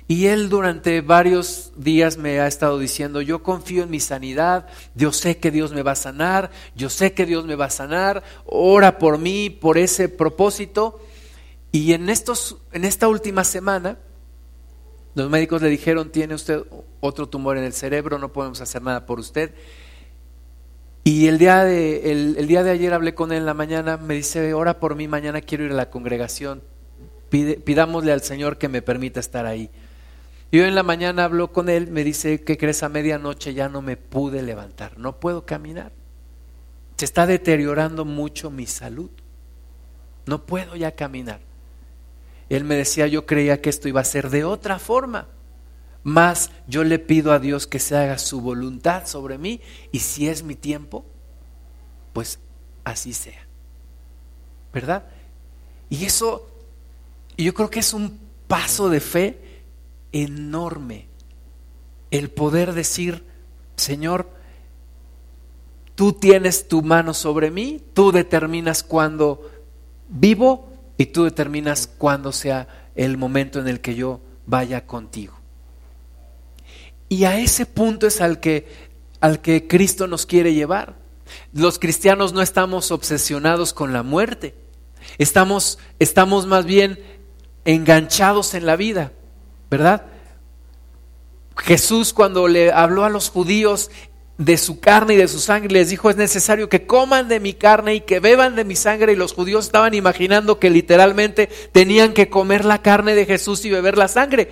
Y 0.07 0.26
él 0.26 0.49
durante 0.49 1.01
varios 1.01 1.74
días 1.76 2.18
me 2.18 2.39
ha 2.39 2.47
estado 2.47 2.80
diciendo, 2.80 3.22
yo 3.22 3.43
confío 3.43 3.84
en 3.84 3.91
mi 3.91 3.99
sanidad, 3.99 4.66
yo 4.95 5.12
sé 5.12 5.38
que 5.38 5.51
Dios 5.51 5.74
me 5.74 5.84
va 5.84 5.91
a 5.91 5.95
sanar, 5.95 6.49
yo 6.76 6.89
sé 6.89 7.14
que 7.14 7.28
Dios 7.28 7.45
me 7.45 7.53
va 7.53 7.66
a 7.66 7.70
sanar, 7.70 8.24
ora 8.47 8.97
por 8.97 9.20
mí, 9.20 9.51
por 9.51 9.78
ese 9.78 10.10
propósito. 10.10 10.99
Y 11.72 11.93
en, 11.93 12.09
estos, 12.09 12.57
en 12.72 12.84
esta 12.84 13.07
última 13.07 13.43
semana, 13.43 13.99
los 15.13 15.30
médicos 15.30 15.61
le 15.61 15.70
dijeron, 15.70 16.11
tiene 16.11 16.34
usted 16.34 16.63
otro 16.99 17.28
tumor 17.28 17.57
en 17.57 17.63
el 17.63 17.74
cerebro, 17.74 18.17
no 18.17 18.34
podemos 18.34 18.61
hacer 18.61 18.82
nada 18.82 19.05
por 19.05 19.20
usted. 19.20 19.53
Y 21.03 21.28
el 21.28 21.38
día, 21.38 21.63
de, 21.63 22.11
el, 22.11 22.47
día 22.47 22.63
de 22.63 22.72
ayer 22.72 22.93
hablé 22.93 23.13
con 23.13 23.32
él 23.32 23.39
en 23.39 23.45
la 23.45 23.53
mañana, 23.53 23.97
me 23.97 24.15
dice, 24.15 24.53
ora 24.53 24.80
por 24.80 24.95
mí, 24.95 25.07
mañana 25.07 25.41
quiero 25.41 25.63
ir 25.63 25.72
a 25.72 25.76
la 25.76 25.89
congregación, 25.89 26.61
pidámosle 27.30 28.11
al 28.11 28.22
Señor 28.22 28.57
que 28.57 28.67
me 28.67 28.82
permita 28.82 29.20
estar 29.20 29.45
ahí. 29.45 29.70
Y 30.51 30.59
hoy 30.59 30.67
en 30.67 30.76
la 30.76 30.84
mañana 30.84 31.26
hablo 31.26 31.51
con 31.51 31.70
él, 31.70 31.88
me 31.88 32.03
dice, 32.03 32.41
¿qué 32.41 32.57
crees? 32.57 32.82
A 32.82 32.89
medianoche 32.89 33.53
ya 33.53 33.70
no 33.70 33.82
me 33.82 33.97
pude 33.97 34.41
levantar, 34.41 34.97
no 34.97 35.20
puedo 35.20 35.45
caminar. 35.45 35.91
Se 36.97 37.05
está 37.05 37.28
deteriorando 37.28 38.03
mucho 38.03 38.49
mi 38.49 38.65
salud, 38.65 39.09
no 40.26 40.45
puedo 40.45 40.76
ya 40.76 40.95
caminar. 40.95 41.48
Él 42.49 42.63
me 42.63 42.75
decía, 42.75 43.07
yo 43.07 43.25
creía 43.25 43.61
que 43.61 43.69
esto 43.69 43.87
iba 43.87 44.01
a 44.01 44.05
ser 44.05 44.29
de 44.29 44.43
otra 44.43 44.79
forma. 44.79 45.27
Más 46.03 46.49
yo 46.67 46.83
le 46.83 46.97
pido 46.97 47.31
a 47.31 47.39
Dios 47.39 47.67
que 47.67 47.79
se 47.79 47.95
haga 47.95 48.17
su 48.17 48.41
voluntad 48.41 49.05
sobre 49.05 49.37
mí 49.37 49.61
y 49.91 49.99
si 49.99 50.27
es 50.27 50.43
mi 50.43 50.55
tiempo, 50.55 51.05
pues 52.13 52.39
así 52.83 53.13
sea. 53.13 53.45
¿Verdad? 54.73 55.03
Y 55.89 56.05
eso, 56.05 56.49
yo 57.37 57.53
creo 57.53 57.69
que 57.69 57.79
es 57.79 57.93
un 57.93 58.19
paso 58.47 58.89
de 58.89 58.99
fe 58.99 59.39
enorme. 60.11 61.07
El 62.11 62.29
poder 62.31 62.73
decir, 62.73 63.23
Señor, 63.75 64.29
tú 65.93 66.13
tienes 66.13 66.67
tu 66.67 66.81
mano 66.81 67.13
sobre 67.13 67.51
mí, 67.51 67.81
tú 67.93 68.11
determinas 68.11 68.83
cuándo 68.83 69.51
vivo 70.07 70.68
y 70.99 71.05
tú 71.05 71.23
determinas 71.23 71.87
cuándo 71.87 72.33
sea 72.33 72.67
el 72.93 73.15
momento 73.15 73.59
en 73.59 73.69
el 73.69 73.79
que 73.79 73.95
yo 73.95 74.19
vaya 74.45 74.85
contigo. 74.85 75.33
Y 77.07 77.23
a 77.23 77.39
ese 77.39 77.65
punto 77.65 78.05
es 78.05 78.19
al 78.19 78.41
que, 78.41 78.67
al 79.21 79.39
que 79.39 79.65
Cristo 79.65 80.07
nos 80.07 80.25
quiere 80.25 80.53
llevar. 80.53 80.95
Los 81.53 81.79
cristianos 81.79 82.33
no 82.33 82.41
estamos 82.41 82.91
obsesionados 82.91 83.73
con 83.73 83.93
la 83.93 84.03
muerte. 84.03 84.55
Estamos, 85.17 85.79
estamos 85.99 86.47
más 86.47 86.65
bien 86.65 86.99
enganchados 87.63 88.53
en 88.53 88.65
la 88.65 88.75
vida, 88.75 89.13
¿verdad? 89.71 90.05
Jesús 91.55 92.11
cuando 92.11 92.49
le 92.49 92.73
habló 92.73 93.05
a 93.05 93.09
los 93.09 93.29
judíos 93.29 93.89
de 94.39 94.57
su 94.57 94.79
carne 94.79 95.15
y 95.15 95.17
de 95.17 95.27
su 95.27 95.37
sangre, 95.37 95.69
les 95.69 95.89
dijo, 95.89 96.09
es 96.09 96.15
necesario 96.15 96.69
que 96.69 96.87
coman 96.87 97.27
de 97.27 97.41
mi 97.41 97.53
carne 97.53 97.95
y 97.95 98.01
que 98.01 98.21
beban 98.21 98.55
de 98.55 98.63
mi 98.63 98.77
sangre. 98.77 99.11
Y 99.11 99.17
los 99.17 99.33
judíos 99.33 99.65
estaban 99.65 99.93
imaginando 99.93 100.59
que 100.59 100.69
literalmente 100.69 101.49
tenían 101.73 102.13
que 102.13 102.29
comer 102.29 102.63
la 102.63 102.81
carne 102.81 103.15
de 103.15 103.25
Jesús 103.25 103.65
y 103.65 103.69
beber 103.69 103.97
la 103.97 104.07
sangre. 104.07 104.49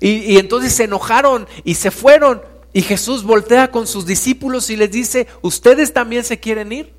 Y, 0.00 0.38
entonces 0.38 0.72
se 0.72 0.84
enojaron 0.84 1.46
y 1.64 1.74
se 1.74 1.90
fueron. 1.90 2.40
Y 2.72 2.80
Jesús 2.80 3.22
voltea 3.22 3.70
con 3.70 3.86
sus 3.86 4.06
discípulos 4.06 4.70
y 4.70 4.76
les 4.76 4.90
dice, 4.90 5.26
¿ustedes 5.42 5.92
también 5.92 6.24
se 6.24 6.40
quieren 6.40 6.72
ir? 6.72 6.94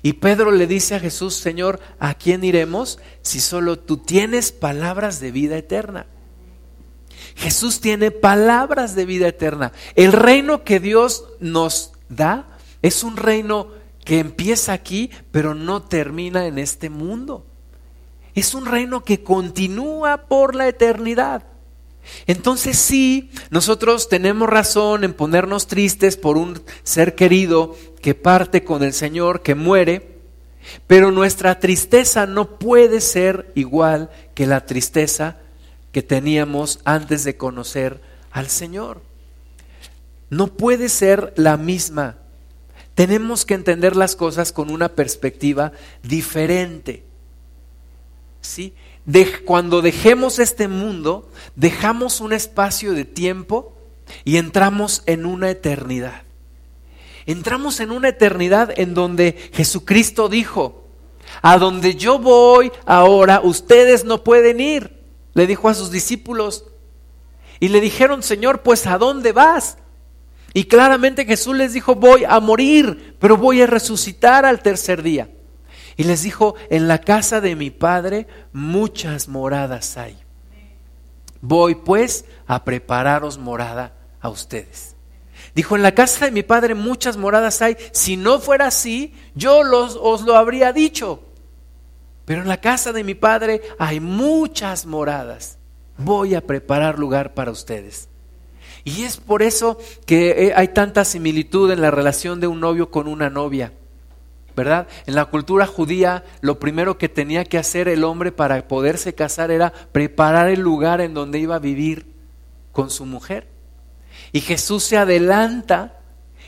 Y 0.00 0.14
Pedro 0.14 0.52
le 0.52 0.66
dice 0.66 0.94
a 0.94 1.00
Jesús, 1.00 1.34
Señor, 1.34 1.80
¿a 1.98 2.14
quién 2.14 2.44
iremos 2.44 2.98
si 3.20 3.40
solo 3.40 3.78
tú 3.78 3.98
tienes 3.98 4.52
palabras 4.52 5.20
de 5.20 5.30
vida 5.32 5.58
eterna? 5.58 6.06
Jesús 7.36 7.80
tiene 7.80 8.10
palabras 8.10 8.94
de 8.94 9.06
vida 9.06 9.28
eterna. 9.28 9.72
El 9.94 10.12
reino 10.12 10.64
que 10.64 10.80
Dios 10.80 11.24
nos 11.40 11.92
da 12.08 12.46
es 12.82 13.02
un 13.04 13.16
reino 13.16 13.68
que 14.04 14.18
empieza 14.18 14.72
aquí, 14.72 15.10
pero 15.30 15.54
no 15.54 15.82
termina 15.82 16.46
en 16.46 16.58
este 16.58 16.90
mundo. 16.90 17.46
Es 18.34 18.54
un 18.54 18.66
reino 18.66 19.04
que 19.04 19.22
continúa 19.22 20.26
por 20.28 20.54
la 20.54 20.68
eternidad. 20.68 21.44
Entonces 22.26 22.78
sí, 22.78 23.30
nosotros 23.50 24.08
tenemos 24.08 24.48
razón 24.48 25.04
en 25.04 25.14
ponernos 25.14 25.66
tristes 25.66 26.16
por 26.16 26.36
un 26.36 26.60
ser 26.82 27.14
querido 27.14 27.76
que 28.00 28.14
parte 28.14 28.64
con 28.64 28.82
el 28.82 28.92
Señor, 28.92 29.42
que 29.42 29.54
muere, 29.54 30.18
pero 30.86 31.12
nuestra 31.12 31.60
tristeza 31.60 32.26
no 32.26 32.58
puede 32.58 33.00
ser 33.00 33.52
igual 33.54 34.10
que 34.34 34.46
la 34.46 34.66
tristeza 34.66 35.38
que 35.92 36.02
teníamos 36.02 36.80
antes 36.84 37.24
de 37.24 37.36
conocer 37.36 38.00
al 38.30 38.48
Señor. 38.48 39.02
No 40.30 40.48
puede 40.48 40.88
ser 40.88 41.34
la 41.36 41.56
misma. 41.56 42.16
Tenemos 42.94 43.44
que 43.44 43.54
entender 43.54 43.96
las 43.96 44.16
cosas 44.16 44.52
con 44.52 44.70
una 44.70 44.88
perspectiva 44.90 45.72
diferente. 46.02 47.04
¿Sí? 48.40 48.74
cuando 49.44 49.82
dejemos 49.82 50.38
este 50.38 50.68
mundo, 50.68 51.28
dejamos 51.56 52.20
un 52.20 52.32
espacio 52.32 52.92
de 52.92 53.04
tiempo 53.04 53.74
y 54.24 54.36
entramos 54.36 55.02
en 55.06 55.26
una 55.26 55.50
eternidad. 55.50 56.22
Entramos 57.26 57.80
en 57.80 57.90
una 57.90 58.08
eternidad 58.08 58.72
en 58.78 58.94
donde 58.94 59.50
Jesucristo 59.52 60.28
dijo, 60.28 60.86
a 61.40 61.58
donde 61.58 61.94
yo 61.94 62.18
voy 62.18 62.70
ahora, 62.84 63.40
ustedes 63.42 64.04
no 64.04 64.22
pueden 64.22 64.60
ir. 64.60 65.01
Le 65.34 65.46
dijo 65.46 65.68
a 65.68 65.74
sus 65.74 65.90
discípulos. 65.90 66.66
Y 67.60 67.68
le 67.68 67.80
dijeron, 67.80 68.22
Señor, 68.22 68.62
pues 68.62 68.86
¿a 68.86 68.98
dónde 68.98 69.32
vas? 69.32 69.78
Y 70.54 70.64
claramente 70.64 71.24
Jesús 71.24 71.56
les 71.56 71.72
dijo, 71.72 71.94
voy 71.94 72.24
a 72.24 72.38
morir, 72.40 73.16
pero 73.18 73.36
voy 73.36 73.62
a 73.62 73.66
resucitar 73.66 74.44
al 74.44 74.60
tercer 74.60 75.02
día. 75.02 75.30
Y 75.96 76.04
les 76.04 76.22
dijo, 76.22 76.54
en 76.70 76.88
la 76.88 76.98
casa 76.98 77.40
de 77.40 77.56
mi 77.56 77.70
Padre 77.70 78.26
muchas 78.52 79.28
moradas 79.28 79.96
hay. 79.96 80.18
Voy 81.40 81.74
pues 81.74 82.24
a 82.46 82.64
prepararos 82.64 83.38
morada 83.38 83.94
a 84.20 84.28
ustedes. 84.28 84.96
Dijo, 85.54 85.76
en 85.76 85.82
la 85.82 85.92
casa 85.92 86.26
de 86.26 86.30
mi 86.30 86.42
Padre 86.42 86.74
muchas 86.74 87.16
moradas 87.16 87.60
hay. 87.62 87.76
Si 87.92 88.16
no 88.16 88.38
fuera 88.38 88.66
así, 88.66 89.14
yo 89.34 89.62
los, 89.62 89.98
os 90.00 90.22
lo 90.22 90.36
habría 90.36 90.72
dicho. 90.72 91.22
Pero 92.24 92.42
en 92.42 92.48
la 92.48 92.60
casa 92.60 92.92
de 92.92 93.04
mi 93.04 93.14
Padre 93.14 93.62
hay 93.78 94.00
muchas 94.00 94.86
moradas. 94.86 95.58
Voy 95.98 96.34
a 96.34 96.46
preparar 96.46 96.98
lugar 96.98 97.34
para 97.34 97.50
ustedes. 97.50 98.08
Y 98.84 99.02
es 99.04 99.16
por 99.16 99.42
eso 99.42 99.78
que 100.06 100.48
eh, 100.48 100.52
hay 100.56 100.68
tanta 100.68 101.04
similitud 101.04 101.70
en 101.70 101.80
la 101.80 101.90
relación 101.90 102.40
de 102.40 102.46
un 102.46 102.60
novio 102.60 102.90
con 102.90 103.06
una 103.06 103.30
novia. 103.30 103.72
¿verdad? 104.54 104.86
En 105.06 105.14
la 105.14 105.26
cultura 105.26 105.66
judía, 105.66 106.24
lo 106.40 106.58
primero 106.58 106.98
que 106.98 107.08
tenía 107.08 107.44
que 107.44 107.58
hacer 107.58 107.88
el 107.88 108.04
hombre 108.04 108.32
para 108.32 108.68
poderse 108.68 109.14
casar 109.14 109.50
era 109.50 109.72
preparar 109.92 110.48
el 110.48 110.60
lugar 110.60 111.00
en 111.00 111.14
donde 111.14 111.38
iba 111.38 111.56
a 111.56 111.60
vivir 111.60 112.06
con 112.72 112.90
su 112.90 113.06
mujer. 113.06 113.48
Y 114.32 114.40
Jesús 114.40 114.84
se 114.84 114.98
adelanta 114.98 116.00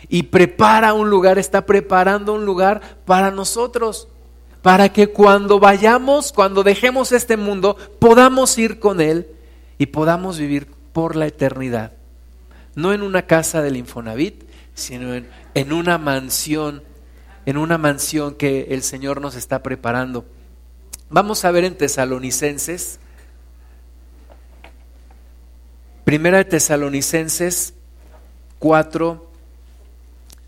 y 0.08 0.24
prepara 0.24 0.92
un 0.92 1.08
lugar, 1.08 1.38
está 1.38 1.64
preparando 1.64 2.34
un 2.34 2.44
lugar 2.44 2.80
para 3.06 3.30
nosotros, 3.30 4.08
para 4.64 4.88
que 4.88 5.08
cuando 5.08 5.60
vayamos, 5.60 6.32
cuando 6.32 6.62
dejemos 6.62 7.12
este 7.12 7.36
mundo, 7.36 7.76
podamos 7.98 8.56
ir 8.56 8.80
con 8.80 9.02
Él 9.02 9.28
y 9.76 9.84
podamos 9.84 10.38
vivir 10.38 10.68
por 10.94 11.16
la 11.16 11.26
eternidad. 11.26 11.92
No 12.74 12.94
en 12.94 13.02
una 13.02 13.26
casa 13.26 13.60
del 13.60 13.76
Infonavit, 13.76 14.42
sino 14.72 15.12
en, 15.12 15.28
en 15.52 15.74
una 15.74 15.98
mansión 15.98 16.82
en 17.44 17.58
una 17.58 17.76
mansión 17.76 18.36
que 18.36 18.68
el 18.70 18.82
Señor 18.82 19.20
nos 19.20 19.34
está 19.34 19.62
preparando. 19.62 20.24
Vamos 21.10 21.44
a 21.44 21.50
ver 21.50 21.64
en 21.64 21.76
Tesalonicenses, 21.76 23.00
Primera 26.04 26.38
de 26.38 26.46
Tesalonicenses 26.46 27.74
4, 28.60 29.30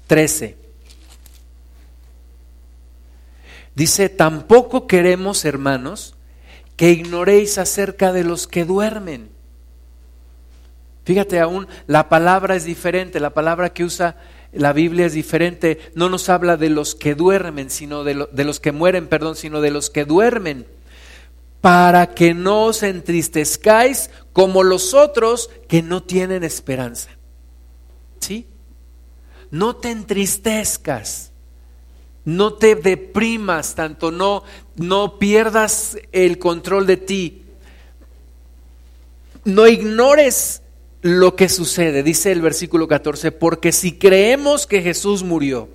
13. 0.06 0.65
Dice, 3.77 4.09
tampoco 4.09 4.87
queremos, 4.87 5.45
hermanos, 5.45 6.14
que 6.77 6.91
ignoréis 6.91 7.59
acerca 7.59 8.11
de 8.11 8.24
los 8.24 8.47
que 8.47 8.64
duermen. 8.64 9.29
Fíjate, 11.05 11.39
aún 11.41 11.68
la 11.87 12.09
palabra 12.09 12.57
es 12.57 12.64
diferente, 12.64 13.20
la 13.20 13.35
palabra 13.35 13.74
que 13.74 13.85
usa 13.85 14.16
la 14.53 14.72
Biblia 14.72 15.05
es 15.05 15.12
diferente, 15.12 15.79
no 15.95 16.09
nos 16.09 16.31
habla 16.31 16.57
de 16.57 16.70
los 16.70 16.95
que 16.95 17.14
duermen, 17.14 17.68
sino 17.68 18.03
de, 18.03 18.27
de 18.33 18.45
los 18.45 18.61
que 18.61 18.72
mueren, 18.72 19.09
perdón, 19.09 19.37
sino 19.37 19.61
de 19.61 19.70
los 19.70 19.91
que 19.91 20.07
duermen, 20.07 20.66
para 21.61 22.14
que 22.14 22.33
no 22.33 22.64
os 22.64 22.83
entristezcáis 22.83 24.09
como 24.33 24.62
los 24.62 24.95
otros 24.95 25.51
que 25.68 25.83
no 25.83 26.03
tienen 26.03 26.45
esperanza. 26.45 27.11
¿Sí? 28.20 28.47
No 29.51 29.77
te 29.77 29.91
entristezcas 29.91 31.33
no 32.27 32.55
te 32.55 32.74
deprimas 32.74 33.77
tanto, 33.77 34.11
no, 34.11 34.43
no 34.74 35.18
pierdas 35.18 35.97
el 36.11 36.39
control 36.39 36.87
de 36.87 36.97
ti. 36.97 37.45
No 39.45 39.68
ignores 39.68 40.61
lo 41.03 41.37
que 41.37 41.49
sucede, 41.49 42.03
dice 42.03 42.33
el 42.33 42.43
versículo 42.43 42.89
14, 42.89 43.31
porque 43.31 43.70
si 43.70 43.93
creemos 43.93 44.66
que 44.66 44.83
Jesús 44.83 45.22
murió 45.22 45.68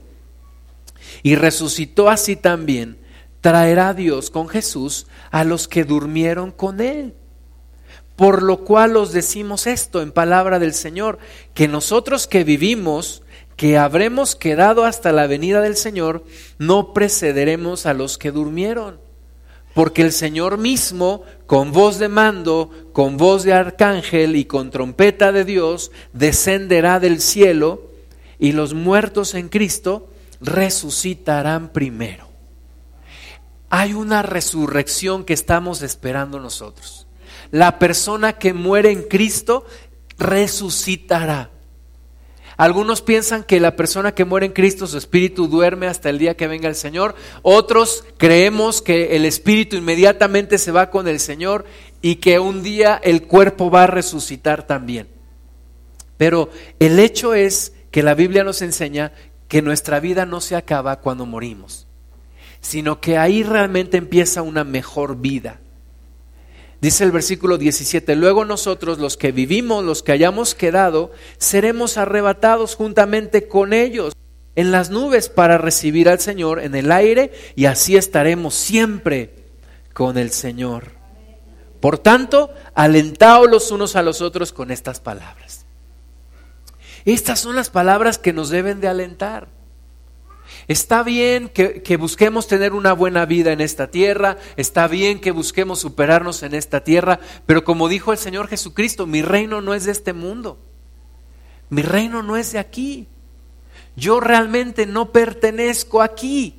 y 1.24 1.36
resucitó 1.36 2.10
así 2.10 2.36
también, 2.36 2.97
traerá 3.39 3.93
Dios 3.93 4.30
con 4.30 4.49
Jesús 4.49 5.08
a 5.32 5.45
los 5.45 5.70
que 5.70 5.86
durmieron 5.86 6.52
con 6.52 6.82
él. 6.82 7.14
Por 8.18 8.43
lo 8.43 8.66
cual 8.66 8.97
os 8.97 9.14
decimos 9.14 9.68
esto 9.68 10.02
en 10.02 10.12
palabra 10.12 10.60
del 10.60 10.74
Señor, 10.74 11.18
que 11.54 11.70
nosotros 11.70 12.28
que 12.28 12.43
vivimos, 12.43 13.24
que 13.56 13.78
habremos 13.78 14.36
quedado 14.36 14.86
hasta 14.86 15.12
la 15.12 15.28
venida 15.28 15.62
del 15.62 15.76
Señor, 15.76 16.26
no 16.58 16.93
precederemos 16.93 17.86
a 17.86 17.93
los 17.93 18.18
que 18.18 18.32
durmieron. 18.32 18.99
Porque 19.74 20.02
el 20.02 20.12
Señor 20.12 20.58
mismo, 20.58 21.24
con 21.45 21.72
voz 21.72 21.97
de 21.97 22.10
mando, 22.10 22.72
con 22.91 23.18
voz 23.18 23.43
de 23.43 23.54
arcángel 23.54 24.36
y 24.36 24.45
con 24.45 24.70
trompeta 24.70 25.32
de 25.32 25.45
Dios, 25.45 25.91
descenderá 26.12 26.99
del 26.99 27.22
cielo 27.22 27.91
y 28.38 28.52
los 28.52 28.74
muertos 28.74 29.36
en 29.36 29.47
Cristo 29.47 30.10
resucitarán 30.41 31.70
primero. 31.70 32.28
Hay 33.70 33.93
una 33.93 34.24
resurrección 34.24 35.24
que 35.24 35.34
estamos 35.34 35.82
esperando 35.82 36.39
nosotros. 36.39 37.08
La 37.52 37.80
persona 37.80 38.34
que 38.34 38.54
muere 38.54 38.91
en 38.91 39.04
Cristo 39.04 39.66
resucitará. 40.18 41.51
Algunos 42.62 43.01
piensan 43.01 43.43
que 43.43 43.59
la 43.59 43.76
persona 43.76 44.14
que 44.14 44.24
muere 44.24 44.45
en 44.45 44.51
Cristo, 44.51 44.86
su 44.86 44.95
espíritu 44.95 45.47
duerme 45.47 45.88
hasta 45.88 46.12
el 46.12 46.20
día 46.20 46.38
que 46.38 46.45
venga 46.45 46.70
el 46.70 46.76
Señor. 46.76 47.16
Otros 47.41 48.03
creemos 48.18 48.84
que 48.84 49.16
el 49.16 49.26
espíritu 49.26 49.78
inmediatamente 49.78 50.59
se 50.59 50.72
va 50.72 50.91
con 50.91 51.07
el 51.07 51.20
Señor 51.20 51.66
y 52.03 52.18
que 52.18 52.38
un 52.38 52.62
día 52.62 53.01
el 53.03 53.24
cuerpo 53.24 53.72
va 53.72 53.86
a 53.86 53.88
resucitar 53.88 54.68
también. 54.68 55.07
Pero 56.18 56.51
el 56.78 56.99
hecho 56.99 57.34
es 57.34 57.74
que 57.89 58.03
la 58.03 58.14
Biblia 58.14 58.43
nos 58.43 58.62
enseña 58.62 59.12
que 59.47 59.64
nuestra 59.64 59.99
vida 59.99 60.28
no 60.28 60.39
se 60.39 60.55
acaba 60.55 60.99
cuando 60.99 61.26
morimos, 61.26 61.88
sino 62.59 63.01
que 63.01 63.18
ahí 63.18 63.41
realmente 63.41 63.97
empieza 63.97 64.43
una 64.43 64.64
mejor 64.64 65.18
vida. 65.20 65.61
Dice 66.82 67.03
el 67.03 67.11
versículo 67.11 67.59
17, 67.59 68.15
luego 68.15 68.43
nosotros 68.43 68.97
los 68.97 69.15
que 69.15 69.32
vivimos, 69.32 69.84
los 69.84 70.01
que 70.01 70.13
hayamos 70.13 70.55
quedado, 70.55 71.11
seremos 71.38 71.97
arrebatados 71.97 72.73
juntamente 72.73 73.47
con 73.47 73.71
ellos 73.71 74.13
en 74.55 74.71
las 74.71 74.89
nubes 74.89 75.29
para 75.29 75.59
recibir 75.59 76.09
al 76.09 76.19
Señor 76.19 76.59
en 76.59 76.73
el 76.73 76.91
aire 76.91 77.32
y 77.55 77.65
así 77.65 77.97
estaremos 77.97 78.55
siempre 78.55 79.36
con 79.93 80.17
el 80.17 80.32
Señor. 80.32 80.93
Por 81.79 81.99
tanto, 81.99 82.51
alentaos 82.73 83.47
los 83.47 83.69
unos 83.69 83.95
a 83.95 84.01
los 84.01 84.21
otros 84.21 84.51
con 84.51 84.71
estas 84.71 84.99
palabras. 84.99 85.67
Estas 87.05 87.39
son 87.39 87.55
las 87.55 87.69
palabras 87.69 88.17
que 88.17 88.34
nos 88.34 88.49
deben 88.49 88.82
de 88.82 88.88
alentar. 88.88 89.47
Está 90.68 91.03
bien 91.03 91.49
que, 91.49 91.97
busquemos 91.97 92.47
tener 92.47 92.74
una 92.74 92.93
buena 92.93 93.26
vida 93.26 93.51
en 93.51 93.62
esta 93.62 93.88
tierra, 93.89 94.38
está 94.57 94.88
bien 94.88 95.20
que 95.20 95.32
busquemos 95.32 95.80
superarnos 95.80 96.43
en 96.43 96.53
esta 96.53 96.84
tierra, 96.84 97.20
pero 97.45 97.64
como 97.64 97.89
dijo 97.89 98.12
el 98.12 98.18
Señor 98.18 98.47
Jesucristo, 98.47 99.07
mi 99.07 99.22
reino 99.22 99.62
no 99.62 99.74
es 99.74 99.86
de 99.86 99.91
este 99.91 100.14
mundo, 100.14 100.59
mi 101.70 101.82
reino 101.82 102.22
no 102.22 102.38
es 102.38 102.51
de 102.51 102.59
aquí, 102.59 103.07
yo 103.95 104.20
realmente 104.20 104.86
no 104.86 105.12
pertenezco 105.12 106.01
aquí. 106.01 106.57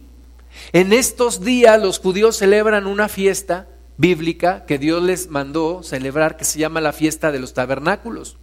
En 0.73 0.93
estos 0.93 1.43
días 1.43 1.81
los 1.81 1.99
judíos 1.99 2.37
celebran 2.37 2.87
una 2.87 3.09
fiesta 3.09 3.69
bíblica 3.97 4.67
que 4.67 4.79
Dios 4.79 5.03
les 5.03 5.31
mandó 5.31 5.83
celebrar 5.83 6.37
que 6.37 6.45
se 6.45 6.59
llama 6.59 6.81
la 6.81 6.93
fiesta 6.93 7.33
de 7.33 7.39
los 7.39 7.55
tabernáculos. 7.55 8.37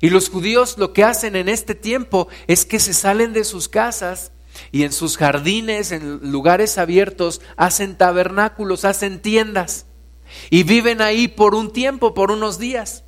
Y 0.00 0.10
los 0.10 0.28
judíos 0.28 0.78
lo 0.78 0.92
que 0.92 1.04
hacen 1.04 1.36
en 1.36 1.48
este 1.48 1.74
tiempo 1.74 2.28
es 2.46 2.64
que 2.64 2.78
se 2.78 2.94
salen 2.94 3.32
de 3.32 3.44
sus 3.44 3.68
casas 3.68 4.32
y 4.72 4.84
en 4.84 4.92
sus 4.92 5.16
jardines, 5.16 5.92
en 5.92 6.30
lugares 6.30 6.78
abiertos, 6.78 7.40
hacen 7.56 7.96
tabernáculos, 7.96 8.84
hacen 8.84 9.20
tiendas 9.20 9.86
y 10.50 10.62
viven 10.62 11.00
ahí 11.00 11.28
por 11.28 11.54
un 11.54 11.72
tiempo, 11.72 12.14
por 12.14 12.30
unos 12.30 12.58
días. 12.58 13.04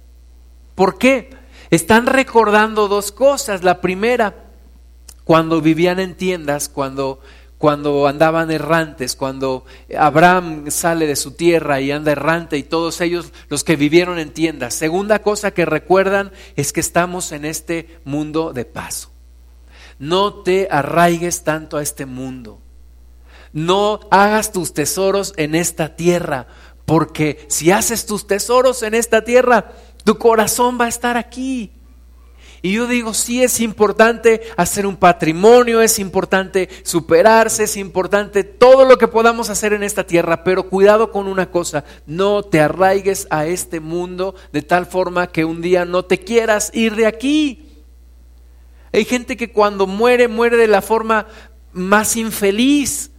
¿Por 0.74 0.98
qué? 0.98 1.30
Están 1.70 2.06
recordando 2.06 2.88
dos 2.88 3.12
cosas. 3.12 3.62
La 3.62 3.80
primera, 3.80 4.46
cuando 5.24 5.60
vivían 5.60 5.98
en 5.98 6.16
tiendas, 6.16 6.68
cuando, 6.68 7.20
cuando 7.58 8.06
andaban 8.06 8.50
errantes, 8.50 9.16
cuando 9.16 9.64
Abraham 9.96 10.70
sale 10.70 11.06
de 11.06 11.16
su 11.16 11.32
tierra 11.32 11.80
y 11.80 11.90
anda 11.90 12.12
errante 12.12 12.56
y 12.56 12.62
todos 12.62 13.00
ellos 13.00 13.32
los 13.48 13.64
que 13.64 13.76
vivieron 13.76 14.18
en 14.18 14.32
tiendas. 14.32 14.74
Segunda 14.74 15.20
cosa 15.20 15.50
que 15.50 15.66
recuerdan 15.66 16.32
es 16.56 16.72
que 16.72 16.80
estamos 16.80 17.32
en 17.32 17.44
este 17.44 18.00
mundo 18.04 18.52
de 18.52 18.64
paso. 18.64 19.10
No 19.98 20.42
te 20.42 20.68
arraigues 20.70 21.44
tanto 21.44 21.76
a 21.76 21.82
este 21.82 22.06
mundo. 22.06 22.60
No 23.52 24.00
hagas 24.10 24.52
tus 24.52 24.74
tesoros 24.74 25.32
en 25.36 25.54
esta 25.54 25.96
tierra, 25.96 26.46
porque 26.84 27.46
si 27.48 27.70
haces 27.70 28.06
tus 28.06 28.26
tesoros 28.26 28.82
en 28.82 28.94
esta 28.94 29.24
tierra, 29.24 29.72
tu 30.04 30.18
corazón 30.18 30.78
va 30.80 30.86
a 30.86 30.88
estar 30.88 31.16
aquí. 31.16 31.72
Y 32.60 32.72
yo 32.72 32.86
digo, 32.86 33.14
sí 33.14 33.42
es 33.42 33.60
importante 33.60 34.42
hacer 34.56 34.84
un 34.84 34.96
patrimonio, 34.96 35.80
es 35.80 35.98
importante 35.98 36.68
superarse, 36.82 37.64
es 37.64 37.76
importante 37.76 38.42
todo 38.42 38.84
lo 38.84 38.98
que 38.98 39.06
podamos 39.06 39.48
hacer 39.48 39.72
en 39.72 39.84
esta 39.84 40.04
tierra, 40.04 40.42
pero 40.42 40.68
cuidado 40.68 41.12
con 41.12 41.28
una 41.28 41.50
cosa, 41.50 41.84
no 42.06 42.42
te 42.42 42.60
arraigues 42.60 43.28
a 43.30 43.46
este 43.46 43.78
mundo 43.78 44.34
de 44.52 44.62
tal 44.62 44.86
forma 44.86 45.28
que 45.28 45.44
un 45.44 45.62
día 45.62 45.84
no 45.84 46.04
te 46.04 46.18
quieras 46.18 46.70
ir 46.74 46.96
de 46.96 47.06
aquí. 47.06 47.67
Hay 48.92 49.04
gente 49.04 49.36
que 49.36 49.52
cuando 49.52 49.86
muere, 49.86 50.28
muere 50.28 50.56
de 50.56 50.68
la 50.68 50.82
forma 50.82 51.26
más 51.72 52.16
infeliz. 52.16 53.10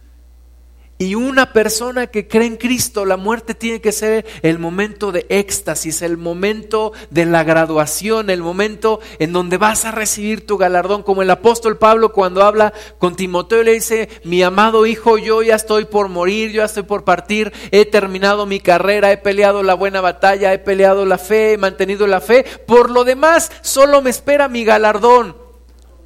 Y 0.98 1.14
una 1.14 1.54
persona 1.54 2.08
que 2.08 2.28
cree 2.28 2.46
en 2.46 2.58
Cristo, 2.58 3.06
la 3.06 3.16
muerte 3.16 3.54
tiene 3.54 3.80
que 3.80 3.90
ser 3.90 4.26
el 4.42 4.58
momento 4.58 5.12
de 5.12 5.24
éxtasis, 5.30 6.02
el 6.02 6.18
momento 6.18 6.92
de 7.08 7.24
la 7.24 7.42
graduación, 7.42 8.28
el 8.28 8.42
momento 8.42 9.00
en 9.18 9.32
donde 9.32 9.56
vas 9.56 9.86
a 9.86 9.92
recibir 9.92 10.46
tu 10.46 10.58
galardón, 10.58 11.02
como 11.02 11.22
el 11.22 11.30
apóstol 11.30 11.78
Pablo 11.78 12.12
cuando 12.12 12.44
habla 12.44 12.74
con 12.98 13.16
Timoteo 13.16 13.62
le 13.62 13.72
dice, 13.72 14.10
mi 14.24 14.42
amado 14.42 14.84
hijo, 14.84 15.16
yo 15.16 15.40
ya 15.40 15.54
estoy 15.54 15.86
por 15.86 16.10
morir, 16.10 16.50
yo 16.50 16.58
ya 16.58 16.66
estoy 16.66 16.82
por 16.82 17.04
partir, 17.04 17.50
he 17.70 17.86
terminado 17.86 18.44
mi 18.44 18.60
carrera, 18.60 19.10
he 19.10 19.16
peleado 19.16 19.62
la 19.62 19.72
buena 19.72 20.02
batalla, 20.02 20.52
he 20.52 20.58
peleado 20.58 21.06
la 21.06 21.16
fe, 21.16 21.54
he 21.54 21.56
mantenido 21.56 22.06
la 22.06 22.20
fe, 22.20 22.44
por 22.66 22.90
lo 22.90 23.04
demás 23.04 23.50
solo 23.62 24.02
me 24.02 24.10
espera 24.10 24.48
mi 24.48 24.66
galardón. 24.66 25.39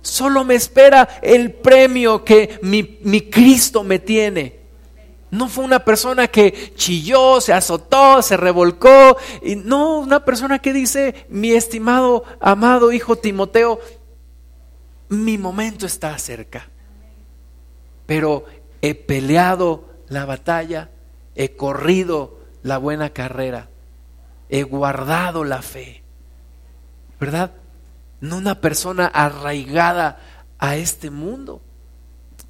Solo 0.05 0.45
me 0.45 0.55
espera 0.55 1.09
el 1.23 1.51
premio 1.51 2.27
que 2.27 2.59
mi, 2.61 3.23
Cristo 3.23 3.83
me 3.83 3.99
tiene. 3.99 4.61
No 5.31 5.49
fue 5.49 5.65
una 5.65 5.83
persona 5.83 6.29
que 6.29 6.75
chilló, 6.77 7.41
se 7.41 7.55
azotó, 7.55 8.21
se 8.21 8.37
revolcó. 8.37 9.17
Y 9.43 9.57
no, 9.57 10.01
una 10.01 10.23
persona 10.23 10.59
que 10.59 10.75
dice, 10.75 11.27
mi 11.31 11.53
estimado, 11.53 12.23
amado 12.39 12.93
hijo 12.93 13.17
Timoteo, 13.17 13.81
mi 15.09 15.39
momento 15.39 15.87
está 15.87 16.17
cerca. 16.19 16.69
Pero 18.05 18.45
he 18.83 18.95
peleado 18.95 19.87
la 20.09 20.27
batalla, 20.27 20.91
he 21.35 21.57
corrido 21.57 22.41
la 22.63 22.77
buena 22.77 23.09
carrera, 23.09 23.71
he 24.51 24.65
guardado 24.65 25.45
la 25.45 25.63
fe. 25.63 26.03
¿Verdad? 27.19 27.53
No 28.25 28.39
una 28.39 28.61
persona 28.61 29.07
arraigada 29.07 30.19
a 30.59 30.77
este 30.77 31.11
mundo, 31.11 31.61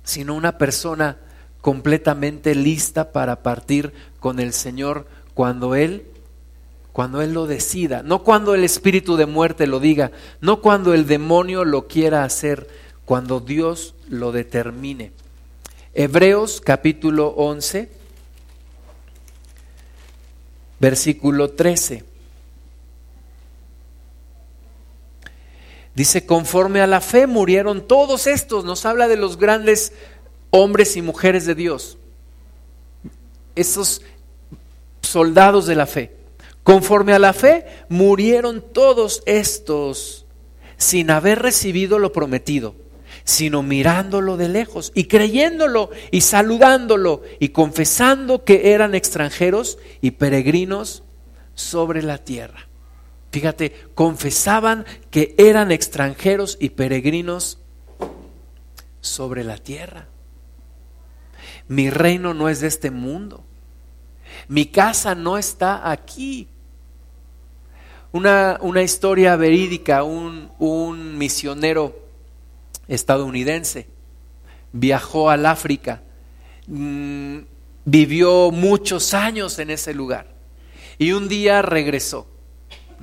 sino 0.05 0.35
una 0.35 0.57
persona 0.57 1.19
completamente 1.61 2.55
lista 2.55 3.13
para 3.13 3.43
partir 3.43 3.93
con 4.21 4.39
el 4.39 4.53
Señor 4.53 5.07
cuando 5.35 5.75
Él 5.75 6.07
cuando 6.93 7.23
Él 7.23 7.35
lo 7.35 7.49
decida, 7.49 8.05
no 8.05 8.23
cuando 8.23 8.55
el 8.55 8.63
espíritu 8.63 9.17
de 9.17 9.27
muerte 9.27 9.67
lo 9.67 9.81
diga, 9.81 10.13
no 10.41 10.61
cuando 10.61 10.95
el 10.95 11.09
demonio 11.09 11.65
lo 11.65 11.89
quiera 11.89 12.23
hacer, 12.23 12.69
cuando 13.05 13.41
Dios 13.41 13.97
lo 14.09 14.31
determine. 14.31 15.11
Hebreos 15.93 16.61
capítulo 16.61 17.31
11, 17.31 17.91
versículo 20.79 21.51
13. 21.51 22.14
Dice, 25.95 26.27
conforme 26.27 26.81
a 26.81 26.87
la 26.87 27.01
fe 27.01 27.27
murieron 27.27 27.87
todos 27.87 28.27
estos. 28.27 28.65
Nos 28.65 28.85
habla 28.85 29.09
de 29.09 29.17
los 29.17 29.39
grandes 29.39 29.93
hombres 30.51 30.97
y 30.97 31.03
mujeres 31.03 31.47
de 31.47 31.55
Dios. 31.55 31.99
Esos 33.55 34.03
soldados 35.03 35.67
de 35.67 35.77
la 35.77 35.87
fe. 35.87 36.17
Conforme 36.65 37.13
a 37.13 37.19
la 37.19 37.33
fe 37.33 37.67
murieron 37.89 38.65
todos 38.73 39.23
estos 39.27 40.25
sin 40.77 41.11
haber 41.11 41.41
recibido 41.41 41.99
lo 41.99 42.13
prometido, 42.13 42.75
sino 43.23 43.63
mirándolo 43.63 44.37
de 44.37 44.49
lejos 44.49 44.91
y 44.95 45.05
creyéndolo 45.05 45.91
y 46.11 46.23
saludándolo 46.23 47.23
y 47.39 47.51
confesando 47.51 48.45
que 48.45 48.73
eran 48.73 48.95
extranjeros 48.95 49.79
y 50.01 50.13
peregrinos 50.13 51.05
sobre 51.55 52.03
la 52.03 52.19
tierra. 52.19 52.67
Fíjate, 53.35 53.73
confesaban 53.97 54.85
que 55.11 55.35
eran 55.39 55.73
extranjeros 55.73 56.57
y 56.61 56.69
peregrinos 56.69 57.59
sobre 59.01 59.43
la 59.43 59.59
tierra. 59.59 60.07
Mi 61.67 61.91
reino 61.91 62.33
no 62.33 62.49
es 62.49 62.61
de 62.61 62.69
este 62.69 62.93
mundo. 62.93 63.45
Mi 64.47 64.67
casa 64.67 65.17
no 65.17 65.37
está 65.37 65.91
aquí. 65.91 66.47
Una, 68.13 68.57
una 68.61 68.83
historia 68.83 69.35
verídica, 69.35 70.05
un, 70.05 70.53
un 70.61 71.19
misionero 71.19 72.07
estadounidense 72.87 73.89
viajó 74.71 75.29
al 75.29 75.45
África, 75.47 76.03
mm, 76.69 77.39
vivió 77.85 78.53
muchos 78.53 79.13
años 79.13 79.59
en 79.59 79.71
ese 79.71 79.93
lugar 79.93 80.33
y 80.99 81.11
un 81.11 81.27
día 81.27 81.63
regresó 81.63 82.29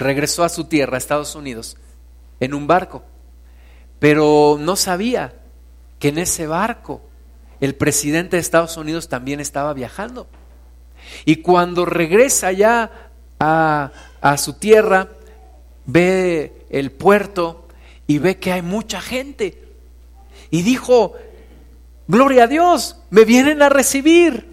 regresó 0.02 0.44
a 0.44 0.50
su 0.50 0.66
tierra, 0.66 0.96
a 0.96 0.98
Estados 0.98 1.36
Unidos, 1.36 1.78
en 2.40 2.54
un 2.54 2.68
barco. 2.68 3.04
Pero 4.00 4.58
no 4.60 4.76
sabía 4.76 5.34
que 6.00 6.10
en 6.10 6.18
ese 6.18 6.48
barco 6.48 7.02
el 7.62 7.76
presidente 7.76 8.36
de 8.36 8.42
Estados 8.42 8.76
Unidos 8.76 9.08
también 9.08 9.40
estaba 9.40 9.74
viajando. 9.74 10.28
Y 11.26 11.38
cuando 11.38 11.86
regresa 11.86 12.52
ya 12.52 12.92
a, 13.40 13.92
a 14.20 14.38
su 14.38 14.54
tierra, 14.54 15.10
ve 15.86 16.66
el 16.70 16.92
puerto 16.92 17.68
y 18.08 18.18
ve 18.18 18.38
que 18.38 18.52
hay 18.52 18.62
mucha 18.62 19.00
gente. 19.00 19.58
Y 20.50 20.64
dijo, 20.64 21.14
gloria 22.08 22.44
a 22.44 22.48
Dios, 22.48 22.98
me 23.10 23.24
vienen 23.24 23.62
a 23.62 23.70
recibir. 23.70 24.51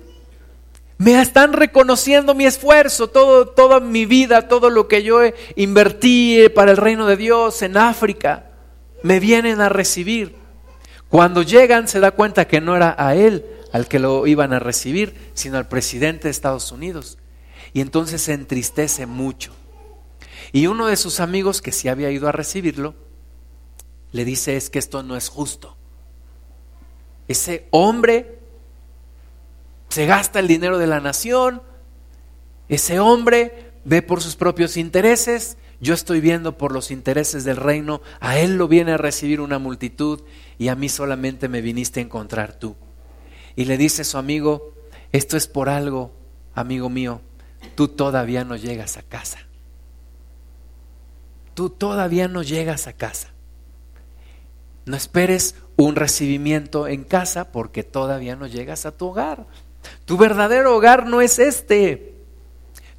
Me 0.98 1.20
están 1.22 1.52
reconociendo 1.52 2.34
mi 2.34 2.44
esfuerzo, 2.44 3.08
todo, 3.08 3.46
toda 3.46 3.78
mi 3.78 4.04
vida, 4.04 4.48
todo 4.48 4.68
lo 4.68 4.88
que 4.88 5.04
yo 5.04 5.20
invertí 5.54 6.48
para 6.52 6.72
el 6.72 6.76
reino 6.76 7.06
de 7.06 7.16
Dios 7.16 7.62
en 7.62 7.76
África. 7.76 8.50
Me 9.04 9.20
vienen 9.20 9.60
a 9.60 9.68
recibir. 9.68 10.34
Cuando 11.08 11.42
llegan 11.42 11.86
se 11.86 12.00
da 12.00 12.10
cuenta 12.10 12.48
que 12.48 12.60
no 12.60 12.74
era 12.74 12.96
a 12.98 13.14
él 13.14 13.46
al 13.72 13.86
que 13.86 14.00
lo 14.00 14.26
iban 14.26 14.52
a 14.52 14.58
recibir, 14.58 15.14
sino 15.34 15.56
al 15.56 15.68
presidente 15.68 16.24
de 16.24 16.30
Estados 16.30 16.72
Unidos. 16.72 17.18
Y 17.72 17.80
entonces 17.80 18.22
se 18.22 18.32
entristece 18.32 19.06
mucho. 19.06 19.52
Y 20.52 20.66
uno 20.66 20.86
de 20.86 20.96
sus 20.96 21.20
amigos 21.20 21.62
que 21.62 21.70
sí 21.72 21.88
había 21.88 22.10
ido 22.10 22.28
a 22.28 22.32
recibirlo, 22.32 22.94
le 24.10 24.24
dice 24.24 24.56
es 24.56 24.68
que 24.68 24.78
esto 24.78 25.02
no 25.02 25.16
es 25.16 25.28
justo. 25.28 25.76
Ese 27.28 27.68
hombre 27.70 28.37
se 29.98 30.06
gasta 30.06 30.38
el 30.38 30.46
dinero 30.46 30.78
de 30.78 30.86
la 30.86 31.00
nación, 31.00 31.60
ese 32.68 33.00
hombre 33.00 33.72
ve 33.84 34.00
por 34.00 34.22
sus 34.22 34.36
propios 34.36 34.76
intereses, 34.76 35.56
yo 35.80 35.92
estoy 35.92 36.20
viendo 36.20 36.56
por 36.56 36.70
los 36.70 36.92
intereses 36.92 37.42
del 37.42 37.56
reino, 37.56 38.00
a 38.20 38.38
él 38.38 38.58
lo 38.58 38.68
viene 38.68 38.92
a 38.92 38.96
recibir 38.96 39.40
una 39.40 39.58
multitud 39.58 40.22
y 40.56 40.68
a 40.68 40.76
mí 40.76 40.88
solamente 40.88 41.48
me 41.48 41.62
viniste 41.62 41.98
a 41.98 42.04
encontrar 42.04 42.60
tú. 42.60 42.76
Y 43.56 43.64
le 43.64 43.76
dice 43.76 44.04
su 44.04 44.18
amigo, 44.18 44.72
esto 45.10 45.36
es 45.36 45.48
por 45.48 45.68
algo, 45.68 46.12
amigo 46.54 46.88
mío, 46.88 47.20
tú 47.74 47.88
todavía 47.88 48.44
no 48.44 48.54
llegas 48.54 48.98
a 48.98 49.02
casa. 49.02 49.40
Tú 51.54 51.70
todavía 51.70 52.28
no 52.28 52.44
llegas 52.44 52.86
a 52.86 52.92
casa. 52.92 53.30
No 54.86 54.96
esperes 54.96 55.56
un 55.74 55.96
recibimiento 55.96 56.86
en 56.86 57.02
casa 57.02 57.50
porque 57.50 57.82
todavía 57.82 58.36
no 58.36 58.46
llegas 58.46 58.86
a 58.86 58.92
tu 58.92 59.06
hogar. 59.06 59.48
Tu 60.04 60.16
verdadero 60.16 60.76
hogar 60.76 61.06
no 61.06 61.20
es 61.20 61.38
este. 61.38 62.14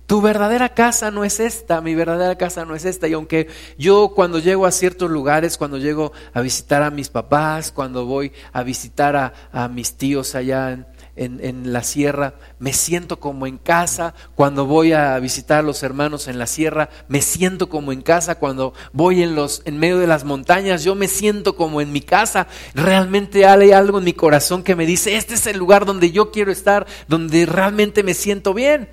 Tu 0.10 0.22
verdadera 0.22 0.70
casa 0.70 1.12
no 1.12 1.24
es 1.24 1.40
esta, 1.40 1.82
mi 1.82 1.94
verdadera 1.94 2.36
casa 2.36 2.66
no 2.66 2.74
es 2.74 2.84
esta. 2.84 3.08
Y 3.08 3.14
aunque 3.14 3.48
yo 3.78 4.14
cuando 4.16 4.40
llego 4.40 4.66
a 4.66 4.72
ciertos 4.72 5.12
lugares, 5.12 5.56
cuando 5.56 5.78
llego 5.78 6.14
a 6.34 6.42
visitar 6.42 6.82
a 6.82 6.90
mis 6.90 7.10
papás, 7.10 7.72
cuando 7.72 8.06
voy 8.06 8.32
a 8.52 8.64
visitar 8.64 9.16
a, 9.52 9.68
mis 9.68 9.94
tíos 9.94 10.34
allá 10.34 10.72
en, 10.72 10.88
en, 11.20 11.74
la 11.74 11.84
sierra, 11.84 12.36
me 12.60 12.72
siento 12.72 13.20
como 13.20 13.46
en 13.46 13.58
casa. 13.58 14.14
Cuando 14.36 14.66
voy 14.66 14.94
a 14.94 15.20
visitar 15.20 15.60
a 15.60 15.64
los 15.64 15.84
hermanos 15.84 16.30
en 16.30 16.40
la 16.40 16.48
sierra, 16.48 16.90
me 17.10 17.22
siento 17.22 17.68
como 17.68 17.92
en 17.92 18.02
casa. 18.02 18.36
Cuando 18.36 18.74
voy 18.94 19.22
en, 19.22 19.36
los, 19.36 19.62
en 19.66 19.78
medio 19.78 20.00
de 20.00 20.08
las 20.08 20.24
montañas, 20.24 20.84
yo 20.84 20.96
me 20.96 21.10
siento 21.10 21.58
como 21.58 21.82
en 21.82 21.92
mi 21.92 22.00
casa. 22.00 22.48
Realmente 22.74 23.46
hay 23.46 23.72
algo 23.74 23.98
en 23.98 24.06
mi 24.06 24.14
corazón 24.14 24.64
que 24.64 24.76
me 24.78 24.86
dice, 24.86 25.18
este 25.18 25.34
es 25.34 25.46
el 25.46 25.58
lugar 25.58 25.86
donde 25.86 26.12
yo 26.12 26.32
quiero 26.32 26.52
estar, 26.52 26.88
donde 27.10 27.46
realmente 27.46 28.02
me 28.02 28.14
siento 28.14 28.54
bien. 28.54 28.90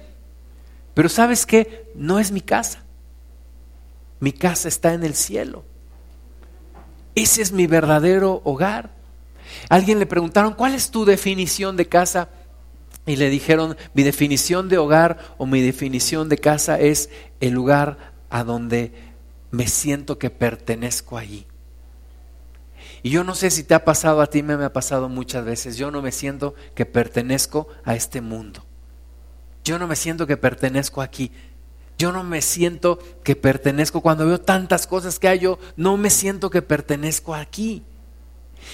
Pero 0.94 1.08
sabes 1.08 1.46
qué, 1.46 1.92
no 1.94 2.18
es 2.18 2.32
mi 2.32 2.40
casa. 2.40 2.82
Mi 4.18 4.32
casa 4.32 4.66
está 4.66 4.94
en 4.94 5.04
el 5.04 5.14
cielo. 5.14 5.64
Ese 7.14 7.40
es 7.40 7.52
mi 7.52 7.68
verdadero 7.68 8.40
hogar. 8.44 8.95
Alguien 9.68 9.98
le 9.98 10.06
preguntaron, 10.06 10.54
¿cuál 10.54 10.74
es 10.74 10.90
tu 10.90 11.04
definición 11.04 11.76
de 11.76 11.86
casa? 11.86 12.28
Y 13.06 13.16
le 13.16 13.30
dijeron, 13.30 13.76
mi 13.94 14.02
definición 14.02 14.68
de 14.68 14.78
hogar 14.78 15.18
o 15.38 15.46
mi 15.46 15.62
definición 15.62 16.28
de 16.28 16.38
casa 16.38 16.80
es 16.80 17.08
el 17.40 17.52
lugar 17.52 18.12
a 18.30 18.42
donde 18.42 18.92
me 19.50 19.68
siento 19.68 20.18
que 20.18 20.30
pertenezco 20.30 21.16
allí. 21.16 21.46
Y 23.02 23.10
yo 23.10 23.22
no 23.22 23.36
sé 23.36 23.50
si 23.50 23.62
te 23.62 23.74
ha 23.74 23.84
pasado 23.84 24.20
a 24.20 24.26
ti, 24.26 24.42
me, 24.42 24.54
ha 24.54 24.72
pasado 24.72 25.08
muchas 25.08 25.44
veces. 25.44 25.76
Yo 25.76 25.92
no 25.92 26.02
me 26.02 26.10
siento 26.10 26.54
que 26.74 26.86
pertenezco 26.86 27.68
a 27.84 27.94
este 27.94 28.20
mundo. 28.20 28.64
Yo 29.64 29.78
no 29.78 29.86
me 29.86 29.94
siento 29.94 30.26
que 30.26 30.36
pertenezco 30.36 31.02
aquí. 31.02 31.30
Yo 31.98 32.10
no 32.10 32.24
me 32.24 32.42
siento 32.42 32.98
que 33.22 33.36
pertenezco 33.36 34.00
cuando 34.00 34.26
veo 34.26 34.40
tantas 34.40 34.88
cosas 34.88 35.20
que 35.20 35.28
hay. 35.28 35.38
Yo 35.38 35.58
no 35.76 35.96
me 35.96 36.10
siento 36.10 36.50
que 36.50 36.62
pertenezco 36.62 37.34
aquí. 37.34 37.84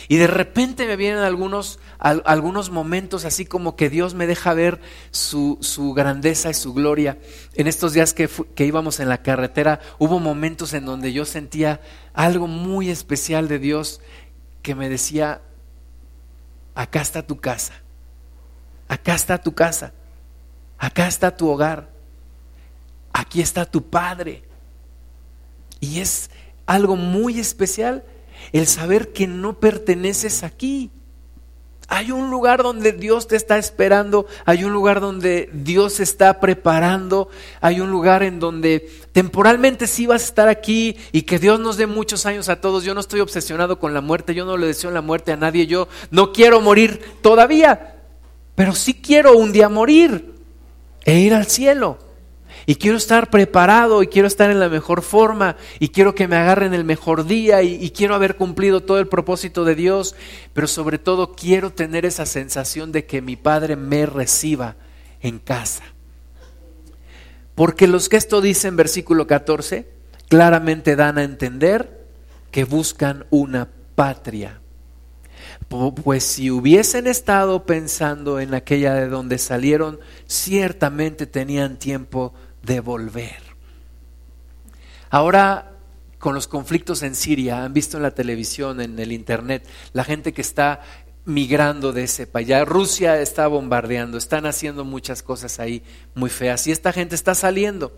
Y 0.09 0.17
de 0.17 0.27
repente 0.27 0.87
me 0.87 0.97
vienen 0.97 1.23
algunos, 1.23 1.79
algunos 1.99 2.71
momentos 2.71 3.25
así 3.25 3.45
como 3.45 3.77
que 3.77 3.91
Dios 3.91 4.15
me 4.15 4.27
deja 4.27 4.55
ver 4.55 4.81
su, 5.11 5.59
su 5.61 5.93
grandeza 5.95 6.51
y 6.51 6.55
su 6.55 6.75
gloria. 6.75 7.19
En 7.55 7.67
estos 7.67 7.93
días 7.93 8.15
que, 8.15 8.29
que 8.55 8.67
íbamos 8.67 9.01
en 9.01 9.09
la 9.09 9.23
carretera 9.23 9.81
hubo 9.99 10.19
momentos 10.19 10.73
en 10.75 10.85
donde 10.85 11.13
yo 11.13 11.25
sentía 11.25 11.81
algo 12.15 12.47
muy 12.47 12.91
especial 12.91 13.49
de 13.49 13.59
Dios 13.59 14.01
que 14.63 14.75
me 14.75 14.89
decía, 14.89 15.43
acá 16.75 17.01
está 17.01 17.27
tu 17.27 17.41
casa, 17.41 17.75
acá 18.89 19.15
está 19.15 19.39
tu 19.39 19.55
casa, 19.55 19.93
acá 20.79 21.07
está 21.09 21.37
tu 21.37 21.49
hogar, 21.49 21.91
aquí 23.13 23.41
está 23.41 23.65
tu 23.65 23.89
Padre. 23.89 24.45
Y 25.81 26.01
es 26.01 26.31
algo 26.65 26.97
muy 26.97 27.41
especial 27.41 28.05
el 28.53 28.67
saber 28.67 29.13
que 29.13 29.27
no 29.27 29.59
perteneces 29.61 30.43
aquí. 30.43 30.91
Hay 31.89 32.11
un 32.11 32.31
lugar 32.31 32.63
donde 32.63 32.93
Dios 32.93 33.29
te 33.29 33.37
está 33.37 33.59
esperando, 33.59 34.27
hay 34.47 34.65
un 34.65 34.73
lugar 34.73 35.01
donde 35.01 35.51
Dios 35.53 36.01
está 36.01 36.41
preparando, 36.41 37.29
hay 37.61 37.81
un 37.81 37.91
lugar 37.91 38.23
en 38.23 38.41
donde 38.41 38.91
temporalmente 39.13 39.87
sí 39.87 40.07
vas 40.07 40.23
a 40.23 40.25
estar 40.25 40.49
aquí 40.49 40.97
y 41.13 41.23
que 41.23 41.39
Dios 41.39 41.61
nos 41.61 41.77
dé 41.77 41.87
muchos 41.87 42.25
años 42.25 42.49
a 42.49 42.63
todos. 42.63 42.85
Yo 42.85 42.95
no 42.95 43.01
estoy 43.01 43.21
obsesionado 43.21 43.79
con 43.79 43.93
la 43.93 44.01
muerte, 44.01 44.35
yo 44.35 44.47
no 44.47 44.57
le 44.57 44.69
deseo 44.69 44.91
la 44.91 45.03
muerte 45.03 45.33
a 45.33 45.37
nadie, 45.37 45.67
yo 45.67 45.87
no 46.11 46.33
quiero 46.33 46.63
morir 46.63 47.01
todavía, 47.21 47.97
pero 48.55 48.75
sí 48.75 48.95
quiero 48.95 49.37
un 49.37 49.53
día 49.53 49.69
morir 49.69 50.35
e 51.05 51.19
ir 51.19 51.35
al 51.35 51.47
cielo. 51.47 51.99
Y 52.67 52.77
quiero 52.77 52.97
estar 52.97 53.31
preparado 53.31 54.03
y 54.03 54.07
quiero 54.07 54.29
estar 54.29 54.51
en 54.51 54.61
la 54.61 54.69
mejor 54.69 55.03
forma 55.03 55.57
y 55.81 55.89
quiero 55.89 56.15
que 56.15 56.29
me 56.29 56.37
agarren 56.37 56.75
el 56.75 56.85
mejor 56.85 57.27
día 57.27 57.63
y, 57.63 57.91
quiero 57.91 58.15
haber 58.15 58.37
cumplido 58.37 58.83
todo 58.83 58.99
el 58.99 59.09
propósito 59.09 59.65
de 59.65 59.75
Dios, 59.75 60.15
pero 60.53 60.67
sobre 60.67 60.99
todo 60.99 61.33
quiero 61.33 61.73
tener 61.73 62.07
esa 62.07 62.27
sensación 62.27 62.93
de 62.93 63.05
que 63.05 63.21
mi 63.21 63.37
Padre 63.37 63.77
me 63.77 64.07
reciba 64.07 64.77
en 65.21 65.39
casa. 65.39 65.83
Porque 67.55 67.87
los 67.87 68.09
que 68.09 68.17
esto 68.17 68.41
dicen, 68.41 68.77
versículo 68.77 69.27
14, 69.27 69.89
claramente 70.29 70.97
dan 70.97 71.19
a 71.19 71.25
entender 71.25 72.07
que 72.51 72.65
buscan 72.65 73.27
una 73.31 73.69
patria. 73.95 74.61
Pues 75.69 76.25
si 76.25 76.51
hubiesen 76.51 77.07
estado 77.07 77.65
pensando 77.65 78.41
en 78.41 78.55
aquella 78.55 78.95
de 78.95 79.09
donde 79.09 79.39
salieron, 79.39 79.99
ciertamente 80.27 81.27
tenían 81.27 81.79
tiempo 81.79 82.35
de 82.63 82.81
volver. 82.81 83.43
Ahora, 85.11 85.73
con 86.19 86.35
los 86.35 86.47
conflictos 86.47 87.03
en 87.03 87.15
Siria, 87.15 87.65
han 87.65 87.73
visto 87.73 87.97
en 87.97 88.05
la 88.05 88.13
televisión, 88.13 88.81
en 88.81 88.99
el 88.99 89.13
internet, 89.13 89.67
la 89.93 90.05
gente 90.05 90.33
que 90.33 90.41
está 90.41 90.81
migrando 91.25 91.93
de 91.93 92.05
ese 92.05 92.27
país. 92.27 92.49
Rusia 92.65 93.21
está 93.21 93.47
bombardeando, 93.47 94.19
están 94.19 94.47
haciendo 94.47 94.85
muchas 94.85 95.23
cosas 95.23 95.61
ahí 95.61 95.83
muy 96.15 96.31
feas 96.31 96.67
y 96.67 96.73
esta 96.73 96.93
gente 96.93 97.15
está 97.15 97.35
saliendo. 97.35 97.93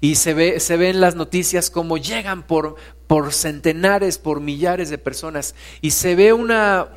Y 0.00 0.16
se 0.16 0.34
ve, 0.34 0.60
se 0.60 0.76
ven 0.76 1.00
las 1.00 1.14
noticias 1.14 1.70
como 1.70 1.96
llegan 1.96 2.42
por, 2.42 2.76
por 3.06 3.32
centenares, 3.32 4.18
por 4.18 4.40
millares 4.40 4.90
de 4.90 4.98
personas. 4.98 5.54
Y 5.80 5.92
se 5.92 6.14
ve 6.14 6.32
una, 6.32 6.88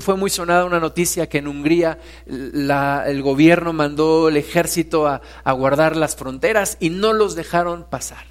fue 0.00 0.16
muy 0.16 0.30
sonada 0.30 0.64
una 0.64 0.80
noticia 0.80 1.28
que 1.28 1.38
en 1.38 1.48
Hungría 1.48 1.98
el 2.26 3.22
gobierno 3.22 3.72
mandó 3.72 4.28
el 4.28 4.36
ejército 4.36 5.06
a, 5.06 5.20
guardar 5.52 5.96
las 5.96 6.16
fronteras 6.16 6.76
y 6.80 6.90
no 6.90 7.12
los 7.12 7.34
dejaron 7.34 7.84
pasar. 7.88 8.26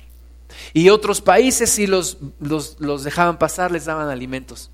Y 0.73 0.89
otros 0.89 1.21
países 1.21 1.69
si 1.69 1.87
los, 1.87 2.17
los, 2.39 3.03
dejaban 3.03 3.37
pasar, 3.37 3.71
les 3.71 3.85
daban 3.85 4.09
alimentos. 4.09 4.71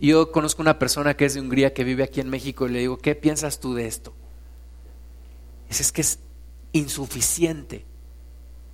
Yo 0.00 0.30
conozco 0.32 0.62
una 0.62 0.78
persona 0.78 1.16
que 1.16 1.24
es 1.24 1.34
de 1.34 1.40
Hungría 1.40 1.72
que 1.72 1.84
vive 1.84 2.04
aquí 2.04 2.20
en 2.20 2.28
México 2.28 2.66
y 2.66 2.70
le 2.70 2.80
digo, 2.80 2.98
¿qué 2.98 3.14
piensas 3.14 3.60
tú 3.60 3.74
de 3.74 3.86
esto? 3.86 4.12
Dice, 5.68 5.82
es 5.82 5.92
que 5.92 6.02
es 6.02 6.18
insuficiente. 6.72 7.84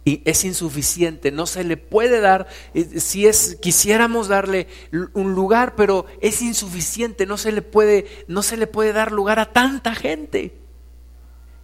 Y 0.04 0.20
es 0.24 0.44
insuficiente, 0.44 1.30
no 1.30 1.46
se 1.46 1.62
le 1.62 1.76
puede 1.76 2.20
dar, 2.20 2.48
eh, 2.74 2.98
si 2.98 3.26
es, 3.26 3.56
quisiéramos 3.62 4.26
darle 4.26 4.66
un 5.12 5.34
lugar, 5.34 5.76
pero 5.76 6.06
es 6.20 6.42
insuficiente, 6.42 7.24
no 7.24 7.36
se 7.36 7.52
le 7.52 7.62
puede, 7.62 8.06
no 8.26 8.42
se 8.42 8.56
le 8.56 8.66
puede 8.66 8.92
dar 8.92 9.12
lugar 9.12 9.38
a 9.38 9.52
tanta 9.52 9.94
gente. 9.94 10.58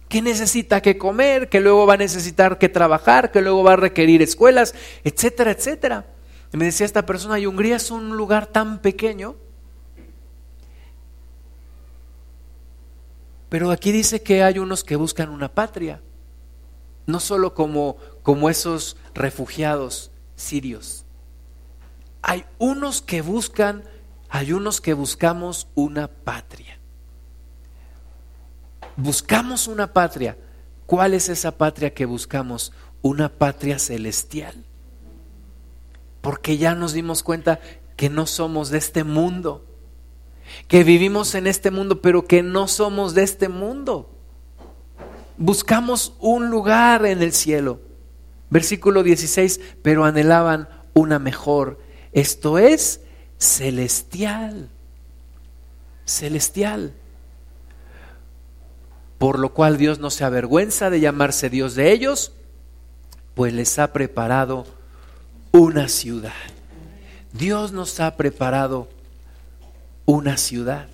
Que 0.07 0.21
necesita 0.21 0.81
que 0.81 0.97
comer, 0.97 1.49
que 1.49 1.59
luego 1.59 1.85
va 1.85 1.95
a 1.95 1.97
necesitar 1.97 2.57
que 2.57 2.69
trabajar, 2.69 3.31
que 3.31 3.41
luego 3.41 3.61
va 3.63 3.73
a 3.73 3.75
requerir 3.75 4.21
escuelas, 4.21 4.73
etcétera, 5.03 5.51
etcétera. 5.51 6.05
Y 6.53 6.57
me 6.57 6.65
decía 6.65 6.85
esta 6.85 7.05
persona, 7.05 7.39
y 7.39 7.45
Hungría 7.45 7.75
es 7.75 7.91
un 7.91 8.15
lugar 8.15 8.47
tan 8.47 8.79
pequeño, 8.81 9.35
pero 13.49 13.71
aquí 13.71 13.91
dice 13.91 14.21
que 14.21 14.43
hay 14.43 14.59
unos 14.59 14.83
que 14.83 14.95
buscan 14.95 15.29
una 15.29 15.53
patria, 15.53 16.01
no 17.07 17.19
solo 17.19 17.55
como, 17.55 17.97
como 18.23 18.49
esos 18.49 18.97
refugiados 19.13 20.11
sirios. 20.35 21.05
Hay 22.21 22.45
unos 22.57 23.01
que 23.01 23.21
buscan, 23.21 23.83
hay 24.29 24.53
unos 24.53 24.81
que 24.81 24.93
buscamos 24.93 25.67
una 25.75 26.07
patria. 26.07 26.79
Buscamos 28.95 29.67
una 29.67 29.93
patria. 29.93 30.37
¿Cuál 30.85 31.13
es 31.13 31.29
esa 31.29 31.57
patria 31.57 31.93
que 31.93 32.05
buscamos? 32.05 32.73
Una 33.01 33.29
patria 33.29 33.79
celestial. 33.79 34.65
Porque 36.21 36.57
ya 36.57 36.75
nos 36.75 36.93
dimos 36.93 37.23
cuenta 37.23 37.59
que 37.95 38.09
no 38.09 38.25
somos 38.25 38.69
de 38.69 38.77
este 38.77 39.03
mundo, 39.03 39.65
que 40.67 40.83
vivimos 40.83 41.35
en 41.35 41.47
este 41.47 41.71
mundo, 41.71 42.01
pero 42.01 42.25
que 42.25 42.43
no 42.43 42.67
somos 42.67 43.13
de 43.13 43.23
este 43.23 43.49
mundo. 43.49 44.09
Buscamos 45.37 46.13
un 46.19 46.49
lugar 46.49 47.05
en 47.05 47.21
el 47.21 47.33
cielo. 47.33 47.79
Versículo 48.49 49.03
16, 49.03 49.59
pero 49.81 50.05
anhelaban 50.05 50.69
una 50.93 51.19
mejor. 51.19 51.79
Esto 52.11 52.57
es 52.57 53.01
celestial. 53.37 54.69
Celestial 56.05 56.93
por 59.19 59.37
lo 59.37 59.53
cual 59.53 59.77
Dios 59.77 59.99
no 59.99 60.09
se 60.09 60.23
avergüenza 60.23 60.89
de 60.89 61.01
llamarse 61.01 61.49
Dios 61.49 61.75
de 61.75 61.91
ellos, 61.91 62.31
pues 63.35 63.53
les 63.53 63.77
ha 63.77 63.91
preparado 63.91 64.65
una 65.51 65.89
ciudad. 65.89 66.31
Dios 67.33 67.73
nos 67.73 67.99
ha 67.99 68.15
preparado 68.15 68.87
una 70.05 70.37
ciudad. 70.37 70.87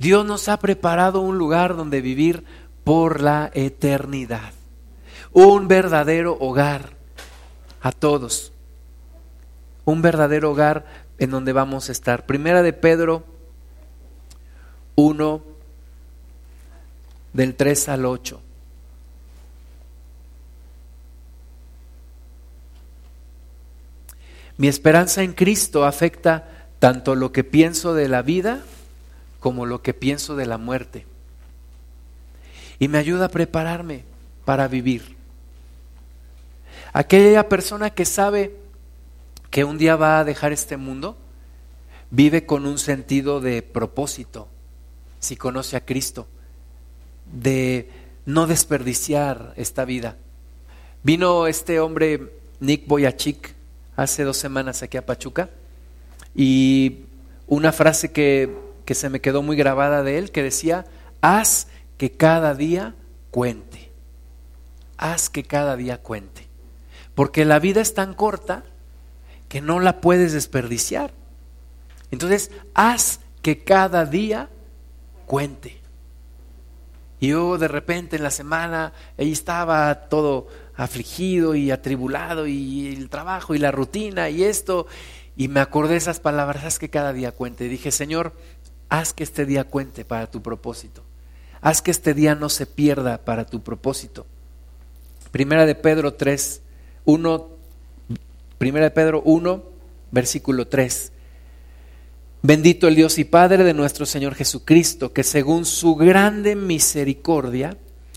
Dios 0.00 0.26
nos 0.26 0.48
ha 0.48 0.58
preparado 0.58 1.20
un 1.20 1.38
lugar 1.38 1.76
donde 1.76 2.00
vivir 2.00 2.44
por 2.82 3.22
la 3.22 3.50
eternidad. 3.54 4.52
Un 5.34 5.66
verdadero 5.66 6.38
hogar 6.38 6.90
a 7.82 7.90
todos. 7.90 8.52
Un 9.84 10.00
verdadero 10.00 10.52
hogar 10.52 10.86
en 11.18 11.30
donde 11.30 11.52
vamos 11.52 11.88
a 11.88 11.92
estar. 11.92 12.24
Primera 12.24 12.62
de 12.62 12.72
Pedro 12.72 13.24
1 14.94 15.42
del 17.32 17.56
3 17.56 17.88
al 17.88 18.06
8. 18.06 18.40
Mi 24.56 24.68
esperanza 24.68 25.24
en 25.24 25.32
Cristo 25.32 25.84
afecta 25.84 26.68
tanto 26.78 27.16
lo 27.16 27.32
que 27.32 27.42
pienso 27.42 27.92
de 27.92 28.08
la 28.08 28.22
vida 28.22 28.60
como 29.40 29.66
lo 29.66 29.82
que 29.82 29.94
pienso 29.94 30.36
de 30.36 30.46
la 30.46 30.58
muerte. 30.58 31.06
Y 32.78 32.86
me 32.86 32.98
ayuda 32.98 33.26
a 33.26 33.30
prepararme 33.30 34.04
para 34.44 34.68
vivir. 34.68 35.23
Aquella 36.94 37.48
persona 37.48 37.90
que 37.90 38.04
sabe 38.04 38.56
que 39.50 39.64
un 39.64 39.78
día 39.78 39.96
va 39.96 40.20
a 40.20 40.24
dejar 40.24 40.52
este 40.52 40.76
mundo, 40.76 41.18
vive 42.10 42.46
con 42.46 42.66
un 42.66 42.78
sentido 42.78 43.40
de 43.40 43.62
propósito, 43.62 44.48
si 45.18 45.36
conoce 45.36 45.76
a 45.76 45.84
Cristo 45.84 46.28
de 47.32 47.90
no 48.26 48.46
desperdiciar 48.46 49.54
esta 49.56 49.84
vida. 49.84 50.16
Vino 51.02 51.48
este 51.48 51.80
hombre, 51.80 52.32
Nick 52.60 52.86
Boyachik, 52.86 53.54
hace 53.96 54.22
dos 54.22 54.36
semanas 54.36 54.84
aquí 54.84 54.96
a 54.96 55.04
Pachuca, 55.04 55.50
y 56.32 57.00
una 57.48 57.72
frase 57.72 58.12
que, 58.12 58.56
que 58.84 58.94
se 58.94 59.10
me 59.10 59.20
quedó 59.20 59.42
muy 59.42 59.56
grabada 59.56 60.04
de 60.04 60.18
él, 60.18 60.30
que 60.30 60.44
decía, 60.44 60.86
haz 61.20 61.66
que 61.98 62.12
cada 62.12 62.54
día 62.54 62.94
cuente, 63.32 63.90
haz 64.96 65.28
que 65.28 65.42
cada 65.42 65.76
día 65.76 65.98
cuente, 65.98 66.43
porque 67.14 67.44
la 67.44 67.58
vida 67.58 67.80
es 67.80 67.94
tan 67.94 68.14
corta 68.14 68.64
que 69.48 69.60
no 69.60 69.80
la 69.80 70.00
puedes 70.00 70.32
desperdiciar. 70.32 71.12
Entonces, 72.10 72.50
haz 72.74 73.20
que 73.42 73.62
cada 73.62 74.04
día 74.04 74.48
cuente. 75.26 75.80
Y 77.20 77.28
yo 77.28 77.56
de 77.58 77.68
repente 77.68 78.16
en 78.16 78.22
la 78.22 78.30
semana, 78.30 78.92
ahí 79.16 79.32
estaba 79.32 80.08
todo 80.08 80.48
afligido 80.76 81.54
y 81.54 81.70
atribulado 81.70 82.46
y 82.46 82.88
el 82.88 83.08
trabajo 83.08 83.54
y 83.54 83.58
la 83.58 83.70
rutina 83.70 84.28
y 84.28 84.44
esto. 84.44 84.86
Y 85.36 85.48
me 85.48 85.60
acordé 85.60 85.96
esas 85.96 86.20
palabras, 86.20 86.64
haz 86.64 86.78
que 86.78 86.90
cada 86.90 87.12
día 87.12 87.32
cuente. 87.32 87.64
Y 87.64 87.68
dije, 87.68 87.90
Señor, 87.90 88.32
haz 88.88 89.12
que 89.12 89.24
este 89.24 89.46
día 89.46 89.64
cuente 89.64 90.04
para 90.04 90.30
tu 90.30 90.42
propósito. 90.42 91.04
Haz 91.60 91.80
que 91.80 91.90
este 91.90 92.14
día 92.14 92.34
no 92.34 92.48
se 92.48 92.66
pierda 92.66 93.18
para 93.18 93.46
tu 93.46 93.62
propósito. 93.62 94.26
Primera 95.30 95.66
de 95.66 95.74
Pedro 95.74 96.14
3, 96.14 96.60
1, 97.04 97.48
Primera 98.58 98.86
de 98.86 98.90
Pedro 98.90 99.22
1, 99.22 99.62
versículo 100.10 100.66
3. 100.66 101.12
Bendito 102.42 102.88
el 102.88 102.94
Dios 102.94 103.18
y 103.18 103.24
Padre 103.24 103.64
de 103.64 103.74
nuestro 103.74 104.04
Señor 104.06 104.34
Jesucristo, 104.34 105.12
que 105.12 105.22
según 105.22 105.64
su 105.64 105.94
grande 105.94 106.56
misericordia 106.56 107.76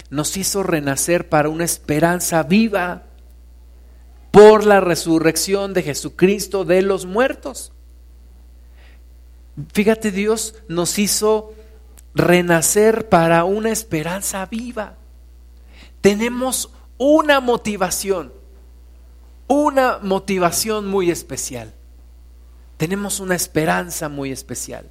nos 0.10 0.38
hizo 0.38 0.64
renacer 0.64 1.30
para 1.30 1.50
una 1.50 1.66
esperanza 1.66 2.44
viva 2.44 3.04
por 4.32 4.66
la 4.66 4.80
resurrección 4.80 5.74
de 5.74 5.84
Jesucristo 5.84 6.66
de 6.66 6.82
los 6.82 7.06
muertos. 7.06 7.72
Fíjate, 9.74 10.12
Dios 10.12 10.56
nos 10.68 11.00
hizo 11.00 11.54
renacer 12.14 13.10
para 13.10 13.44
una 13.46 13.72
esperanza 13.72 14.46
viva. 14.46 14.96
Tenemos 16.02 16.70
una 16.98 17.40
motivación, 17.40 18.32
una 19.48 20.00
motivación 20.02 20.88
muy 20.88 21.10
especial 21.10 21.74
tenemos 22.78 23.20
una 23.20 23.36
esperanza 23.36 24.08
muy 24.08 24.32
especial. 24.32 24.90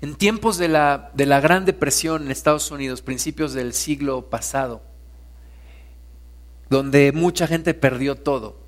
En 0.00 0.14
tiempos 0.14 0.58
de 0.58 0.68
la, 0.68 1.10
de 1.14 1.26
la 1.26 1.40
Gran 1.40 1.64
Depresión 1.64 2.22
en 2.22 2.30
Estados 2.30 2.70
Unidos, 2.70 3.02
principios 3.02 3.52
del 3.52 3.72
siglo 3.72 4.30
pasado, 4.30 4.82
donde 6.70 7.10
mucha 7.12 7.46
gente 7.46 7.74
perdió 7.74 8.14
todo, 8.14 8.60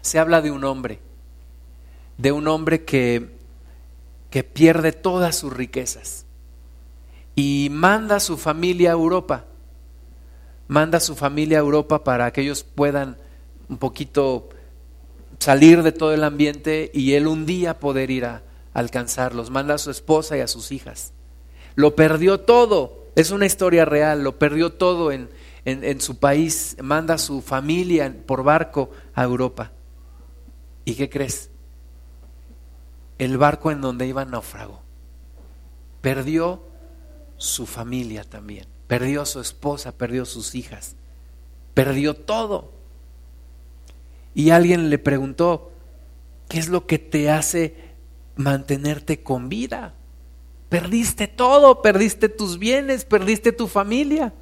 se 0.00 0.18
habla 0.18 0.40
de 0.40 0.50
un 0.50 0.64
hombre, 0.64 1.00
de 2.16 2.32
un 2.32 2.48
hombre 2.48 2.84
que, 2.84 3.36
que 4.30 4.44
pierde 4.44 4.92
todas 4.92 5.36
sus 5.36 5.52
riquezas 5.52 6.24
y 7.34 7.68
manda 7.70 8.16
a 8.16 8.20
su 8.20 8.38
familia 8.38 8.90
a 8.90 8.92
Europa, 8.92 9.46
manda 10.68 10.98
a 10.98 11.00
su 11.00 11.14
familia 11.14 11.58
a 11.58 11.60
Europa 11.60 12.04
para 12.04 12.32
que 12.32 12.42
ellos 12.42 12.64
puedan 12.64 13.16
un 13.68 13.78
poquito 13.78 14.48
salir 15.38 15.82
de 15.82 15.92
todo 15.92 16.12
el 16.14 16.24
ambiente 16.24 16.90
y 16.94 17.14
él 17.14 17.26
un 17.26 17.46
día 17.46 17.80
poder 17.80 18.10
ir 18.10 18.24
a, 18.24 18.42
alcanzarlos, 18.74 19.50
manda 19.50 19.74
a 19.74 19.78
su 19.78 19.90
esposa 19.90 20.36
y 20.36 20.40
a 20.40 20.46
sus 20.46 20.72
hijas. 20.72 21.12
Lo 21.74 21.94
perdió 21.94 22.40
todo, 22.40 23.06
es 23.16 23.30
una 23.30 23.46
historia 23.46 23.84
real, 23.84 24.22
lo 24.22 24.38
perdió 24.38 24.72
todo 24.72 25.12
en, 25.12 25.28
en, 25.64 26.00
su 26.00 26.18
país, 26.18 26.76
manda 26.82 27.14
a 27.14 27.18
su 27.18 27.42
familia 27.42 28.14
por 28.26 28.42
barco 28.42 28.90
a 29.14 29.24
Europa. 29.24 29.72
¿Y 30.84 30.94
qué 30.94 31.08
crees? 31.08 31.50
El 33.18 33.38
barco 33.38 33.70
en 33.70 33.80
donde 33.80 34.06
iba 34.06 34.24
naufragó. 34.24 34.82
Perdió 36.00 36.62
su 37.36 37.66
familia 37.66 38.24
también, 38.24 38.66
perdió 38.92 39.22
a 39.22 39.26
su 39.26 39.40
esposa, 39.40 39.92
perdió 39.92 40.26
sus 40.26 40.54
hijas, 40.54 40.96
perdió 41.72 42.12
todo. 42.12 42.74
Y 44.34 44.50
alguien 44.50 44.90
le 44.90 44.98
preguntó, 44.98 45.72
¿qué 46.50 46.58
es 46.58 46.68
lo 46.68 46.86
que 46.86 46.98
te 46.98 47.30
hace 47.30 47.74
mantenerte 48.36 49.22
con 49.22 49.48
vida? 49.48 49.94
Perdiste 50.68 51.26
todo, 51.26 51.80
perdiste 51.80 52.28
tus 52.28 52.58
bienes, 52.58 53.06
perdiste 53.06 53.50
tu 53.52 53.66
familia. 53.66 54.34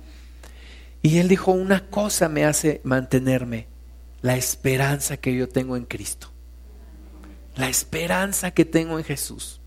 Y 1.01 1.19
él 1.19 1.29
dijo, 1.29 1.53
una 1.53 1.87
cosa 1.87 2.29
me 2.29 2.45
hace 2.45 2.81
mantenerme, 2.83 3.69
la 4.21 4.37
esperanza 4.37 5.17
que 5.17 5.33
yo 5.33 5.49
tengo 5.49 5.77
en 5.77 5.85
Cristo. 5.85 6.27
La 7.55 7.69
esperanza 7.69 8.51
que 8.51 8.65
tengo 8.65 8.99
en 8.99 9.05
Jesús. 9.05 9.61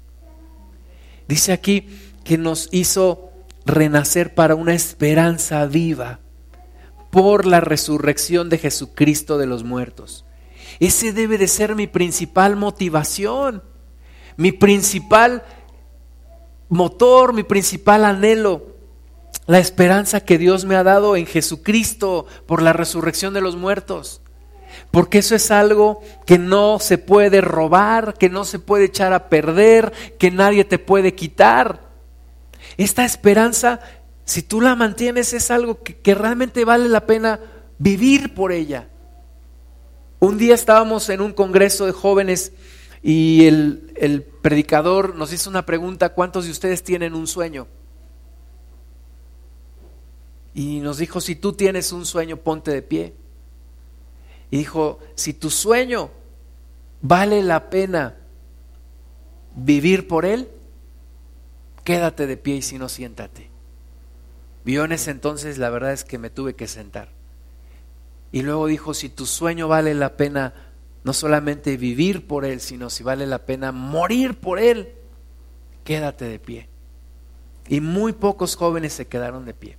Dice 1.30 1.54
aquí 1.54 1.88
que 2.26 2.38
nos 2.38 2.68
hizo 2.74 3.33
renacer 3.66 4.34
para 4.34 4.56
una 4.56 4.74
esperanza 4.74 5.66
viva 5.66 6.20
por 7.12 7.46
la 7.46 7.62
resurrección 7.62 8.50
de 8.50 8.58
Jesucristo 8.58 9.38
de 9.38 9.46
los 9.46 9.64
muertos. 9.64 10.26
Ese 10.80 11.14
debe 11.14 11.38
de 11.38 11.48
ser 11.48 11.76
mi 11.76 11.88
principal 11.88 12.56
motivación, 12.56 13.64
mi 14.38 14.52
principal 14.52 15.44
motor, 16.70 17.34
mi 17.34 17.44
principal 17.44 18.06
anhelo 18.06 18.74
la 19.46 19.60
esperanza 19.60 20.22
que 20.22 20.38
Dios 20.38 20.66
me 20.66 20.76
ha 20.76 20.84
dado 20.84 21.16
en 21.16 21.26
Jesucristo 21.26 22.26
por 22.46 22.62
la 22.62 22.74
resurrección 22.74 23.34
de 23.34 23.42
los 23.42 23.56
muertos. 23.56 24.22
Porque 24.90 25.20
eso 25.20 25.36
es 25.36 25.52
algo 25.52 26.02
que 26.26 26.40
no 26.40 26.80
se 26.80 26.98
puede 26.98 27.42
robar, 27.42 28.16
que 28.16 28.30
no 28.30 28.46
se 28.46 28.60
puede 28.60 28.86
echar 28.86 29.14
a 29.14 29.30
perder, 29.30 29.92
que 30.18 30.32
nadie 30.32 30.64
te 30.64 30.80
puede 30.80 31.14
quitar. 31.14 31.93
Esta 32.78 33.06
esperanza, 33.06 33.80
si 34.26 34.42
tú 34.42 34.62
la 34.62 34.76
mantienes, 34.76 35.34
es 35.34 35.52
algo 35.52 35.82
que, 35.84 36.16
realmente 36.16 36.66
vale 36.66 36.90
la 36.90 37.06
pena 37.06 37.40
vivir 37.78 38.34
por 38.34 38.52
ella. 38.52 38.88
Un 40.20 40.38
día 40.38 40.56
estábamos 40.56 41.10
en 41.10 41.22
un 41.22 41.34
congreso 41.34 41.86
de 41.86 41.92
jóvenes 41.92 42.54
y 43.02 43.46
el, 43.48 43.92
el 43.96 44.24
predicador 44.24 45.16
nos 45.16 45.34
hizo 45.34 45.50
una 45.50 45.66
pregunta, 45.66 46.14
¿cuántos 46.14 46.46
de 46.46 46.52
ustedes 46.52 46.84
tienen 46.84 47.14
un 47.14 47.28
sueño? 47.28 47.68
Y 50.54 50.80
nos 50.80 50.98
dijo, 50.98 51.20
si 51.20 51.36
tú 51.36 51.54
tienes 51.54 51.92
un 51.92 52.06
sueño, 52.06 52.38
ponte 52.38 52.72
de 52.72 52.82
pie. 52.82 53.14
Y 54.52 54.58
dijo, 54.58 55.00
si 55.16 55.34
tu 55.34 55.50
sueño 55.50 56.12
vale 57.02 57.42
la 57.42 57.70
pena 57.70 58.16
vivir 59.56 60.08
por 60.08 60.26
él, 60.26 60.50
quédate 61.84 62.28
de 62.28 62.38
pie 62.38 62.56
y 62.58 62.62
si 62.62 62.78
no, 62.78 62.90
siéntate. 62.90 63.50
Vio 64.66 64.86
en 64.86 64.94
ese 64.94 65.12
entonces, 65.12 65.58
la 65.58 65.70
verdad 65.70 65.94
es 65.94 66.04
que 66.04 66.18
me 66.18 66.30
tuve 66.30 66.56
que 66.56 66.68
sentar. 66.68 67.10
Y 68.32 68.42
luego 68.42 68.68
dijo, 68.68 68.94
si 68.94 69.10
tu 69.10 69.26
sueño 69.26 69.68
vale 69.68 69.94
la 69.94 70.18
pena 70.18 70.54
no 71.04 71.14
solamente 71.14 71.78
vivir 71.78 72.28
por 72.28 72.46
él, 72.46 72.62
sino 72.62 72.90
si 72.90 73.04
vale 73.04 73.28
la 73.28 73.40
pena 73.40 73.72
morir 73.72 74.40
por 74.40 74.60
él, 74.60 74.94
quédate 75.84 76.26
de 76.26 76.40
pie. 76.40 76.70
Y 77.68 77.82
muy 77.82 78.14
pocos 78.14 78.56
jóvenes 78.56 78.94
se 78.94 79.08
quedaron 79.08 79.46
de 79.46 79.54
pie. 79.54 79.78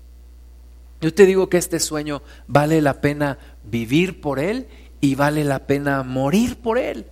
Yo 1.00 1.12
te 1.12 1.26
digo 1.26 1.48
que 1.48 1.58
este 1.58 1.80
sueño 1.80 2.22
vale 2.46 2.80
la 2.80 3.00
pena 3.00 3.38
vivir 3.64 4.20
por 4.20 4.38
él 4.38 4.68
y 5.00 5.14
vale 5.14 5.44
la 5.44 5.66
pena 5.66 6.02
morir 6.02 6.56
por 6.56 6.78
él. 6.78 7.06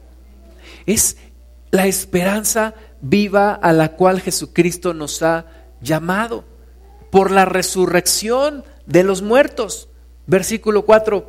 Es 0.86 1.16
la 1.70 1.86
esperanza 1.86 2.74
viva 3.02 3.52
a 3.52 3.74
la 3.74 3.92
cual 3.92 4.22
Jesucristo 4.22 4.94
nos 4.94 5.22
ha 5.22 5.44
llamado 5.82 6.44
por 7.10 7.30
la 7.30 7.44
resurrección 7.44 8.64
de 8.86 9.02
los 9.02 9.20
muertos. 9.20 9.90
Versículo 10.26 10.86
4, 10.86 11.28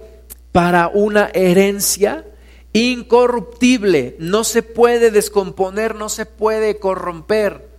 para 0.54 0.88
una 0.88 1.30
herencia 1.34 2.26
incorruptible, 2.72 4.16
no 4.20 4.46
se 4.46 4.64
puede 4.64 5.12
descomponer, 5.12 5.96
no 5.96 6.08
se 6.08 6.26
puede 6.26 6.80
corromper 6.80 7.74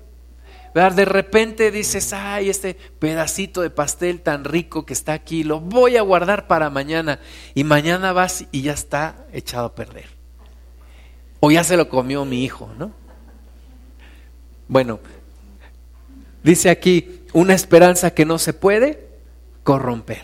de 0.75 1.05
repente 1.05 1.71
dices, 1.71 2.13
ay, 2.13 2.51
este 2.51 2.75
pedacito 2.75 3.63
de 3.63 3.71
pastel 3.71 4.21
tan 4.23 4.43
rico 4.45 4.85
que 4.85 4.93
está 4.93 5.13
aquí, 5.13 5.45
lo 5.45 5.61
voy 5.61 5.97
a 5.97 6.03
guardar 6.03 6.49
para 6.49 6.69
mañana. 6.69 7.21
Y 7.55 7.63
mañana 7.63 8.13
vas 8.13 8.47
y 8.51 8.63
ya 8.63 8.73
está 8.73 9.25
echado 9.33 9.67
a 9.67 9.75
perder. 9.77 10.07
O 11.39 11.53
ya 11.53 11.63
se 11.63 11.77
lo 11.77 11.89
comió 11.89 12.25
mi 12.25 12.43
hijo, 12.43 12.71
¿no? 12.77 12.91
Bueno, 14.69 15.01
dice 16.43 16.71
aquí, 16.71 17.23
una 17.33 17.55
esperanza 17.55 18.13
que 18.13 18.25
no 18.25 18.39
se 18.39 18.53
puede 18.53 19.07
corromper. 19.63 20.23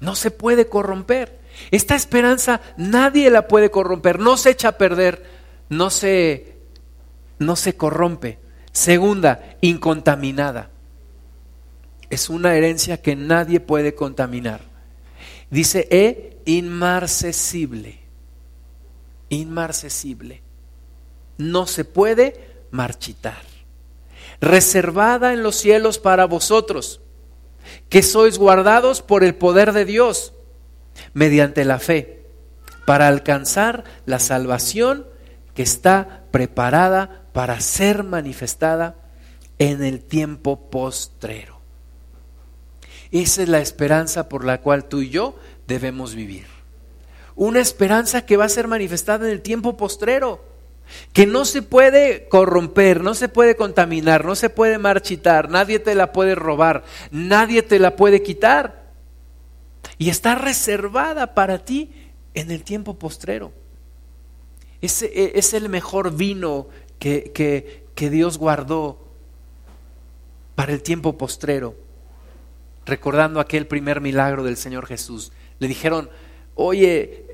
No 0.00 0.14
se 0.14 0.30
puede 0.30 0.66
corromper. 0.68 1.38
Esta 1.70 1.94
esperanza 1.94 2.60
nadie 2.76 3.30
la 3.30 3.46
puede 3.48 3.70
corromper, 3.70 4.18
no 4.18 4.36
se 4.36 4.50
echa 4.50 4.68
a 4.68 4.78
perder, 4.78 5.24
no 5.68 5.90
se, 5.90 6.56
no 7.38 7.56
se 7.56 7.76
corrompe. 7.76 8.38
Segunda, 8.72 9.56
incontaminada. 9.60 10.70
Es 12.08 12.28
una 12.28 12.54
herencia 12.54 13.00
que 13.00 13.14
nadie 13.14 13.60
puede 13.60 13.94
contaminar. 13.94 14.62
Dice 15.50 15.86
E, 15.90 16.38
inmarcesible. 16.44 18.00
Inmarcesible. 19.28 20.42
No 21.38 21.66
se 21.66 21.84
puede 21.84 22.49
marchitar. 22.70 23.42
Reservada 24.40 25.32
en 25.32 25.42
los 25.42 25.56
cielos 25.56 25.98
para 25.98 26.24
vosotros, 26.24 27.00
que 27.88 28.02
sois 28.02 28.38
guardados 28.38 29.02
por 29.02 29.22
el 29.24 29.34
poder 29.34 29.72
de 29.72 29.84
Dios, 29.84 30.32
mediante 31.12 31.64
la 31.64 31.78
fe, 31.78 32.24
para 32.86 33.08
alcanzar 33.08 33.84
la 34.06 34.18
salvación 34.18 35.06
que 35.54 35.62
está 35.62 36.24
preparada 36.30 37.24
para 37.32 37.60
ser 37.60 38.02
manifestada 38.02 38.96
en 39.58 39.84
el 39.84 40.00
tiempo 40.00 40.70
postrero. 40.70 41.60
Esa 43.10 43.42
es 43.42 43.48
la 43.48 43.60
esperanza 43.60 44.28
por 44.28 44.44
la 44.44 44.60
cual 44.60 44.84
tú 44.84 45.00
y 45.02 45.10
yo 45.10 45.36
debemos 45.66 46.14
vivir. 46.14 46.46
Una 47.36 47.60
esperanza 47.60 48.24
que 48.24 48.36
va 48.36 48.44
a 48.44 48.48
ser 48.48 48.68
manifestada 48.68 49.26
en 49.26 49.32
el 49.32 49.42
tiempo 49.42 49.76
postrero, 49.76 50.44
que 51.12 51.26
no 51.26 51.44
se 51.44 51.62
puede 51.62 52.28
corromper, 52.28 53.02
no 53.02 53.14
se 53.14 53.28
puede 53.28 53.56
contaminar, 53.56 54.24
no 54.24 54.34
se 54.34 54.50
puede 54.50 54.78
marchitar, 54.78 55.50
nadie 55.50 55.78
te 55.78 55.94
la 55.94 56.12
puede 56.12 56.34
robar, 56.34 56.84
nadie 57.10 57.62
te 57.62 57.78
la 57.78 57.96
puede 57.96 58.22
quitar. 58.22 58.90
Y 59.98 60.10
está 60.10 60.34
reservada 60.34 61.34
para 61.34 61.64
ti 61.64 61.90
en 62.34 62.50
el 62.50 62.62
tiempo 62.64 62.98
postrero. 62.98 63.52
Es, 64.80 65.02
es 65.02 65.52
el 65.52 65.68
mejor 65.68 66.14
vino 66.14 66.68
que, 66.98 67.32
que, 67.94 68.10
Dios 68.10 68.38
guardó 68.38 68.98
para 70.54 70.72
el 70.72 70.82
tiempo 70.82 71.18
postrero, 71.18 71.74
recordando 72.86 73.40
aquel 73.40 73.66
primer 73.66 74.00
milagro 74.00 74.42
del 74.42 74.56
Señor 74.56 74.86
Jesús. 74.86 75.32
Le 75.58 75.68
dijeron, 75.68 76.08
oye, 76.54 77.29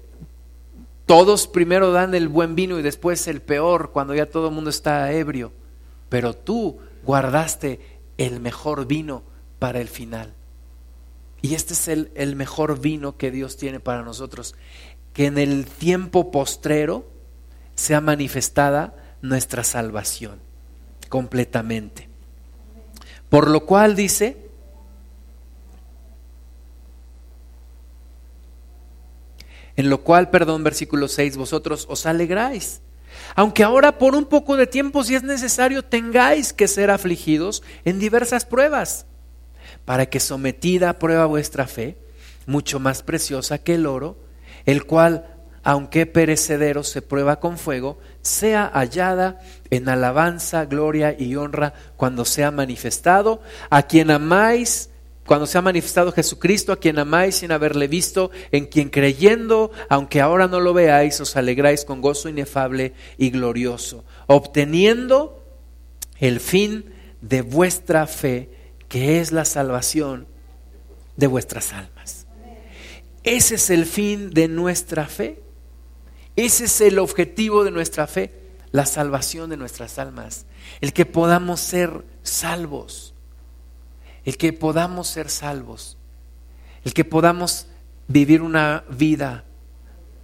todos 1.07 1.47
primero 1.47 1.93
dan 1.93 2.15
el 2.15 2.29
buen 2.29 2.55
vino 2.57 2.79
y 2.79 2.83
después 2.83 3.29
el 3.29 3.41
peor 3.41 3.93
cuando 3.93 4.15
ya 4.15 4.27
todo 4.27 4.49
el 4.49 4.55
mundo 4.55 4.71
está 4.71 5.13
ebrio, 5.13 5.53
pero 6.09 6.35
tú 6.35 6.79
guardaste 7.05 7.81
el 8.19 8.41
mejor 8.41 8.87
vino 8.87 9.23
para 9.59 9.81
el 9.81 9.89
final. 9.89 10.35
Y 11.43 11.55
este 11.55 11.75
es 11.75 11.87
el, 11.89 12.11
el, 12.17 12.35
mejor 12.35 12.81
vino 12.81 13.17
que 13.17 13.31
Dios 13.31 13.57
tiene 13.57 13.79
para 13.79 14.03
nosotros, 14.03 14.57
que 15.13 15.27
en 15.27 15.39
el 15.39 15.67
tiempo 15.67 16.33
postrero 16.33 17.07
sea 17.77 18.01
manifestada 18.01 18.95
nuestra 19.23 19.63
salvación 19.63 20.41
completamente. 21.09 22.09
Por 23.29 23.49
lo 23.49 23.65
cual 23.65 23.95
dice, 23.95 24.46
en 29.77 29.91
lo 29.91 30.03
cual, 30.03 30.31
perdón, 30.31 30.65
versículo 30.65 31.09
6, 31.09 31.37
vosotros 31.37 31.87
os 31.89 32.07
alegráis. 32.07 32.81
Aunque 33.35 33.63
ahora 33.63 33.99
por 33.99 34.15
un 34.15 34.27
poco 34.27 34.57
de 34.57 34.67
tiempo, 34.67 35.05
si 35.05 35.15
es 35.15 35.23
necesario, 35.23 35.85
tengáis 35.85 36.53
que 36.53 36.69
ser 36.69 36.91
afligidos 36.91 37.63
en 37.85 37.99
diversas 37.99 38.45
pruebas, 38.45 39.07
para 39.85 40.07
que 40.07 40.21
sometida 40.21 40.91
a 40.91 40.99
prueba 40.99 41.27
vuestra 41.27 41.67
fe, 41.67 41.97
mucho 42.47 42.79
más 42.79 43.03
preciosa 43.03 43.59
que 43.59 43.75
el 43.75 43.87
oro, 43.87 44.17
el 44.65 44.85
cual 44.85 45.37
aunque 45.67 46.07
perecedero 46.07 46.85
se 46.85 47.03
prueba 47.03 47.41
con 47.41 47.59
fuego, 47.59 47.99
sea 48.23 48.71
hallada 48.73 49.41
en 49.71 49.89
alabanza, 49.89 50.65
gloria 50.65 51.17
y 51.19 51.35
honra 51.35 51.75
cuando 51.97 52.25
sea 52.25 52.53
manifestado, 52.53 53.43
a 53.69 53.83
quien 53.83 54.13
amáis, 54.13 54.91
cuando 55.27 55.47
sea 55.47 55.61
manifestado 55.61 56.13
Jesucristo, 56.13 56.73
a 56.73 56.79
quien 56.79 56.99
amáis 56.99 57.37
sin 57.37 57.53
haberle 57.53 57.89
visto, 57.89 58.31
en 58.53 58.67
quien 58.67 58.89
creyendo, 58.89 59.71
aunque 59.89 60.21
ahora 60.21 60.49
no 60.49 60.61
lo 60.61 60.73
veáis, 60.73 61.21
os 61.21 61.37
alegráis 61.37 61.85
con 61.85 62.01
gozo 62.01 62.29
inefable 62.29 62.95
y 63.19 63.31
glorioso, 63.31 64.05
obteniendo 64.27 65.45
el 66.19 66.41
fin 66.41 66.87
de 67.21 67.43
vuestra 67.43 68.07
fe, 68.07 68.51
que 68.89 69.21
es 69.21 69.33
la 69.33 69.45
salvación 69.45 70.27
de 71.17 71.27
vuestras 71.27 71.73
almas. 71.73 72.27
Ese 73.25 73.57
es 73.57 73.71
el 73.71 73.87
fin 73.87 74.31
de 74.31 74.47
nuestra 74.47 75.07
fe. 75.07 75.43
Ese 76.37 76.67
es 76.67 76.81
el 76.81 77.01
objetivo 77.01 77.65
de 77.65 77.73
nuestra 77.73 78.07
fe, 78.07 78.33
la 78.71 78.87
salvación 78.87 79.51
de 79.51 79.57
nuestras 79.57 79.99
almas. 79.99 80.47
El 80.81 80.93
que 80.93 81.07
podamos 81.07 81.61
ser 81.61 82.05
salvos. 82.23 83.16
El 84.27 84.37
que 84.37 84.53
podamos 84.53 85.09
ser 85.09 85.31
salvos. 85.31 85.97
El 86.85 86.93
que 86.93 87.07
podamos 87.07 87.69
vivir 88.07 88.43
una 88.43 88.85
vida 88.91 89.45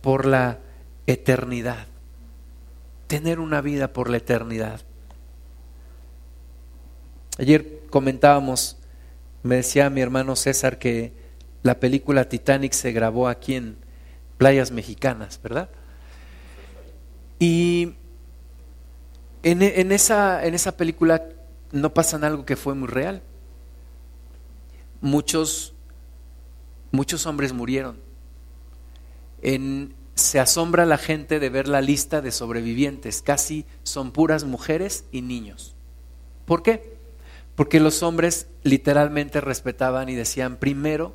por 0.02 0.26
la 0.26 0.58
eternidad. 1.06 1.86
Tener 3.06 3.40
una 3.40 3.62
vida 3.62 3.94
por 3.94 4.10
la 4.10 4.18
eternidad. 4.18 4.82
Ayer 7.38 7.80
comentábamos 7.88 8.76
me 9.42 9.56
decía 9.56 9.90
mi 9.90 10.00
hermano 10.00 10.36
César 10.36 10.78
que 10.78 11.12
la 11.62 11.80
película 11.80 12.28
Titanic 12.28 12.72
se 12.72 12.92
grabó 12.92 13.28
aquí 13.28 13.54
en 13.56 13.76
playas 14.38 14.70
mexicanas, 14.70 15.40
¿verdad? 15.42 15.68
Y 17.38 17.94
en, 19.42 19.90
esa, 19.90 20.44
en 20.46 20.54
esa 20.54 20.76
película 20.76 21.24
no 21.72 21.92
pasa 21.92 22.16
algo 22.24 22.44
que 22.44 22.56
fue 22.56 22.74
muy 22.74 22.86
real. 22.88 23.22
Muchos, 25.02 25.74
muchos 26.90 27.26
hombres 27.26 27.52
murieron. 27.52 28.00
En, 29.42 29.94
se 30.14 30.40
asombra 30.40 30.86
la 30.86 30.96
gente 30.96 31.40
de 31.40 31.50
ver 31.50 31.68
la 31.68 31.82
lista 31.82 32.22
de 32.22 32.32
sobrevivientes. 32.32 33.20
Casi 33.20 33.66
son 33.82 34.12
puras 34.12 34.44
mujeres 34.44 35.04
y 35.12 35.20
niños. 35.20 35.74
¿Por 36.46 36.62
qué? 36.62 36.96
Porque 37.54 37.80
los 37.80 38.02
hombres 38.02 38.46
literalmente 38.62 39.40
respetaban 39.40 40.08
y 40.08 40.14
decían 40.14 40.56
primero 40.56 41.14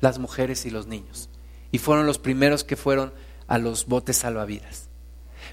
las 0.00 0.18
mujeres 0.18 0.64
y 0.66 0.70
los 0.70 0.86
niños. 0.86 1.30
Y 1.72 1.78
fueron 1.78 2.06
los 2.06 2.18
primeros 2.18 2.64
que 2.64 2.76
fueron 2.76 3.12
a 3.46 3.58
los 3.58 3.86
botes 3.86 4.18
salvavidas. 4.18 4.88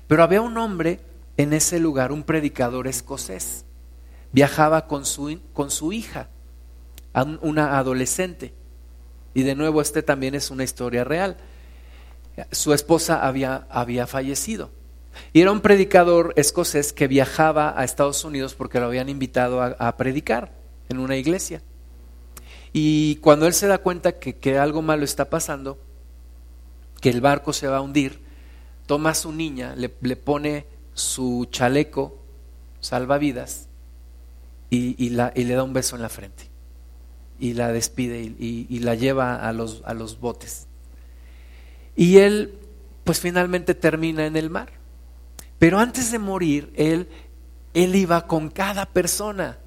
Pero 0.08 0.24
había 0.24 0.42
un 0.42 0.58
hombre 0.58 1.00
en 1.38 1.54
ese 1.54 1.80
lugar, 1.80 2.12
un 2.12 2.24
predicador 2.24 2.88
escocés. 2.88 3.66
Viajaba 4.32 4.88
con 4.88 5.06
su, 5.06 5.40
con 5.54 5.72
su 5.72 5.94
hija, 5.94 6.30
una 7.24 7.78
adolescente. 7.78 8.54
Y 9.34 9.44
de 9.44 9.56
nuevo, 9.56 9.82
este 9.82 10.04
también 10.04 10.36
es 10.36 10.52
una 10.52 10.64
historia 10.64 11.04
real. 11.04 11.38
Su 12.52 12.74
esposa 12.74 13.26
había, 13.26 13.68
había 13.70 14.08
fallecido. 14.08 14.72
Y 15.34 15.42
era 15.42 15.52
un 15.52 15.62
predicador 15.62 16.34
escocés 16.36 16.94
que 16.94 17.08
viajaba 17.08 17.74
a 17.80 17.84
Estados 17.84 18.24
Unidos 18.24 18.56
porque 18.56 18.80
lo 18.80 18.88
habían 18.88 19.10
invitado 19.10 19.62
a, 19.62 19.98
predicar 19.98 20.52
en 20.90 21.00
una 21.00 21.16
iglesia. 21.16 21.62
Y 22.74 23.16
cuando 23.18 23.48
él 23.48 23.54
se 23.54 23.68
da 23.68 23.78
cuenta 23.78 24.20
que, 24.20 24.36
que, 24.36 24.58
algo 24.58 24.82
malo 24.82 25.06
está 25.06 25.30
pasando, 25.30 25.78
que 27.00 27.10
el 27.10 27.22
barco 27.22 27.54
se 27.54 27.68
va 27.68 27.78
a 27.78 27.82
hundir, 27.82 28.20
toma 28.86 29.12
a 29.12 29.16
su 29.16 29.32
niña, 29.32 29.76
le, 29.76 29.90
pone 29.90 30.66
su 30.94 31.48
chaleco 31.50 32.18
salvavidas 32.80 33.68
y, 34.70 34.96
y, 35.04 35.10
la, 35.10 35.32
y, 35.36 35.46
le 35.46 35.56
da 35.56 35.64
un 35.64 35.74
beso 35.74 35.96
en 35.96 36.02
la 36.02 36.10
frente. 36.10 36.55
Y 37.40 37.54
la 37.54 37.72
despide 37.72 38.22
y, 38.22 38.80
la 38.80 38.96
lleva 38.96 39.36
a 39.36 39.52
los, 39.52 39.82
a 39.86 39.94
los 39.94 40.20
botes. 40.20 40.68
Y 41.96 42.18
él, 42.18 42.58
pues 43.04 43.20
finalmente 43.20 43.74
termina 43.74 44.26
en 44.26 44.36
el 44.36 44.50
mar. 44.50 44.72
Pero 45.60 45.80
antes 45.80 46.12
de 46.12 46.20
morir, 46.20 46.72
él, 46.76 47.08
él 47.74 47.96
iba 47.96 48.28
con 48.28 48.50
cada 48.50 48.86
persona. 48.86 49.58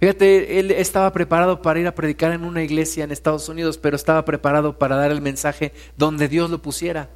Fíjate, 0.00 0.58
él 0.58 0.70
estaba 0.70 1.12
preparado 1.12 1.62
para 1.62 1.80
ir 1.80 1.86
a 1.86 1.94
predicar 1.94 2.32
en 2.32 2.44
una 2.44 2.62
iglesia 2.62 3.04
en 3.04 3.12
Estados 3.12 3.48
Unidos, 3.48 3.78
pero 3.78 3.96
estaba 3.96 4.24
preparado 4.24 4.78
para 4.78 4.96
dar 4.96 5.10
el 5.10 5.20
mensaje 5.20 5.72
donde 5.96 6.28
Dios 6.28 6.50
lo 6.50 6.60
pusiera. 6.60 7.08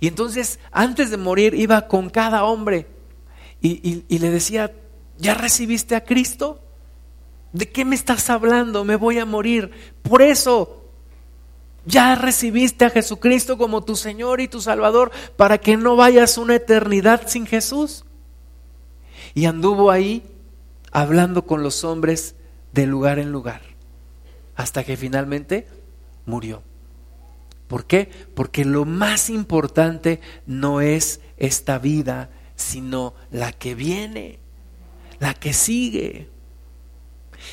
Y 0.00 0.08
entonces, 0.08 0.58
antes 0.70 1.10
de 1.10 1.16
morir, 1.16 1.54
iba 1.54 1.88
con 1.88 2.10
cada 2.10 2.44
hombre 2.44 2.86
y 3.60 4.18
le 4.18 4.30
decía, 4.30 4.72
¿ya 5.18 5.34
recibiste 5.34 5.94
a 5.96 6.04
Cristo? 6.04 6.60
¿De 7.52 7.68
qué 7.68 7.84
me 7.84 7.94
estás 7.94 8.28
hablando? 8.30 8.84
Me 8.84 8.96
voy 8.96 9.18
a 9.18 9.24
morir. 9.24 9.70
Por 10.02 10.22
eso, 10.22 10.84
ya 11.86 12.16
recibiste 12.16 12.84
a 12.84 12.90
Jesucristo 12.90 13.56
como 13.56 13.84
tu 13.84 13.96
Señor 13.96 14.40
y 14.40 14.48
tu 14.48 14.60
Salvador 14.60 15.12
para 15.36 15.58
que 15.58 15.76
no 15.76 15.96
vayas 15.96 16.36
una 16.36 16.56
eternidad 16.56 17.28
sin 17.28 17.46
Jesús. 17.46 18.04
Y 19.34 19.46
anduvo 19.46 19.90
ahí 19.90 20.22
hablando 20.90 21.46
con 21.46 21.62
los 21.62 21.84
hombres 21.84 22.34
de 22.72 22.86
lugar 22.86 23.18
en 23.18 23.30
lugar, 23.30 23.62
hasta 24.56 24.82
que 24.84 24.96
finalmente 24.96 25.68
murió. 26.24 26.62
¿Por 27.68 27.86
qué? 27.86 28.10
Porque 28.34 28.64
lo 28.64 28.84
más 28.84 29.30
importante 29.30 30.20
no 30.46 30.80
es 30.80 31.20
esta 31.36 31.78
vida, 31.78 32.30
sino 32.54 33.14
la 33.30 33.52
que 33.52 33.74
viene, 33.74 34.38
la 35.18 35.34
que 35.34 35.52
sigue. 35.52 36.28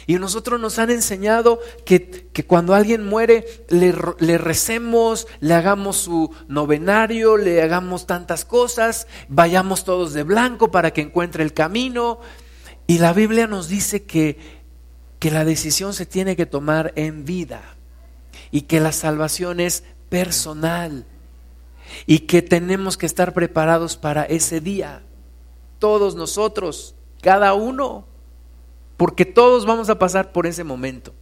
Y 0.07 0.15
nosotros 0.15 0.59
nos 0.59 0.79
han 0.79 0.89
enseñado 0.89 1.59
que, 1.85 2.29
cuando 2.47 2.73
alguien 2.73 3.05
muere 3.05 3.45
le, 3.69 3.93
le, 4.19 4.37
recemos, 4.37 5.27
le 5.39 5.53
hagamos 5.53 5.97
su 5.97 6.33
novenario, 6.47 7.37
le 7.37 7.61
hagamos 7.61 8.07
tantas 8.07 8.45
cosas, 8.45 9.07
vayamos 9.29 9.83
todos 9.83 10.13
de 10.13 10.23
blanco 10.23 10.71
para 10.71 10.91
que 10.91 11.01
encuentre 11.01 11.43
el 11.43 11.53
camino. 11.53 12.19
Y 12.87 12.97
la 12.97 13.13
Biblia 13.13 13.47
nos 13.47 13.67
dice 13.67 14.03
que, 14.03 14.37
que 15.19 15.31
la 15.31 15.45
decisión 15.45 15.93
se 15.93 16.05
tiene 16.05 16.35
que 16.35 16.45
tomar 16.45 16.91
en 16.95 17.25
vida 17.25 17.61
y 18.51 18.61
que 18.61 18.79
la 18.79 18.91
salvación 18.91 19.59
es 19.59 19.83
personal 20.09 21.05
y 22.05 22.19
que 22.19 22.41
tenemos 22.41 22.97
que 22.97 23.05
estar 23.05 23.33
preparados 23.33 23.97
para 23.97 24.23
ese 24.23 24.59
día. 24.59 25.01
Todos 25.79 26.15
nosotros, 26.15 26.95
cada 27.21 27.53
uno 27.53 28.05
porque 29.03 29.25
todos 29.25 29.65
vamos 29.65 29.89
a 29.89 29.99
pasar 29.99 30.31
por 30.31 30.47
ese 30.47 30.63
momento. 30.63 31.13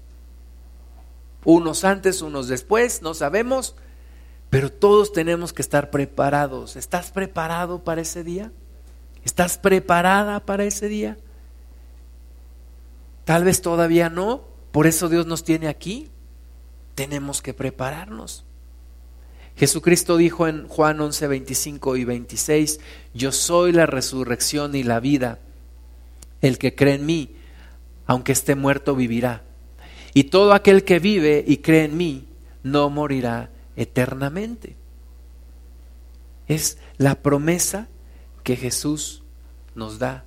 Unos 1.43 1.83
antes, 1.83 2.21
unos 2.21 2.47
después, 2.47 3.01
no 3.01 3.15
sabemos, 3.15 3.73
pero 4.51 4.71
todos 4.71 5.13
tenemos 5.13 5.51
que 5.51 5.63
estar 5.63 5.89
preparados. 5.89 6.75
¿Estás 6.75 7.09
preparado 7.09 7.83
para 7.83 8.01
ese 8.01 8.23
día? 8.23 8.51
¿Estás 9.25 9.57
preparada 9.57 10.41
para 10.41 10.63
ese 10.63 10.89
día? 10.89 11.17
Tal 13.25 13.45
vez 13.45 13.63
todavía 13.63 14.11
no, 14.11 14.43
por 14.71 14.85
eso 14.85 15.09
Dios 15.09 15.25
nos 15.25 15.43
tiene 15.43 15.67
aquí. 15.67 16.11
Tenemos 16.93 17.41
que 17.41 17.55
prepararnos. 17.55 18.45
Jesucristo 19.55 20.17
dijo 20.17 20.47
en 20.47 20.67
Juan 20.67 21.01
11, 21.01 21.25
25 21.25 21.97
y 21.97 22.03
26, 22.05 22.79
yo 23.15 23.31
soy 23.31 23.71
la 23.71 23.87
resurrección 23.87 24.75
y 24.75 24.83
la 24.83 24.99
vida. 24.99 25.39
El 26.41 26.59
que 26.59 26.75
cree 26.75 26.93
en 26.93 27.07
mí, 27.07 27.40
aunque 28.11 28.33
esté 28.33 28.55
muerto, 28.55 28.93
vivirá. 28.93 29.41
Y 30.13 30.25
todo 30.25 30.51
aquel 30.51 30.83
que 30.83 30.99
vive 30.99 31.45
y 31.47 31.59
cree 31.59 31.85
en 31.85 31.95
mí, 31.95 32.27
no 32.61 32.89
morirá 32.89 33.51
eternamente. 33.77 34.75
Es 36.45 36.77
la 36.97 37.15
promesa 37.15 37.87
que 38.43 38.57
Jesús 38.57 39.23
nos 39.75 39.97
da 39.97 40.25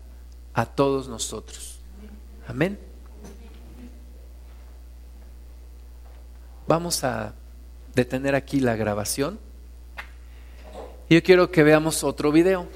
a 0.54 0.64
todos 0.64 1.08
nosotros. 1.08 1.78
Amén. 2.48 2.78
Vamos 6.66 7.04
a 7.04 7.34
detener 7.94 8.34
aquí 8.34 8.60
la 8.60 8.76
grabación. 8.76 9.38
Yo 11.10 11.22
quiero 11.22 11.50
que 11.50 11.62
veamos 11.62 12.02
otro 12.02 12.32
video. 12.32 12.66